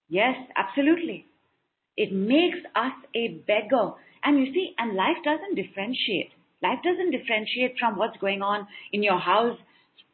Yes, 0.10 0.36
absolutely. 0.56 1.26
It 1.98 2.12
makes 2.12 2.58
us 2.76 2.94
a 3.16 3.28
beggar. 3.48 3.92
And 4.24 4.40
you 4.40 4.54
see, 4.54 4.74
and 4.78 4.96
life 4.96 5.18
doesn't 5.24 5.56
differentiate. 5.56 6.32
Life 6.64 6.80
doesn't 6.84 7.12
differentiate 7.12 7.76
from 7.80 7.96
what's 7.98 8.18
going 8.18 8.42
on 8.42 8.68
in 8.92 9.04
your 9.04 9.20
house 9.20 9.58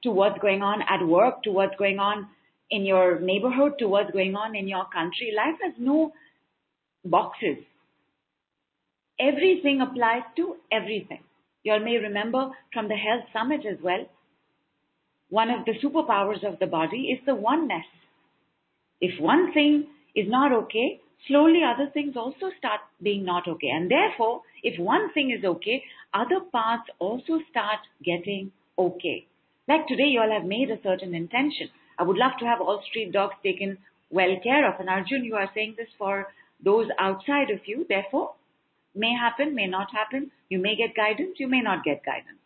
to 0.03 0.11
what's 0.11 0.39
going 0.39 0.61
on 0.61 0.81
at 0.81 1.06
work 1.06 1.44
to 1.44 1.52
what's 1.52 1.76
going 1.77 1.99
on 1.99 2.27
in 2.69 2.85
your 2.85 3.19
neighborhood 3.19 3.73
to 3.80 3.88
what's 3.88 4.11
going 4.11 4.35
on 4.35 4.56
in 4.56 4.68
your 4.68 4.85
country. 4.94 5.34
Life 5.35 5.56
has 5.64 5.73
no 5.80 6.11
boxes. 7.06 7.57
Everything 9.19 9.81
applies 9.81 10.23
to 10.35 10.56
everything. 10.72 11.23
You 11.64 11.73
all 11.73 11.80
may 11.80 11.98
remember 11.98 12.52
from 12.72 12.88
the 12.88 12.95
Health 12.95 13.26
Summit 13.34 13.65
as 13.65 13.77
well, 13.81 14.06
one 15.30 15.49
of 15.49 15.65
the 15.65 15.73
superpowers 15.84 16.48
of 16.48 16.60
the 16.60 16.68
body 16.68 17.10
is 17.11 17.19
the 17.26 17.35
oneness. 17.35 17.85
If 19.02 19.19
one 19.19 19.53
thing 19.53 19.88
is 20.15 20.27
not 20.30 20.52
okay, 20.52 21.02
slowly 21.27 21.61
other 21.64 21.89
things 21.94 22.15
also 22.15 22.52
start 22.57 22.81
being 23.02 23.26
not 23.26 23.48
okay. 23.48 23.68
And 23.69 23.91
therefore, 23.91 24.41
if 24.64 24.80
one 24.80 25.11
thing 25.14 25.31
is 25.31 25.44
okay, 25.44 25.84
other 26.14 26.39
parts 26.52 26.89
also 26.99 27.39
start 27.49 27.80
getting 28.03 28.52
okay. 28.77 29.27
Like 29.68 29.88
today, 29.88 30.06
you 30.07 30.22
all 30.22 30.31
have 30.31 30.48
made 30.48 30.69
a 30.72 30.81
certain 30.81 31.14
intention. 31.14 31.69
I 31.99 32.03
would 32.03 32.18
love 32.18 32.34
to 32.39 32.45
have 32.45 32.61
all 32.61 32.81
street 32.89 33.11
dogs 33.11 33.35
taken 33.44 33.77
well 34.10 34.38
care 34.41 34.68
of. 34.72 34.80
And 34.80 34.89
Arjun, 34.89 35.26
you 35.26 35.35
are 35.35 35.49
saying 35.53 35.76
this 35.77 35.89
for 35.98 36.27
those 36.64 36.88
outside 36.99 37.49
of 37.49 37.60
you. 37.68 37.85
Therefore, 37.89 38.34
may 38.98 39.14
happen, 39.14 39.56
may 39.56 39.68
not 39.68 39.88
happen. 39.91 40.32
You 40.49 40.60
may 40.60 40.76
get 40.76 40.95
guidance, 40.95 41.38
you 41.40 41.48
may 41.48 41.61
not 41.61 41.84
get 41.84 42.03
guidance. 42.06 42.40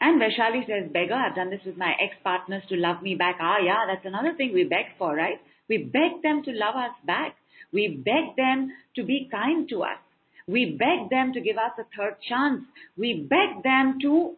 And 0.00 0.20
Vaishali 0.20 0.66
says, 0.66 0.90
beggar, 0.92 1.14
I've 1.14 1.34
done 1.34 1.50
this 1.50 1.60
with 1.66 1.76
my 1.76 1.92
ex-partners 2.00 2.62
to 2.68 2.76
love 2.76 3.02
me 3.02 3.14
back. 3.14 3.36
Ah, 3.40 3.58
yeah, 3.62 3.84
that's 3.86 4.06
another 4.06 4.34
thing 4.36 4.52
we 4.54 4.64
beg 4.64 4.86
for, 4.96 5.14
right? 5.14 5.40
We 5.68 5.78
beg 5.78 6.22
them 6.22 6.42
to 6.44 6.52
love 6.52 6.76
us 6.76 6.94
back. 7.04 7.36
We 7.72 7.88
beg 7.88 8.36
them 8.36 8.70
to 8.96 9.02
be 9.02 9.28
kind 9.30 9.68
to 9.70 9.82
us. 9.82 9.98
We 10.46 10.76
beg 10.78 11.10
them 11.10 11.32
to 11.34 11.40
give 11.40 11.58
us 11.58 11.72
a 11.78 11.84
third 11.96 12.16
chance. 12.26 12.62
We 12.96 13.26
beg 13.28 13.62
them 13.62 13.98
to 14.02 14.34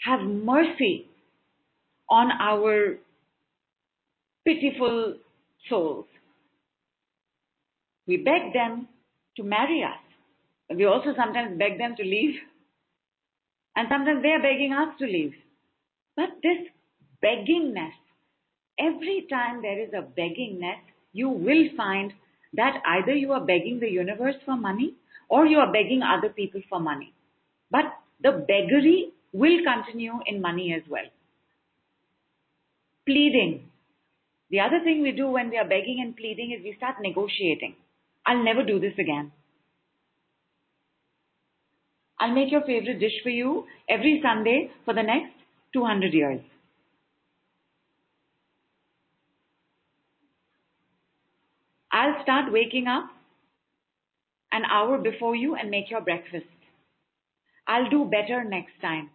have 0.00 0.20
mercy 0.20 1.06
on 2.10 2.30
our 2.32 2.96
pitiful 4.44 5.14
souls. 5.68 6.06
We 8.06 8.16
beg 8.18 8.52
them 8.52 8.88
to 9.36 9.42
marry 9.42 9.84
us. 9.84 10.00
But 10.68 10.76
we 10.76 10.84
also 10.84 11.14
sometimes 11.16 11.58
beg 11.58 11.78
them 11.78 11.94
to 11.96 12.02
leave. 12.02 12.34
And 13.76 13.88
sometimes 13.90 14.22
they 14.22 14.30
are 14.30 14.42
begging 14.42 14.72
us 14.72 14.94
to 14.98 15.06
leave. 15.06 15.34
But 16.16 16.30
this 16.42 16.58
beggingness, 17.24 17.92
every 18.78 19.26
time 19.30 19.62
there 19.62 19.80
is 19.80 19.90
a 19.92 20.02
beggingness, 20.02 20.80
you 21.12 21.28
will 21.28 21.68
find 21.76 22.12
that 22.54 22.82
either 22.86 23.14
you 23.14 23.32
are 23.32 23.44
begging 23.44 23.80
the 23.80 23.88
universe 23.88 24.34
for 24.44 24.56
money 24.56 24.94
or 25.28 25.46
you 25.46 25.58
are 25.58 25.72
begging 25.72 26.02
other 26.02 26.28
people 26.28 26.60
for 26.68 26.80
money. 26.80 27.14
But 27.70 27.86
the 28.22 28.32
beggary 28.32 29.12
will 29.32 29.58
continue 29.64 30.14
in 30.26 30.42
money 30.42 30.74
as 30.74 30.82
well. 30.90 31.06
Pleading. 33.06 33.71
The 34.52 34.60
other 34.60 34.80
thing 34.84 35.00
we 35.00 35.12
do 35.12 35.28
when 35.28 35.48
we 35.48 35.56
are 35.56 35.68
begging 35.68 36.00
and 36.02 36.14
pleading 36.14 36.52
is 36.52 36.62
we 36.62 36.74
start 36.76 36.96
negotiating. 37.00 37.74
I'll 38.26 38.44
never 38.44 38.62
do 38.62 38.78
this 38.78 38.92
again. 38.98 39.32
I'll 42.20 42.34
make 42.34 42.52
your 42.52 42.60
favorite 42.60 43.00
dish 43.00 43.18
for 43.22 43.30
you 43.30 43.64
every 43.88 44.20
Sunday 44.22 44.70
for 44.84 44.92
the 44.92 45.02
next 45.02 45.32
200 45.72 46.12
years. 46.12 46.40
I'll 51.90 52.22
start 52.22 52.52
waking 52.52 52.86
up 52.88 53.10
an 54.52 54.64
hour 54.70 54.98
before 54.98 55.34
you 55.34 55.54
and 55.54 55.70
make 55.70 55.90
your 55.90 56.02
breakfast. 56.02 56.46
I'll 57.66 57.88
do 57.88 58.04
better 58.04 58.44
next 58.44 58.80
time 58.82 59.10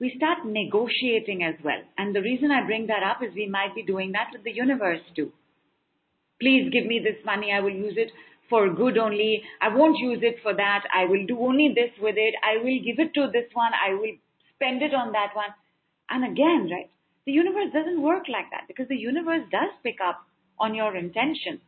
we 0.00 0.12
start 0.16 0.44
negotiating 0.44 1.44
as 1.44 1.54
well. 1.64 1.80
And 1.96 2.14
the 2.14 2.22
reason 2.22 2.50
I 2.50 2.66
bring 2.66 2.86
that 2.88 3.02
up 3.02 3.22
is 3.22 3.34
we 3.34 3.48
might 3.48 3.74
be 3.74 3.82
doing 3.82 4.12
that 4.12 4.30
with 4.32 4.44
the 4.44 4.52
universe 4.52 5.00
too. 5.14 5.32
Please 6.40 6.70
give 6.72 6.86
me 6.86 7.00
this 7.02 7.24
money. 7.24 7.52
I 7.52 7.60
will 7.60 7.70
use 7.70 7.94
it 7.96 8.10
for 8.50 8.68
good 8.72 8.98
only. 8.98 9.42
I 9.62 9.68
won't 9.74 9.98
use 9.98 10.18
it 10.22 10.36
for 10.42 10.54
that. 10.54 10.84
I 10.94 11.04
will 11.04 11.24
do 11.26 11.38
only 11.38 11.72
this 11.74 11.90
with 12.00 12.16
it. 12.18 12.34
I 12.42 12.62
will 12.62 12.78
give 12.84 12.98
it 12.98 13.14
to 13.14 13.30
this 13.32 13.48
one. 13.54 13.72
I 13.72 13.94
will 13.94 14.14
spend 14.54 14.82
it 14.82 14.94
on 14.94 15.12
that 15.12 15.30
one. 15.34 15.54
And 16.10 16.24
again, 16.24 16.68
right? 16.70 16.90
The 17.26 17.32
universe 17.32 17.72
doesn't 17.72 18.02
work 18.02 18.24
like 18.28 18.50
that 18.50 18.64
because 18.68 18.88
the 18.88 18.96
universe 18.96 19.42
does 19.50 19.70
pick 19.82 19.96
up 20.06 20.20
on 20.58 20.74
your 20.74 20.96
intention. 20.96 21.60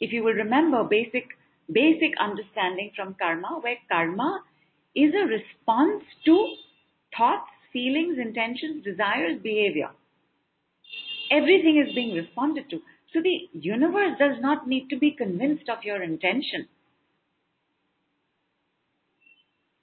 If 0.00 0.12
you 0.12 0.22
will 0.22 0.34
remember 0.34 0.84
basic, 0.84 1.26
basic 1.72 2.12
understanding 2.20 2.92
from 2.94 3.16
karma, 3.18 3.58
where 3.60 3.76
karma 3.90 4.42
is 4.94 5.12
a 5.14 5.26
response 5.26 6.04
to 6.26 6.54
thoughts, 7.16 7.50
feelings, 7.72 8.18
intentions, 8.18 8.84
desires, 8.84 9.40
behavior. 9.42 9.90
Everything 11.30 11.76
is 11.86 11.94
being 11.94 12.14
responded 12.14 12.70
to. 12.70 12.80
So 13.12 13.20
the 13.22 13.48
universe 13.52 14.18
does 14.18 14.40
not 14.40 14.68
need 14.68 14.88
to 14.90 14.98
be 14.98 15.12
convinced 15.12 15.68
of 15.68 15.84
your 15.84 16.02
intention. 16.02 16.68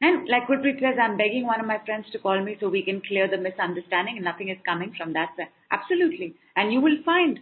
And 0.01 0.27
like 0.27 0.47
Gurpreet 0.47 0.79
says, 0.81 0.97
I'm 1.01 1.17
begging 1.17 1.45
one 1.45 1.61
of 1.61 1.65
my 1.65 1.79
friends 1.85 2.07
to 2.11 2.19
call 2.19 2.43
me 2.43 2.57
so 2.59 2.67
we 2.69 2.83
can 2.83 3.01
clear 3.01 3.27
the 3.29 3.37
misunderstanding 3.37 4.17
and 4.17 4.25
nothing 4.25 4.49
is 4.49 4.57
coming 4.65 4.93
from 4.97 5.13
that 5.13 5.29
side. 5.37 5.47
Absolutely. 5.71 6.35
And 6.55 6.73
you 6.73 6.81
will 6.81 6.97
find 7.05 7.39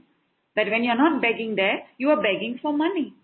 that 0.55 0.69
when 0.69 0.83
you're 0.83 0.95
not 0.95 1.21
begging 1.21 1.55
there, 1.55 1.83
you 1.97 2.09
are 2.11 2.21
begging 2.21 2.59
for 2.61 2.71
money. 2.71 3.15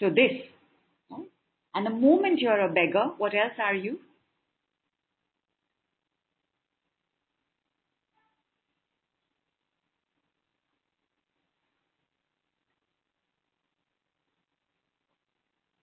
So 0.00 0.10
this. 0.10 0.32
And 1.74 1.86
the 1.86 1.90
moment 1.90 2.40
you're 2.40 2.60
a 2.60 2.68
beggar, 2.72 3.12
what 3.18 3.34
else 3.34 3.54
are 3.58 3.74
you? 3.74 4.00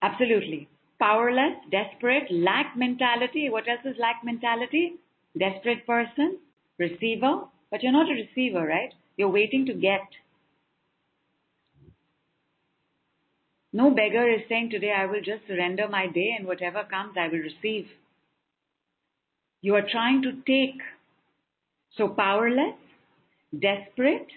Absolutely. 0.02 0.70
Powerless, 1.00 1.58
desperate, 1.70 2.32
lack 2.32 2.78
mentality. 2.78 3.50
What 3.50 3.68
else 3.68 3.82
is 3.86 3.98
lack 4.00 4.24
mentality? 4.24 4.94
Desperate 5.38 5.86
person, 5.86 6.40
receiver. 6.80 7.42
But 7.70 7.84
you're 7.84 7.92
not 7.92 8.10
a 8.10 8.14
receiver, 8.14 8.66
right? 8.66 8.94
You're 9.18 9.30
waiting 9.30 9.66
to 9.66 9.74
get. 9.74 10.02
No 13.76 13.90
beggar 13.92 14.26
is 14.30 14.40
saying 14.48 14.70
today, 14.70 14.94
I 14.98 15.06
will 15.06 15.20
just 15.20 15.46
surrender 15.50 15.90
my 15.90 16.08
day 16.08 16.34
and 16.38 16.48
whatever 16.48 16.86
comes, 16.90 17.18
I 17.20 17.28
will 17.28 17.40
receive. 17.40 17.88
You 19.62 19.76
are 19.76 19.86
trying 19.92 20.22
to 20.22 20.32
take. 20.48 20.80
So 21.98 22.08
powerless, 22.08 22.78
desperate, 23.52 24.28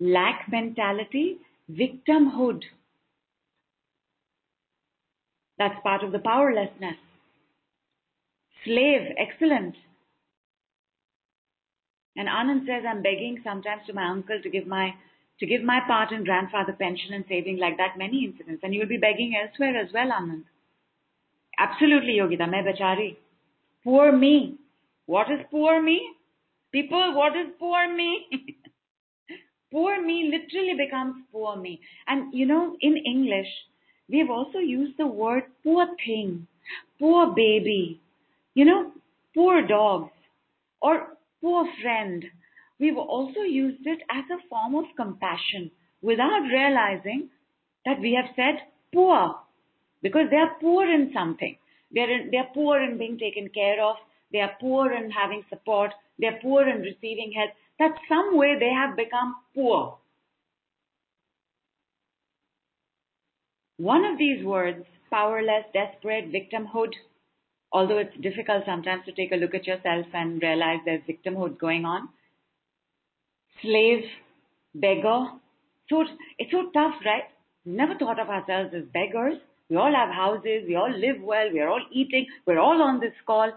lack 0.00 0.48
mentality, 0.50 1.36
victimhood. 1.70 2.62
That's 5.56 5.80
part 5.84 6.02
of 6.02 6.10
the 6.10 6.18
powerlessness. 6.18 6.98
Slave, 8.64 9.14
excellent. 9.16 9.76
And 12.16 12.26
Anand 12.26 12.66
says, 12.66 12.82
I'm 12.88 13.02
begging 13.02 13.40
sometimes 13.44 13.82
to 13.86 13.92
my 13.92 14.08
uncle 14.10 14.40
to 14.42 14.50
give 14.50 14.66
my 14.66 14.94
to 15.40 15.46
give 15.46 15.62
my 15.62 15.80
part 15.86 16.12
in 16.12 16.24
grandfather 16.24 16.72
pension 16.72 17.12
and 17.12 17.24
saving 17.28 17.58
like 17.58 17.76
that 17.76 17.98
many 17.98 18.24
incidents. 18.24 18.62
And 18.62 18.72
you 18.72 18.80
will 18.80 18.88
be 18.88 18.96
begging 18.98 19.34
elsewhere 19.40 19.76
as 19.76 19.92
well 19.92 20.10
anand. 20.10 20.44
Absolutely 21.58 22.18
yogita. 22.18 22.48
Main 22.48 22.64
bechari. 22.64 23.16
Poor 23.84 24.12
me. 24.12 24.56
What 25.06 25.30
is 25.30 25.40
poor 25.50 25.82
me? 25.82 25.98
People 26.72 27.14
what 27.14 27.36
is 27.36 27.48
poor 27.58 27.92
me? 27.94 28.26
Poor 29.72 30.00
me 30.00 30.30
literally 30.30 30.74
becomes 30.76 31.16
poor 31.32 31.56
me. 31.56 31.80
And 32.06 32.32
you 32.32 32.46
know 32.46 32.76
in 32.80 32.96
english 32.96 33.48
we 34.08 34.18
have 34.18 34.30
also 34.30 34.58
used 34.58 34.96
the 34.98 35.06
word 35.06 35.44
poor 35.64 35.86
thing 36.04 36.46
poor 37.00 37.26
baby 37.34 38.00
you 38.54 38.64
know 38.64 38.92
poor 39.34 39.66
dogs 39.66 40.12
or 40.80 41.16
poor 41.40 41.66
friend. 41.82 42.24
We've 42.84 42.98
also 42.98 43.40
used 43.40 43.86
it 43.86 44.00
as 44.10 44.24
a 44.30 44.46
form 44.50 44.74
of 44.74 44.84
compassion 44.94 45.70
without 46.02 46.42
realizing 46.42 47.30
that 47.86 47.98
we 47.98 48.12
have 48.12 48.34
said 48.36 48.56
poor 48.92 49.36
because 50.02 50.26
they 50.30 50.36
are 50.36 50.54
poor 50.60 50.84
in 50.84 51.10
something. 51.14 51.56
They're, 51.92 52.28
they're 52.30 52.50
poor 52.52 52.82
in 52.82 52.98
being 52.98 53.16
taken 53.16 53.48
care 53.48 53.82
of. 53.82 53.96
They 54.32 54.40
are 54.40 54.52
poor 54.60 54.92
in 54.92 55.10
having 55.10 55.44
support. 55.48 55.92
They're 56.18 56.38
poor 56.42 56.68
in 56.68 56.82
receiving 56.82 57.32
help. 57.34 57.52
That 57.78 57.98
some 58.06 58.36
way 58.36 58.58
they 58.60 58.68
have 58.68 58.98
become 58.98 59.34
poor. 59.54 59.96
One 63.78 64.04
of 64.04 64.18
these 64.18 64.44
words, 64.44 64.84
powerless, 65.10 65.64
desperate, 65.72 66.30
victimhood, 66.30 66.92
although 67.72 67.96
it's 67.96 68.20
difficult 68.20 68.64
sometimes 68.66 69.06
to 69.06 69.12
take 69.12 69.32
a 69.32 69.36
look 69.36 69.54
at 69.54 69.66
yourself 69.66 70.04
and 70.12 70.42
realize 70.42 70.80
there's 70.84 71.00
victimhood 71.08 71.58
going 71.58 71.86
on. 71.86 72.10
Slave, 73.62 74.04
beggar. 74.74 75.26
So 75.88 76.04
it's 76.38 76.50
so 76.50 76.70
tough, 76.72 76.94
right? 77.04 77.24
Never 77.64 77.94
thought 77.98 78.18
of 78.18 78.28
ourselves 78.28 78.74
as 78.74 78.84
beggars. 78.92 79.38
We 79.70 79.76
all 79.76 79.92
have 79.94 80.10
houses, 80.10 80.64
we 80.66 80.74
all 80.76 80.90
live 80.90 81.22
well, 81.22 81.50
we 81.52 81.60
are 81.60 81.68
all 81.68 81.84
eating, 81.90 82.26
we're 82.46 82.58
all 82.58 82.82
on 82.82 83.00
this 83.00 83.14
call. 83.26 83.50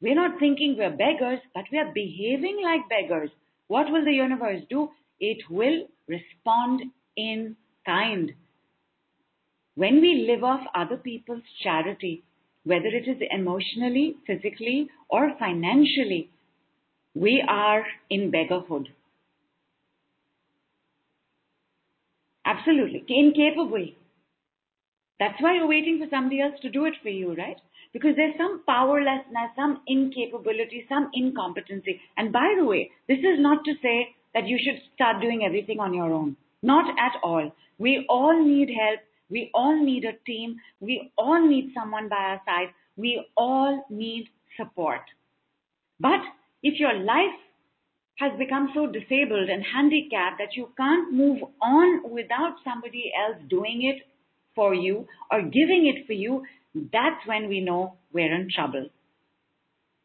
We're 0.00 0.16
not 0.16 0.40
thinking 0.40 0.76
we're 0.76 0.90
beggars, 0.90 1.38
but 1.54 1.64
we 1.70 1.78
are 1.78 1.92
behaving 1.94 2.60
like 2.62 2.88
beggars. 2.88 3.30
What 3.68 3.90
will 3.90 4.04
the 4.04 4.12
universe 4.12 4.62
do? 4.68 4.90
It 5.20 5.38
will 5.48 5.86
respond 6.08 6.82
in 7.16 7.56
kind. 7.86 8.32
When 9.76 10.00
we 10.00 10.26
live 10.28 10.42
off 10.44 10.60
other 10.74 10.96
people's 10.96 11.42
charity, 11.62 12.22
whether 12.64 12.86
it 12.86 13.08
is 13.08 13.22
emotionally, 13.30 14.16
physically, 14.26 14.88
or 15.08 15.32
financially, 15.38 16.30
we 17.14 17.44
are 17.48 17.84
in 18.10 18.32
beggarhood. 18.32 18.88
Absolutely. 22.44 23.04
Incapable. 23.08 23.88
That's 25.18 25.40
why 25.40 25.54
you're 25.54 25.68
waiting 25.68 25.98
for 25.98 26.08
somebody 26.10 26.40
else 26.40 26.54
to 26.62 26.70
do 26.70 26.84
it 26.84 26.94
for 27.02 27.08
you, 27.08 27.34
right? 27.34 27.56
Because 27.92 28.16
there's 28.16 28.36
some 28.36 28.62
powerlessness, 28.66 29.50
some 29.54 29.80
incapability, 29.86 30.84
some 30.88 31.10
incompetency. 31.14 32.00
And 32.16 32.32
by 32.32 32.54
the 32.58 32.64
way, 32.64 32.90
this 33.08 33.18
is 33.18 33.38
not 33.38 33.64
to 33.64 33.74
say 33.80 34.14
that 34.34 34.48
you 34.48 34.58
should 34.62 34.80
start 34.94 35.22
doing 35.22 35.44
everything 35.46 35.78
on 35.78 35.94
your 35.94 36.12
own. 36.12 36.36
Not 36.62 36.90
at 36.98 37.20
all. 37.22 37.52
We 37.78 38.04
all 38.08 38.44
need 38.44 38.68
help. 38.68 39.00
We 39.30 39.50
all 39.54 39.82
need 39.82 40.04
a 40.04 40.12
team. 40.26 40.56
We 40.80 41.12
all 41.16 41.40
need 41.46 41.72
someone 41.74 42.08
by 42.08 42.16
our 42.16 42.42
side. 42.44 42.74
We 42.96 43.24
all 43.36 43.84
need 43.88 44.28
support. 44.56 45.00
But 46.00 46.20
if 46.62 46.80
your 46.80 46.94
life 46.94 47.38
has 48.16 48.32
become 48.38 48.70
so 48.74 48.86
disabled 48.86 49.48
and 49.48 49.64
handicapped 49.74 50.38
that 50.38 50.54
you 50.54 50.68
can't 50.76 51.12
move 51.12 51.42
on 51.60 52.10
without 52.10 52.56
somebody 52.62 53.12
else 53.16 53.42
doing 53.48 53.82
it 53.82 54.06
for 54.54 54.72
you 54.74 55.06
or 55.30 55.42
giving 55.42 55.92
it 55.92 56.06
for 56.06 56.12
you, 56.12 56.44
that's 56.92 57.26
when 57.26 57.48
we 57.48 57.60
know 57.60 57.94
we're 58.12 58.32
in 58.32 58.48
trouble. 58.54 58.88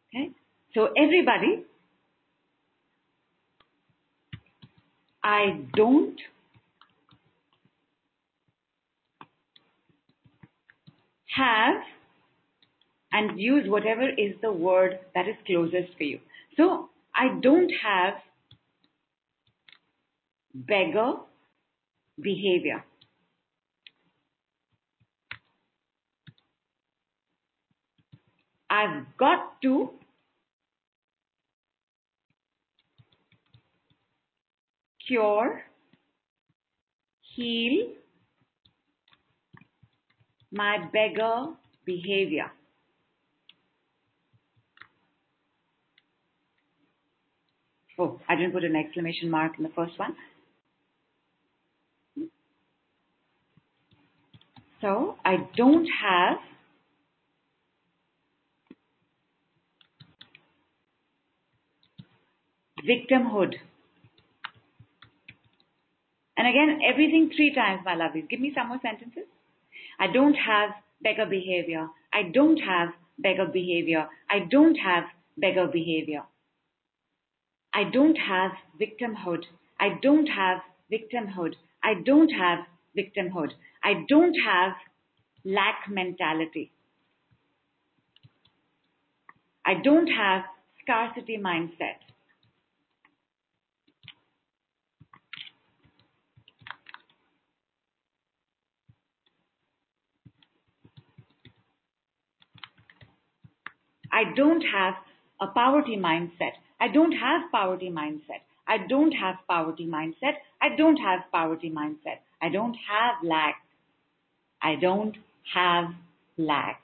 Okay? 0.09 0.31
So 0.73 0.89
everybody, 0.97 1.65
I 5.23 5.61
don't 5.75 6.17
have 11.35 11.75
and 13.11 13.39
use 13.39 13.67
whatever 13.67 14.07
is 14.09 14.33
the 14.41 14.51
word 14.51 14.99
that 15.15 15.27
is 15.27 15.35
closest 15.45 15.95
for 15.97 16.03
you. 16.03 16.19
So 16.57 16.89
I 17.21 17.27
don't 17.41 17.69
have 17.83 18.13
beggar 20.53 21.15
behavior. 22.17 22.85
I've 28.69 29.17
got 29.17 29.61
to 29.63 29.89
cure, 35.05 35.63
heal 37.35 37.87
my 40.53 40.77
beggar 40.93 41.47
behavior. 41.85 42.49
Oh, 47.99 48.17
I 48.29 48.35
didn't 48.37 48.53
put 48.53 48.63
an 48.63 48.77
exclamation 48.77 49.29
mark 49.29 49.57
in 49.57 49.63
the 49.63 49.69
first 49.75 49.99
one. 49.99 50.15
So 54.79 55.17
I 55.25 55.49
don't 55.57 55.85
have 56.01 56.37
victimhood. 62.87 63.55
And 66.37 66.47
again, 66.47 66.79
everything 66.89 67.31
three 67.35 67.53
times, 67.53 67.81
my 67.83 67.95
lovies. 67.95 68.29
Give 68.29 68.39
me 68.39 68.53
some 68.55 68.69
more 68.69 68.79
sentences. 68.81 69.25
I 69.99 70.07
don't 70.07 70.35
have 70.35 70.69
beggar 71.01 71.25
behavior. 71.25 71.89
I 72.13 72.31
don't 72.33 72.57
have 72.57 72.89
beggar 73.17 73.45
behavior. 73.45 74.07
I 74.29 74.39
don't 74.49 74.75
have 74.75 75.03
beggar 75.37 75.67
behavior. 75.67 76.23
I 77.73 77.83
don't 77.83 78.15
have 78.15 78.51
victimhood. 78.79 79.43
I 79.79 79.99
don't 80.01 80.27
have 80.27 80.59
victimhood. 80.91 81.55
I 81.83 81.93
don't 82.05 82.29
have 82.29 82.59
victimhood. 82.97 83.51
I 83.83 84.05
don't 84.07 84.35
have 84.45 84.73
lack 85.45 85.85
mentality. 85.89 86.71
I 89.65 89.75
don't 89.75 90.07
have 90.07 90.43
scarcity 90.81 91.37
mindset. 91.37 91.97
I 104.11 104.33
don't 104.35 104.61
have 104.61 104.95
a 105.39 105.47
poverty 105.47 105.95
mindset. 105.95 106.53
I 106.79 106.87
don't 106.87 107.11
have 107.11 107.51
poverty 107.51 107.89
mindset. 107.89 108.41
I 108.67 108.77
don't 108.87 109.11
have 109.11 109.35
poverty 109.47 109.87
mindset. 109.87 110.35
I 110.61 110.75
don't 110.75 110.97
have 110.97 111.21
poverty 111.31 111.69
mindset. 111.69 112.19
I 112.41 112.49
don't 112.49 112.75
have 112.75 113.15
lack. 113.23 113.55
I 114.61 114.75
don't 114.75 115.17
have 115.53 115.89
lack. 116.37 116.81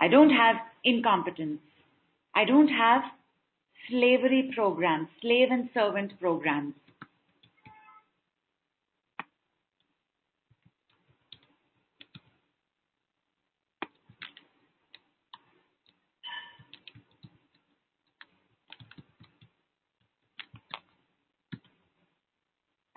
I 0.00 0.08
don't 0.08 0.30
have 0.30 0.56
incompetence. 0.84 1.60
I 2.34 2.44
don't 2.44 2.68
have 2.68 3.02
slavery 3.88 4.50
programs, 4.54 5.08
slave 5.20 5.48
and 5.50 5.68
servant 5.74 6.18
programs. 6.20 6.74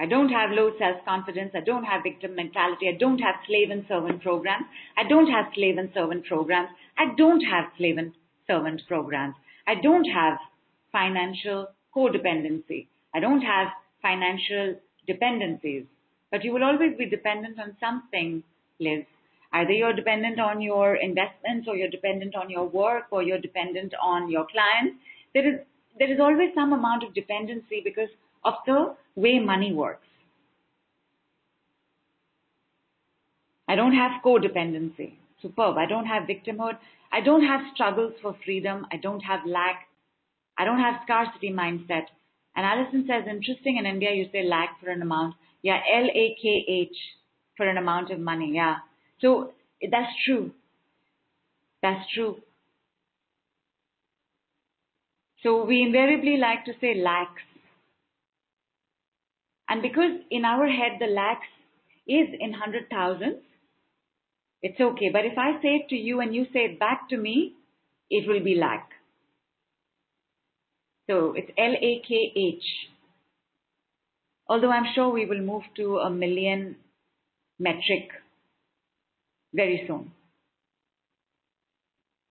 I 0.03 0.05
don't 0.05 0.27
have 0.27 0.51
low 0.51 0.69
self-confidence. 0.77 1.51
I 1.55 1.61
don't 1.61 1.85
have 1.85 2.03
victim 2.03 2.35
mentality. 2.35 2.89
I 2.89 2.97
don't 2.99 3.19
have 3.19 3.35
slave 3.47 3.69
and 3.71 3.85
servant 3.87 4.21
programs. 4.21 4.65
I 4.97 5.07
don't 5.07 5.27
have 5.27 5.45
slave 5.55 5.77
and 5.77 5.89
servant 5.93 6.25
programs. 6.25 6.67
I 6.97 7.15
don't 7.15 7.39
have 7.39 7.71
slave 7.77 7.97
and 7.97 8.11
servant 8.45 8.81
programs. 8.85 9.35
I 9.65 9.75
don't 9.75 10.03
have 10.03 10.39
financial 10.91 11.67
codependency. 11.95 12.87
I 13.15 13.21
don't 13.21 13.43
have 13.43 13.69
financial 14.01 14.75
dependencies, 15.07 15.85
but 16.31 16.43
you 16.43 16.51
will 16.51 16.65
always 16.65 16.97
be 16.97 17.05
dependent 17.05 17.57
on 17.57 17.77
something, 17.79 18.43
Liz. 18.81 19.05
Either 19.53 19.71
you're 19.71 19.93
dependent 19.93 20.37
on 20.37 20.59
your 20.59 20.95
investments 20.95 21.65
or 21.65 21.77
you're 21.77 21.89
dependent 21.89 22.35
on 22.35 22.49
your 22.49 22.67
work 22.67 23.05
or 23.11 23.23
you're 23.23 23.39
dependent 23.39 23.93
on 24.03 24.29
your 24.29 24.45
clients. 24.51 24.97
There 25.33 25.47
is, 25.47 25.61
there 25.97 26.11
is 26.11 26.19
always 26.19 26.49
some 26.53 26.73
amount 26.73 27.05
of 27.05 27.13
dependency 27.13 27.79
because 27.85 28.09
of 28.45 28.55
the 28.65 28.95
way 29.15 29.39
money 29.39 29.73
works. 29.73 30.07
I 33.67 33.75
don't 33.75 33.93
have 33.93 34.21
codependency. 34.23 35.13
Superb. 35.41 35.77
I 35.77 35.85
don't 35.85 36.05
have 36.05 36.23
victimhood. 36.23 36.77
I 37.11 37.21
don't 37.21 37.43
have 37.43 37.61
struggles 37.73 38.13
for 38.21 38.35
freedom. 38.45 38.85
I 38.91 38.97
don't 38.97 39.21
have 39.21 39.41
lack. 39.45 39.87
I 40.57 40.65
don't 40.65 40.79
have 40.79 41.01
scarcity 41.03 41.51
mindset. 41.51 42.05
And 42.55 42.65
Allison 42.65 43.05
says, 43.07 43.23
interesting 43.29 43.77
in 43.77 43.85
India, 43.85 44.11
you 44.13 44.27
say 44.31 44.43
lack 44.43 44.79
for 44.79 44.89
an 44.89 45.01
amount. 45.01 45.35
Yeah, 45.61 45.79
L 45.95 46.05
A 46.05 46.35
K 46.41 46.65
H 46.67 46.95
for 47.57 47.67
an 47.67 47.77
amount 47.77 48.11
of 48.11 48.19
money. 48.19 48.51
Yeah. 48.53 48.75
So 49.21 49.53
that's 49.91 50.11
true. 50.25 50.51
That's 51.81 52.05
true. 52.13 52.37
So 55.41 55.65
we 55.65 55.81
invariably 55.81 56.37
like 56.37 56.65
to 56.65 56.73
say 56.79 56.95
lakhs. 56.95 57.41
And 59.73 59.81
because 59.81 60.11
in 60.29 60.45
our 60.45 60.67
head 60.67 60.99
the 60.99 61.07
lakhs 61.07 61.47
is 62.07 62.27
in 62.39 62.53
hundred 62.53 62.91
thousands, 62.91 63.39
it's 64.61 64.79
okay. 64.79 65.09
But 65.11 65.25
if 65.25 65.35
I 65.35 65.53
say 65.63 65.69
it 65.77 65.89
to 65.89 65.95
you 65.95 66.19
and 66.21 66.35
you 66.35 66.43
say 66.53 66.65
it 66.65 66.79
back 66.79 67.09
to 67.09 67.17
me, 67.17 67.53
it 68.07 68.27
will 68.27 68.43
be 68.43 68.53
lakh. 68.53 68.87
So 71.09 71.33
it's 71.35 71.49
L 71.57 71.73
A 71.73 72.01
K 72.07 72.31
H. 72.35 72.63
Although 74.47 74.69
I'm 74.69 74.93
sure 74.93 75.09
we 75.09 75.25
will 75.25 75.41
move 75.41 75.63
to 75.77 75.97
a 75.97 76.09
million 76.11 76.75
metric 77.57 78.09
very 79.55 79.85
soon. 79.87 80.11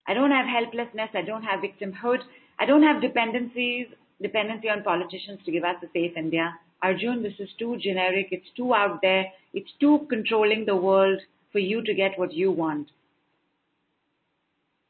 I 0.07 0.15
don't 0.15 0.31
have 0.31 0.47
helplessness. 0.47 1.11
I 1.13 1.23
don't 1.23 1.43
have 1.43 1.59
victimhood. 1.59 2.21
I 2.61 2.67
don't 2.67 2.85
have 2.85 3.03
dependencies, 3.03 3.89
dependency 4.23 4.69
on 4.69 4.85
politicians 4.85 5.41
to 5.45 5.51
give 5.51 5.65
us 5.65 5.83
a 5.83 5.89
safe 5.93 6.17
India. 6.17 6.55
Arjun, 6.83 7.23
this 7.23 7.35
is 7.39 7.49
too 7.59 7.77
generic. 7.81 8.29
It's 8.31 8.51
too 8.57 8.75
out 8.75 9.01
there. 9.03 9.27
It's 9.55 9.71
too 9.81 10.07
controlling 10.09 10.65
the 10.67 10.77
world 10.77 11.21
for 11.53 11.59
you 11.59 11.83
to 11.85 11.95
get 11.95 12.19
what 12.19 12.33
you 12.33 12.51
want. 12.51 12.89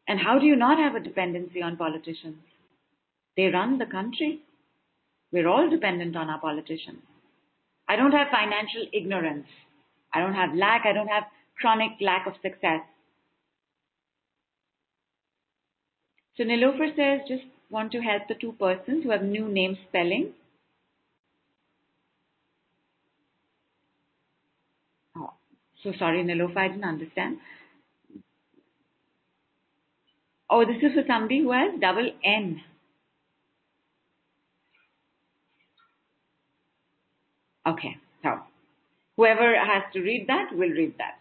And 0.08 0.18
how 0.18 0.38
do 0.38 0.46
you 0.46 0.56
not 0.56 0.78
have 0.78 0.94
a 0.94 1.00
dependency 1.00 1.62
on 1.62 1.76
politicians? 1.76 2.38
They 3.36 3.46
run 3.46 3.78
the 3.78 3.86
country. 3.86 4.40
We're 5.32 5.48
all 5.48 5.70
dependent 5.70 6.16
on 6.16 6.28
our 6.28 6.40
politicians. 6.40 7.02
I 7.88 7.96
don't 7.96 8.12
have 8.12 8.28
financial 8.30 8.86
ignorance. 8.92 9.46
I 10.12 10.20
don't 10.20 10.34
have 10.34 10.54
lack. 10.54 10.82
I 10.84 10.92
don't 10.92 11.08
have 11.08 11.24
chronic 11.58 11.92
lack 12.00 12.26
of 12.26 12.34
success. 12.42 12.80
So 16.36 16.44
Nilofer 16.44 16.96
says, 16.96 17.20
just 17.28 17.44
want 17.70 17.92
to 17.92 18.00
help 18.00 18.22
the 18.28 18.34
two 18.34 18.52
persons 18.52 19.04
who 19.04 19.10
have 19.10 19.22
new 19.22 19.48
name 19.48 19.76
spelling. 19.88 20.32
Oh, 25.16 25.32
so 25.82 25.92
sorry, 25.98 26.22
Nilofer, 26.24 26.56
I 26.56 26.68
didn't 26.68 26.84
understand. 26.84 27.38
Oh, 30.48 30.64
this 30.64 30.76
is 30.82 30.92
for 30.94 31.04
somebody 31.06 31.40
who 31.40 31.52
has 31.52 31.80
double 31.80 32.10
N. 32.24 32.60
Okay, 37.66 37.96
so 38.22 38.40
whoever 39.16 39.54
has 39.56 39.84
to 39.92 40.00
read 40.00 40.26
that 40.28 40.50
will 40.52 40.68
read 40.68 40.94
that. 40.98 41.18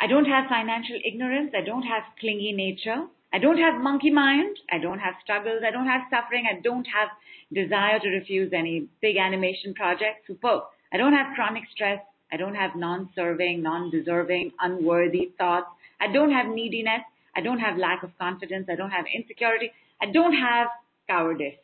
I 0.00 0.06
don't 0.06 0.24
have 0.24 0.48
financial 0.48 0.98
ignorance. 1.04 1.52
I 1.56 1.60
don't 1.60 1.82
have 1.82 2.02
clingy 2.18 2.52
nature. 2.52 3.06
I 3.32 3.38
don't 3.38 3.58
have 3.58 3.80
monkey 3.80 4.10
mind. 4.10 4.56
I 4.70 4.78
don't 4.78 4.98
have 4.98 5.14
struggles. 5.22 5.62
I 5.66 5.70
don't 5.70 5.86
have 5.86 6.02
suffering. 6.10 6.44
I 6.50 6.60
don't 6.60 6.86
have 6.86 7.08
desire 7.52 7.98
to 8.00 8.08
refuse 8.08 8.52
any 8.52 8.88
big 9.00 9.16
animation 9.16 9.74
project. 9.74 10.26
Superb. 10.26 10.62
I 10.92 10.96
don't 10.96 11.12
have 11.12 11.34
chronic 11.34 11.64
stress. 11.72 12.00
I 12.32 12.36
don't 12.36 12.54
have 12.54 12.74
non-serving, 12.74 13.62
non-deserving, 13.62 14.52
unworthy 14.60 15.32
thoughts. 15.38 15.68
I 16.00 16.10
don't 16.10 16.32
have 16.32 16.46
neediness. 16.46 17.02
I 17.36 17.40
don't 17.42 17.58
have 17.58 17.76
lack 17.78 18.02
of 18.02 18.10
confidence. 18.18 18.68
I 18.70 18.74
don't 18.74 18.90
have 18.90 19.04
insecurity. 19.14 19.70
I 20.00 20.06
don't 20.10 20.32
have 20.32 20.68
cowardice. 21.08 21.54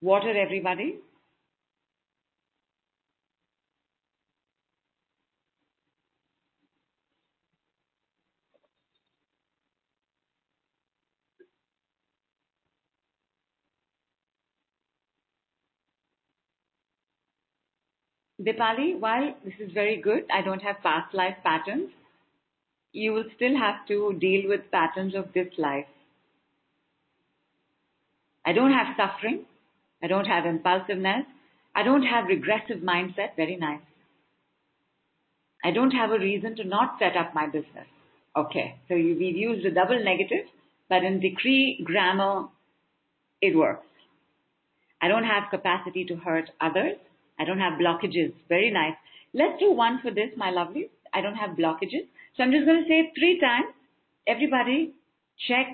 Water, 0.00 0.36
everybody. 0.36 0.98
Dipali, 18.40 18.98
while 18.98 19.34
this 19.44 19.54
is 19.58 19.72
very 19.72 20.00
good, 20.00 20.24
I 20.32 20.42
don't 20.42 20.62
have 20.62 20.76
past 20.82 21.12
life 21.12 21.36
patterns, 21.42 21.90
you 22.92 23.12
will 23.12 23.24
still 23.36 23.56
have 23.56 23.86
to 23.88 24.16
deal 24.20 24.48
with 24.48 24.70
patterns 24.70 25.14
of 25.14 25.32
this 25.34 25.48
life. 25.58 25.86
I 28.46 28.52
don't 28.52 28.72
have 28.72 28.96
suffering. 28.96 29.44
I 30.02 30.06
don't 30.06 30.24
have 30.24 30.46
impulsiveness. 30.46 31.26
I 31.74 31.82
don't 31.82 32.02
have 32.02 32.26
regressive 32.26 32.78
mindset. 32.78 33.36
Very 33.36 33.56
nice. 33.56 33.80
I 35.64 35.72
don't 35.72 35.90
have 35.90 36.10
a 36.10 36.18
reason 36.18 36.56
to 36.56 36.64
not 36.64 36.96
set 36.98 37.16
up 37.16 37.34
my 37.34 37.46
business. 37.46 37.86
Okay, 38.36 38.76
so 38.88 38.94
we've 38.94 39.36
used 39.36 39.66
a 39.66 39.74
double 39.74 40.02
negative, 40.02 40.46
but 40.88 41.02
in 41.02 41.20
decree 41.20 41.82
grammar, 41.84 42.46
it 43.42 43.56
works. 43.56 43.84
I 45.02 45.08
don't 45.08 45.24
have 45.24 45.50
capacity 45.50 46.04
to 46.04 46.16
hurt 46.16 46.50
others. 46.60 46.96
I 47.38 47.44
don't 47.44 47.58
have 47.58 47.74
blockages. 47.74 48.32
Very 48.48 48.70
nice. 48.70 48.94
Let's 49.32 49.58
do 49.60 49.72
one 49.72 50.00
for 50.02 50.10
this, 50.10 50.30
my 50.36 50.50
lovely. 50.50 50.90
I 51.12 51.20
don't 51.20 51.34
have 51.36 51.56
blockages. 51.56 52.06
So 52.36 52.42
I'm 52.42 52.52
just 52.52 52.66
going 52.66 52.82
to 52.82 52.88
say 52.88 53.00
it 53.00 53.12
three 53.18 53.40
times. 53.40 53.74
Everybody, 54.26 54.94
check 55.46 55.66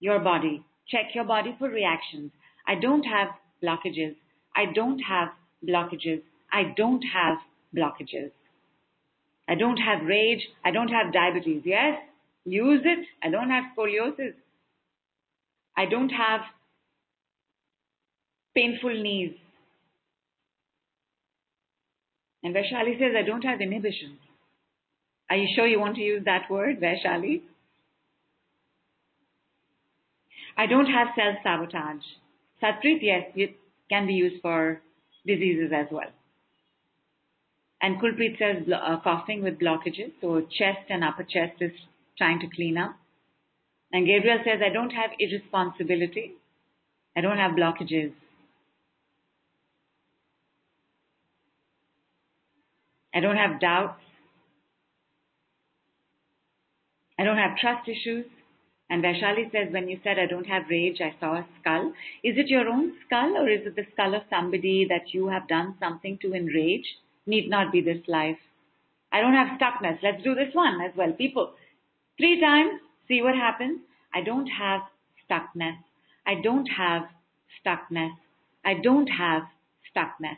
your 0.00 0.20
body. 0.20 0.64
Check 0.88 1.14
your 1.14 1.24
body 1.24 1.54
for 1.58 1.68
reactions. 1.68 2.30
I 2.66 2.74
don't 2.76 3.02
have 3.02 3.28
blockages. 3.62 4.14
I 4.54 4.66
don't 4.72 4.98
have 5.00 5.28
blockages. 5.66 6.22
I 6.52 6.72
don't 6.76 7.02
have 7.02 7.38
blockages. 7.74 8.30
I 9.48 9.54
don't 9.54 9.76
have 9.76 10.06
rage. 10.06 10.48
I 10.64 10.70
don't 10.70 10.88
have 10.88 11.12
diabetes. 11.12 11.62
Yes, 11.64 11.98
use 12.44 12.82
it. 12.84 13.06
I 13.22 13.30
don't 13.30 13.50
have 13.50 13.64
scoliosis. 13.76 14.34
I 15.76 15.86
don't 15.86 16.10
have 16.10 16.40
painful 18.54 19.02
knees. 19.02 19.34
And 22.46 22.54
Vaishali 22.54 22.96
says, 22.96 23.12
I 23.18 23.26
don't 23.26 23.42
have 23.42 23.60
inhibitions. 23.60 24.20
Are 25.28 25.34
you 25.36 25.48
sure 25.56 25.66
you 25.66 25.80
want 25.80 25.96
to 25.96 26.00
use 26.00 26.22
that 26.26 26.48
word, 26.48 26.80
Vaishali? 26.80 27.40
I 30.56 30.66
don't 30.66 30.86
have 30.86 31.08
self-sabotage. 31.16 32.04
Satpreet, 32.62 33.00
yes, 33.02 33.24
it 33.34 33.56
can 33.88 34.06
be 34.06 34.12
used 34.12 34.40
for 34.42 34.80
diseases 35.26 35.72
as 35.74 35.88
well. 35.90 36.12
And 37.82 38.00
Kulpreet 38.00 38.38
says 38.38 38.62
uh, 38.72 39.00
coughing 39.02 39.42
with 39.42 39.58
blockages, 39.58 40.12
so 40.20 40.40
chest 40.42 40.86
and 40.88 41.02
upper 41.02 41.24
chest 41.24 41.60
is 41.60 41.72
trying 42.16 42.38
to 42.38 42.46
clean 42.54 42.78
up. 42.78 42.94
And 43.92 44.06
Gabriel 44.06 44.38
says, 44.44 44.60
I 44.64 44.72
don't 44.72 44.90
have 44.90 45.10
irresponsibility. 45.18 46.34
I 47.16 47.22
don't 47.22 47.38
have 47.38 47.56
blockages. 47.56 48.12
I 53.16 53.20
don't 53.20 53.36
have 53.36 53.60
doubts. 53.60 54.02
I 57.18 57.24
don't 57.24 57.38
have 57.38 57.56
trust 57.56 57.88
issues. 57.88 58.26
And 58.90 59.02
Vaishali 59.02 59.50
says, 59.50 59.72
when 59.72 59.88
you 59.88 59.98
said 60.04 60.18
I 60.18 60.26
don't 60.26 60.46
have 60.46 60.64
rage, 60.68 61.00
I 61.00 61.18
saw 61.18 61.38
a 61.38 61.46
skull. 61.58 61.94
Is 62.22 62.36
it 62.36 62.48
your 62.48 62.68
own 62.68 62.92
skull 63.06 63.38
or 63.38 63.48
is 63.48 63.66
it 63.66 63.74
the 63.74 63.86
skull 63.94 64.14
of 64.14 64.22
somebody 64.28 64.86
that 64.90 65.14
you 65.14 65.28
have 65.28 65.48
done 65.48 65.76
something 65.80 66.18
to 66.20 66.34
enrage? 66.34 66.84
Need 67.24 67.48
not 67.48 67.72
be 67.72 67.80
this 67.80 68.06
life. 68.06 68.38
I 69.10 69.22
don't 69.22 69.32
have 69.32 69.58
stuckness. 69.58 69.98
Let's 70.02 70.22
do 70.22 70.34
this 70.34 70.54
one 70.54 70.82
as 70.82 70.94
well. 70.94 71.12
People, 71.12 71.54
three 72.18 72.38
times, 72.38 72.80
see 73.08 73.22
what 73.22 73.34
happens. 73.34 73.80
I 74.14 74.20
don't 74.20 74.46
have 74.46 74.82
stuckness. 75.24 75.78
I 76.26 76.34
don't 76.42 76.66
have 76.66 77.04
stuckness. 77.64 78.10
I 78.62 78.74
don't 78.74 79.08
have 79.08 79.44
stuckness. 79.90 80.36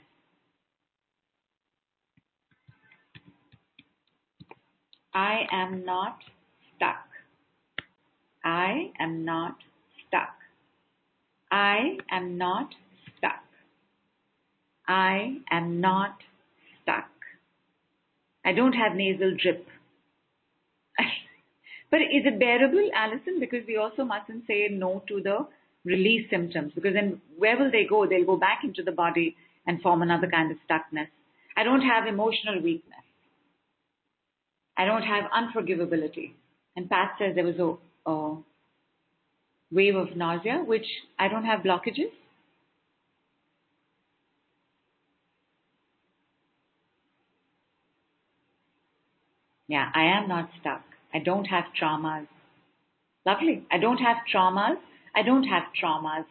I 5.14 5.46
am 5.52 5.84
not 5.84 6.18
stuck. 6.76 7.06
I 8.44 8.90
am 9.00 9.24
not 9.24 9.56
stuck. 10.06 10.34
I 11.50 11.98
am 12.10 12.38
not 12.38 12.68
stuck. 13.16 13.42
I 14.86 15.38
am 15.50 15.80
not 15.80 16.16
stuck. 16.82 17.10
I 18.44 18.52
don't 18.52 18.72
have 18.72 18.94
nasal 18.94 19.34
drip. 19.36 19.66
but 21.90 22.00
is 22.00 22.24
it 22.24 22.38
bearable, 22.38 22.90
Allison? 22.94 23.40
Because 23.40 23.66
we 23.66 23.76
also 23.76 24.04
mustn't 24.04 24.46
say 24.46 24.68
no 24.70 25.02
to 25.08 25.20
the 25.22 25.46
release 25.84 26.28
symptoms 26.30 26.72
because 26.74 26.92
then 26.94 27.20
where 27.38 27.58
will 27.58 27.70
they 27.70 27.84
go? 27.88 28.06
They'll 28.06 28.26
go 28.26 28.36
back 28.36 28.60
into 28.64 28.82
the 28.82 28.92
body 28.92 29.36
and 29.66 29.80
form 29.80 30.02
another 30.02 30.26
kind 30.26 30.50
of 30.50 30.58
stuckness. 30.68 31.08
I 31.56 31.64
don't 31.64 31.82
have 31.82 32.06
emotional 32.06 32.62
weakness. 32.62 33.07
I 34.78 34.86
don't 34.86 35.02
have 35.02 35.30
unforgivability. 35.30 36.32
And 36.76 36.88
Pat 36.88 37.16
says 37.18 37.34
there 37.34 37.44
was 37.44 37.58
a, 37.58 38.10
a 38.10 38.38
wave 39.70 39.96
of 39.96 40.14
nausea, 40.14 40.58
which 40.62 40.86
I 41.18 41.28
don't 41.28 41.44
have 41.46 41.60
blockages. 41.60 42.10
Yeah, 49.68 49.90
I 49.94 50.02
am 50.04 50.26
not 50.28 50.50
stuck. 50.60 50.82
I 51.14 51.20
don't 51.20 51.44
have 51.44 51.66
traumas. 51.80 52.26
Lovely. 53.26 53.64
I 53.70 53.78
don't 53.78 53.98
have 53.98 54.18
traumas. 54.32 54.78
I 55.14 55.22
don't 55.22 55.44
have 55.44 55.64
traumas. 55.80 56.26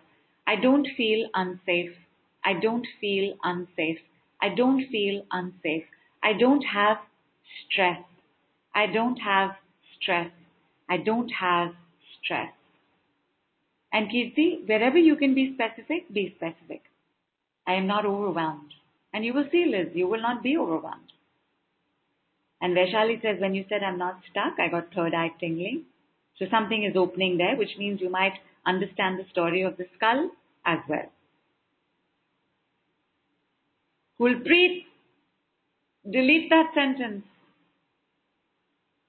I 0.48 0.56
don't 0.58 0.88
feel 0.98 1.30
unsafe. 1.34 1.96
I 2.44 2.54
don't 2.54 2.88
feel 3.02 3.38
unsafe. 3.44 4.00
I 4.42 4.50
don't 4.50 4.88
feel 4.90 5.24
unsafe. 5.32 5.86
I 6.24 6.34
don't 6.34 6.64
have 6.64 6.98
stress. 7.70 8.00
I 8.78 8.86
don't 8.86 9.18
have 9.18 9.52
stress. 10.00 10.30
I 10.88 10.98
don't 10.98 11.30
have 11.30 11.70
stress. 12.18 12.52
And 13.92 14.08
Kirti, 14.12 14.68
wherever 14.68 15.00
you 15.00 15.16
can 15.16 15.34
be 15.34 15.56
specific, 15.56 16.14
be 16.14 16.36
specific. 16.36 16.84
I 17.66 17.74
am 17.74 17.88
not 17.88 18.06
overwhelmed. 18.06 18.74
And 19.14 19.26
you 19.26 19.34
will 19.34 19.48
see, 19.52 19.66
Liz, 19.66 19.88
you 19.96 20.08
will 20.08 20.22
not 20.22 20.44
be 20.44 20.58
overwhelmed. 20.58 21.12
And 22.62 22.78
Vaishali 22.78 23.20
says, 23.22 23.42
when 23.42 23.56
you 23.56 23.66
said 23.68 23.82
I'm 23.82 23.98
not 23.98 24.20
stuck, 24.30 24.60
I 24.60 24.68
got 24.70 24.94
third 24.94 25.16
eye 25.16 25.32
tingling. 25.40 25.86
So 26.38 26.46
something 26.52 26.84
is 26.84 26.96
opening 26.96 27.38
there, 27.38 27.56
which 27.56 27.78
means 27.80 28.00
you 28.00 28.12
might 28.12 28.34
understand 28.68 29.18
the 29.18 29.26
story 29.32 29.64
of 29.64 29.78
the 29.78 29.88
skull 29.96 30.30
as 30.66 30.80
well. 30.88 31.10
Kulpreet, 34.20 34.86
delete 36.12 36.50
that 36.52 36.72
sentence. 36.76 37.24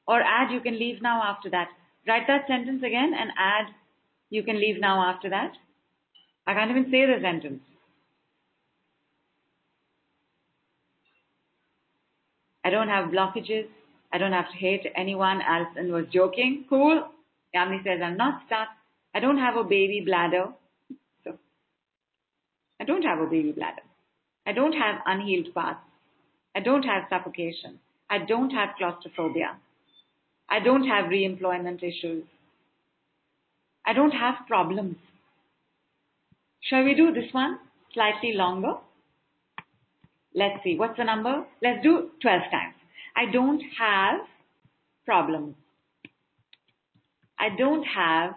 Or 0.08 0.22
add, 0.22 0.50
you 0.50 0.60
can 0.60 0.78
leave 0.78 1.02
now 1.02 1.22
after 1.22 1.50
that. 1.50 1.68
Write 2.06 2.26
that 2.28 2.46
sentence 2.48 2.82
again 2.82 3.12
and 3.16 3.30
add, 3.38 3.66
you 4.30 4.42
can 4.42 4.58
leave 4.58 4.80
now 4.80 5.02
after 5.02 5.28
that. 5.28 5.52
I 6.46 6.54
can't 6.54 6.70
even 6.70 6.90
say 6.90 7.04
the 7.04 7.20
sentence. 7.20 7.60
I 12.64 12.70
don't 12.70 12.88
have 12.88 13.10
blockages. 13.10 13.66
I 14.10 14.16
don't 14.16 14.32
have 14.32 14.50
to 14.50 14.56
hate 14.56 14.86
anyone. 14.96 15.42
Alison 15.42 15.92
was 15.92 16.06
joking. 16.10 16.64
Cool. 16.70 17.06
Yamini 17.54 17.84
says, 17.84 18.00
I'm 18.02 18.16
not 18.16 18.42
stuck. 18.46 18.68
I 19.14 19.20
don't 19.20 19.38
have 19.38 19.56
a 19.56 19.64
baby 19.64 20.02
bladder. 20.04 20.46
So, 21.24 21.38
I 22.80 22.84
don't 22.84 23.02
have 23.02 23.20
a 23.20 23.26
baby 23.26 23.52
bladder. 23.52 23.82
I 24.46 24.52
don't 24.52 24.72
have 24.72 24.96
unhealed 25.04 25.52
parts. 25.52 25.80
I 26.54 26.60
don't 26.60 26.84
have 26.84 27.04
suffocation. 27.10 27.78
I 28.08 28.18
don't 28.18 28.50
have 28.50 28.70
claustrophobia. 28.78 29.58
I 30.50 30.60
don't 30.60 30.86
have 30.86 31.10
re-employment 31.10 31.82
issues. 31.82 32.24
I 33.86 33.92
don't 33.92 34.12
have 34.12 34.46
problems. 34.46 34.96
Shall 36.62 36.84
we 36.84 36.94
do 36.94 37.12
this 37.12 37.32
one 37.32 37.58
slightly 37.92 38.32
longer? 38.34 38.74
Let's 40.34 40.62
see, 40.62 40.76
what's 40.76 40.96
the 40.96 41.04
number? 41.04 41.44
Let's 41.62 41.82
do 41.82 42.10
12 42.22 42.42
times. 42.50 42.74
I 43.16 43.30
don't 43.32 43.62
have 43.78 44.20
problems. 45.04 45.54
I 47.38 47.48
don't 47.56 47.84
have 47.84 48.34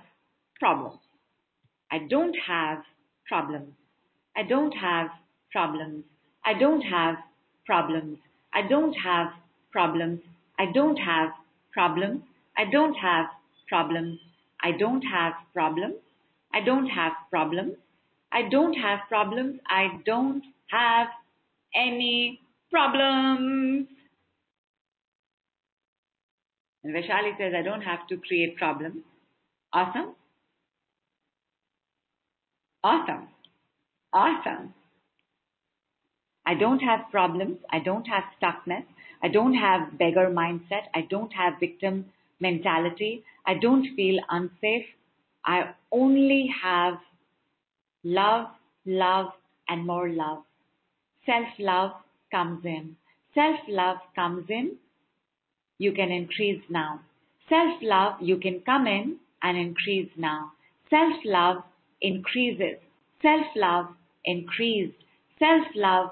problems. 0.59 0.99
I 1.91 1.99
don't 2.09 2.35
have 2.47 2.83
problems. 3.27 3.73
I 4.35 4.43
don't 4.43 4.71
have 4.73 5.09
problems. 5.51 6.03
I 6.45 6.53
don't 6.53 6.81
have 6.81 7.17
problems. 7.65 8.17
I 8.53 8.61
don't 8.67 8.93
have 8.93 9.27
problems. 9.71 10.19
I 10.57 10.65
don't 10.73 10.97
have 10.97 11.29
problems. 11.73 12.21
I 12.57 12.65
don't 12.69 12.93
have 12.95 13.27
problems. 13.67 14.19
I 14.63 14.71
don't 14.71 15.01
have 15.01 15.33
problems. 15.53 15.95
I 16.53 16.61
don't 16.61 16.87
have 16.87 17.13
problems. 17.29 17.75
I 18.31 18.43
don't 18.49 18.73
have 18.73 18.99
problems. 19.09 19.59
I 19.67 19.99
don't 20.05 20.43
have 20.69 21.07
any 21.75 22.39
problems. 22.69 23.87
And 26.83 26.95
Vaishali 26.95 27.37
says, 27.37 27.53
I 27.57 27.61
don't 27.61 27.81
have 27.81 28.07
to 28.07 28.17
create 28.17 28.57
problems. 28.57 29.03
Awesome. 29.73 30.15
Awesome. 32.83 33.27
Awesome. 34.13 34.73
I 36.51 36.53
don't 36.53 36.79
have 36.79 37.09
problems. 37.11 37.59
I 37.69 37.79
don't 37.79 38.05
have 38.07 38.25
stuckness. 38.37 38.83
I 39.23 39.29
don't 39.29 39.53
have 39.53 39.97
beggar 39.97 40.29
mindset. 40.29 40.87
I 40.93 41.07
don't 41.09 41.31
have 41.31 41.53
victim 41.61 42.07
mentality. 42.41 43.23
I 43.45 43.53
don't 43.53 43.87
feel 43.95 44.19
unsafe. 44.29 44.87
I 45.45 45.73
only 45.93 46.49
have 46.61 46.95
love, 48.03 48.47
love, 48.85 49.27
and 49.69 49.87
more 49.87 50.09
love. 50.09 50.39
Self 51.25 51.47
love 51.57 51.91
comes 52.31 52.65
in. 52.65 52.97
Self 53.33 53.59
love 53.69 53.99
comes 54.13 54.45
in. 54.49 54.75
You 55.77 55.93
can 55.93 56.11
increase 56.11 56.61
now. 56.69 56.99
Self 57.47 57.81
love, 57.81 58.15
you 58.21 58.35
can 58.35 58.59
come 58.65 58.87
in 58.87 59.19
and 59.41 59.57
increase 59.57 60.11
now. 60.17 60.51
Self 60.89 61.13
love 61.23 61.63
increases. 62.01 62.77
Self 63.21 63.45
love 63.55 63.85
increased. 64.25 64.97
Self 65.39 65.63
love 65.75 66.11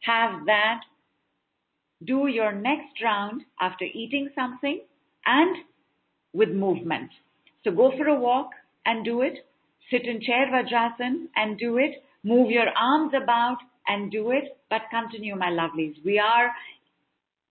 have 0.00 0.46
that. 0.46 0.80
Do 2.04 2.26
your 2.26 2.52
next 2.52 3.02
round 3.02 3.42
after 3.60 3.84
eating 3.84 4.30
something 4.34 4.80
and 5.24 5.56
with 6.32 6.50
movement. 6.50 7.10
So 7.64 7.70
go 7.70 7.92
for 7.96 8.06
a 8.06 8.14
walk 8.14 8.50
and 8.84 9.04
do 9.04 9.22
it. 9.22 9.46
Sit 9.90 10.06
in 10.06 10.20
chair 10.20 10.46
vajrasan 10.52 11.28
and 11.34 11.58
do 11.58 11.78
it. 11.78 12.02
Move 12.22 12.50
your 12.50 12.68
arms 12.76 13.12
about 13.20 13.58
and 13.86 14.10
do 14.10 14.30
it. 14.30 14.58
But 14.68 14.82
continue, 14.90 15.36
my 15.36 15.50
lovelies. 15.50 15.94
We 16.04 16.18
are, 16.18 16.50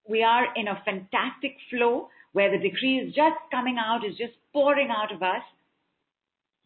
we 0.08 0.24
are 0.24 0.54
in 0.56 0.68
a 0.68 0.82
fantastic 0.86 1.56
flow 1.70 2.10
where 2.34 2.52
the 2.52 2.70
decree 2.70 3.00
is 3.00 3.14
just 3.16 3.40
coming 3.52 3.78
out, 3.80 4.06
is 4.06 4.18
just 4.18 4.34
pouring 4.54 4.90
out 4.90 5.14
of 5.14 5.24
us. 5.24 5.44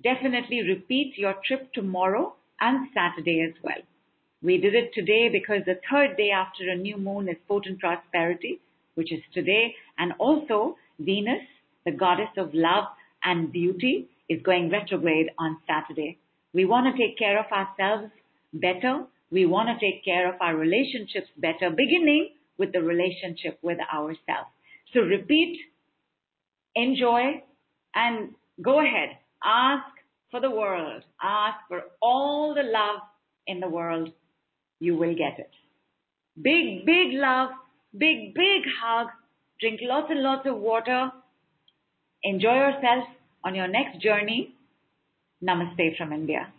Definitely 0.04 0.62
repeat 0.68 1.14
your 1.18 1.36
trip 1.46 1.72
tomorrow 1.74 2.36
and 2.60 2.88
Saturday 2.94 3.42
as 3.48 3.54
well. 3.64 3.82
We 4.42 4.58
did 4.58 4.74
it 4.74 4.94
today 4.94 5.30
because 5.30 5.64
the 5.66 5.80
third 5.92 6.16
day 6.16 6.32
after 6.32 6.70
a 6.70 6.76
new 6.76 6.98
moon 6.98 7.28
is 7.28 7.36
potent 7.48 7.80
prosperity, 7.80 8.62
which 8.96 9.12
is 9.12 9.22
today. 9.34 9.76
And 9.98 10.14
also 10.18 10.78
Venus, 11.00 11.44
the 11.86 11.92
goddess 11.92 12.30
of 12.38 12.54
love 12.54 12.86
and 13.24 13.52
beauty, 13.52 14.08
is 14.30 14.42
going 14.42 14.70
retrograde 14.70 15.32
on 15.38 15.58
Saturday. 15.68 16.20
We 16.54 16.66
want 16.66 16.96
to 16.96 17.02
take 17.02 17.18
care 17.18 17.40
of 17.40 17.46
ourselves 17.52 18.12
better. 18.54 19.06
We 19.32 19.46
want 19.46 19.70
to 19.70 19.86
take 19.86 20.06
care 20.06 20.28
of 20.34 20.36
our 20.42 20.56
relationships 20.56 21.28
better, 21.38 21.70
beginning 21.70 22.30
with 22.58 22.72
the 22.72 22.82
relationship 22.82 23.60
with 23.62 23.78
ourselves. 23.94 24.50
So 24.94 25.02
repeat, 25.02 25.60
enjoy, 26.76 27.44
and 27.94 28.36
go 28.62 28.80
ahead. 28.80 29.18
Ask 29.44 29.86
for 30.32 30.42
the 30.42 30.50
world. 30.50 31.04
Ask 31.22 31.58
for 31.68 31.82
all 32.02 32.54
the 32.54 32.64
love 32.64 33.02
in 33.48 33.60
the 33.60 33.70
world. 33.70 34.10
You 34.80 34.98
will 34.98 35.16
get 35.16 35.40
it. 35.40 35.52
Big, 36.42 36.86
big 36.86 37.14
love. 37.14 37.50
Big, 37.98 38.34
big 38.34 38.64
hug. 38.82 39.08
Drink 39.60 39.80
lots 39.84 40.08
and 40.10 40.22
lots 40.22 40.48
of 40.48 40.58
water. 40.58 41.12
Enjoy 42.24 42.54
yourself 42.54 43.06
on 43.44 43.56
your 43.56 43.68
next 43.68 44.02
journey. 44.02 44.54
Namaste 45.44 45.98
from 45.98 46.14
India. 46.14 46.52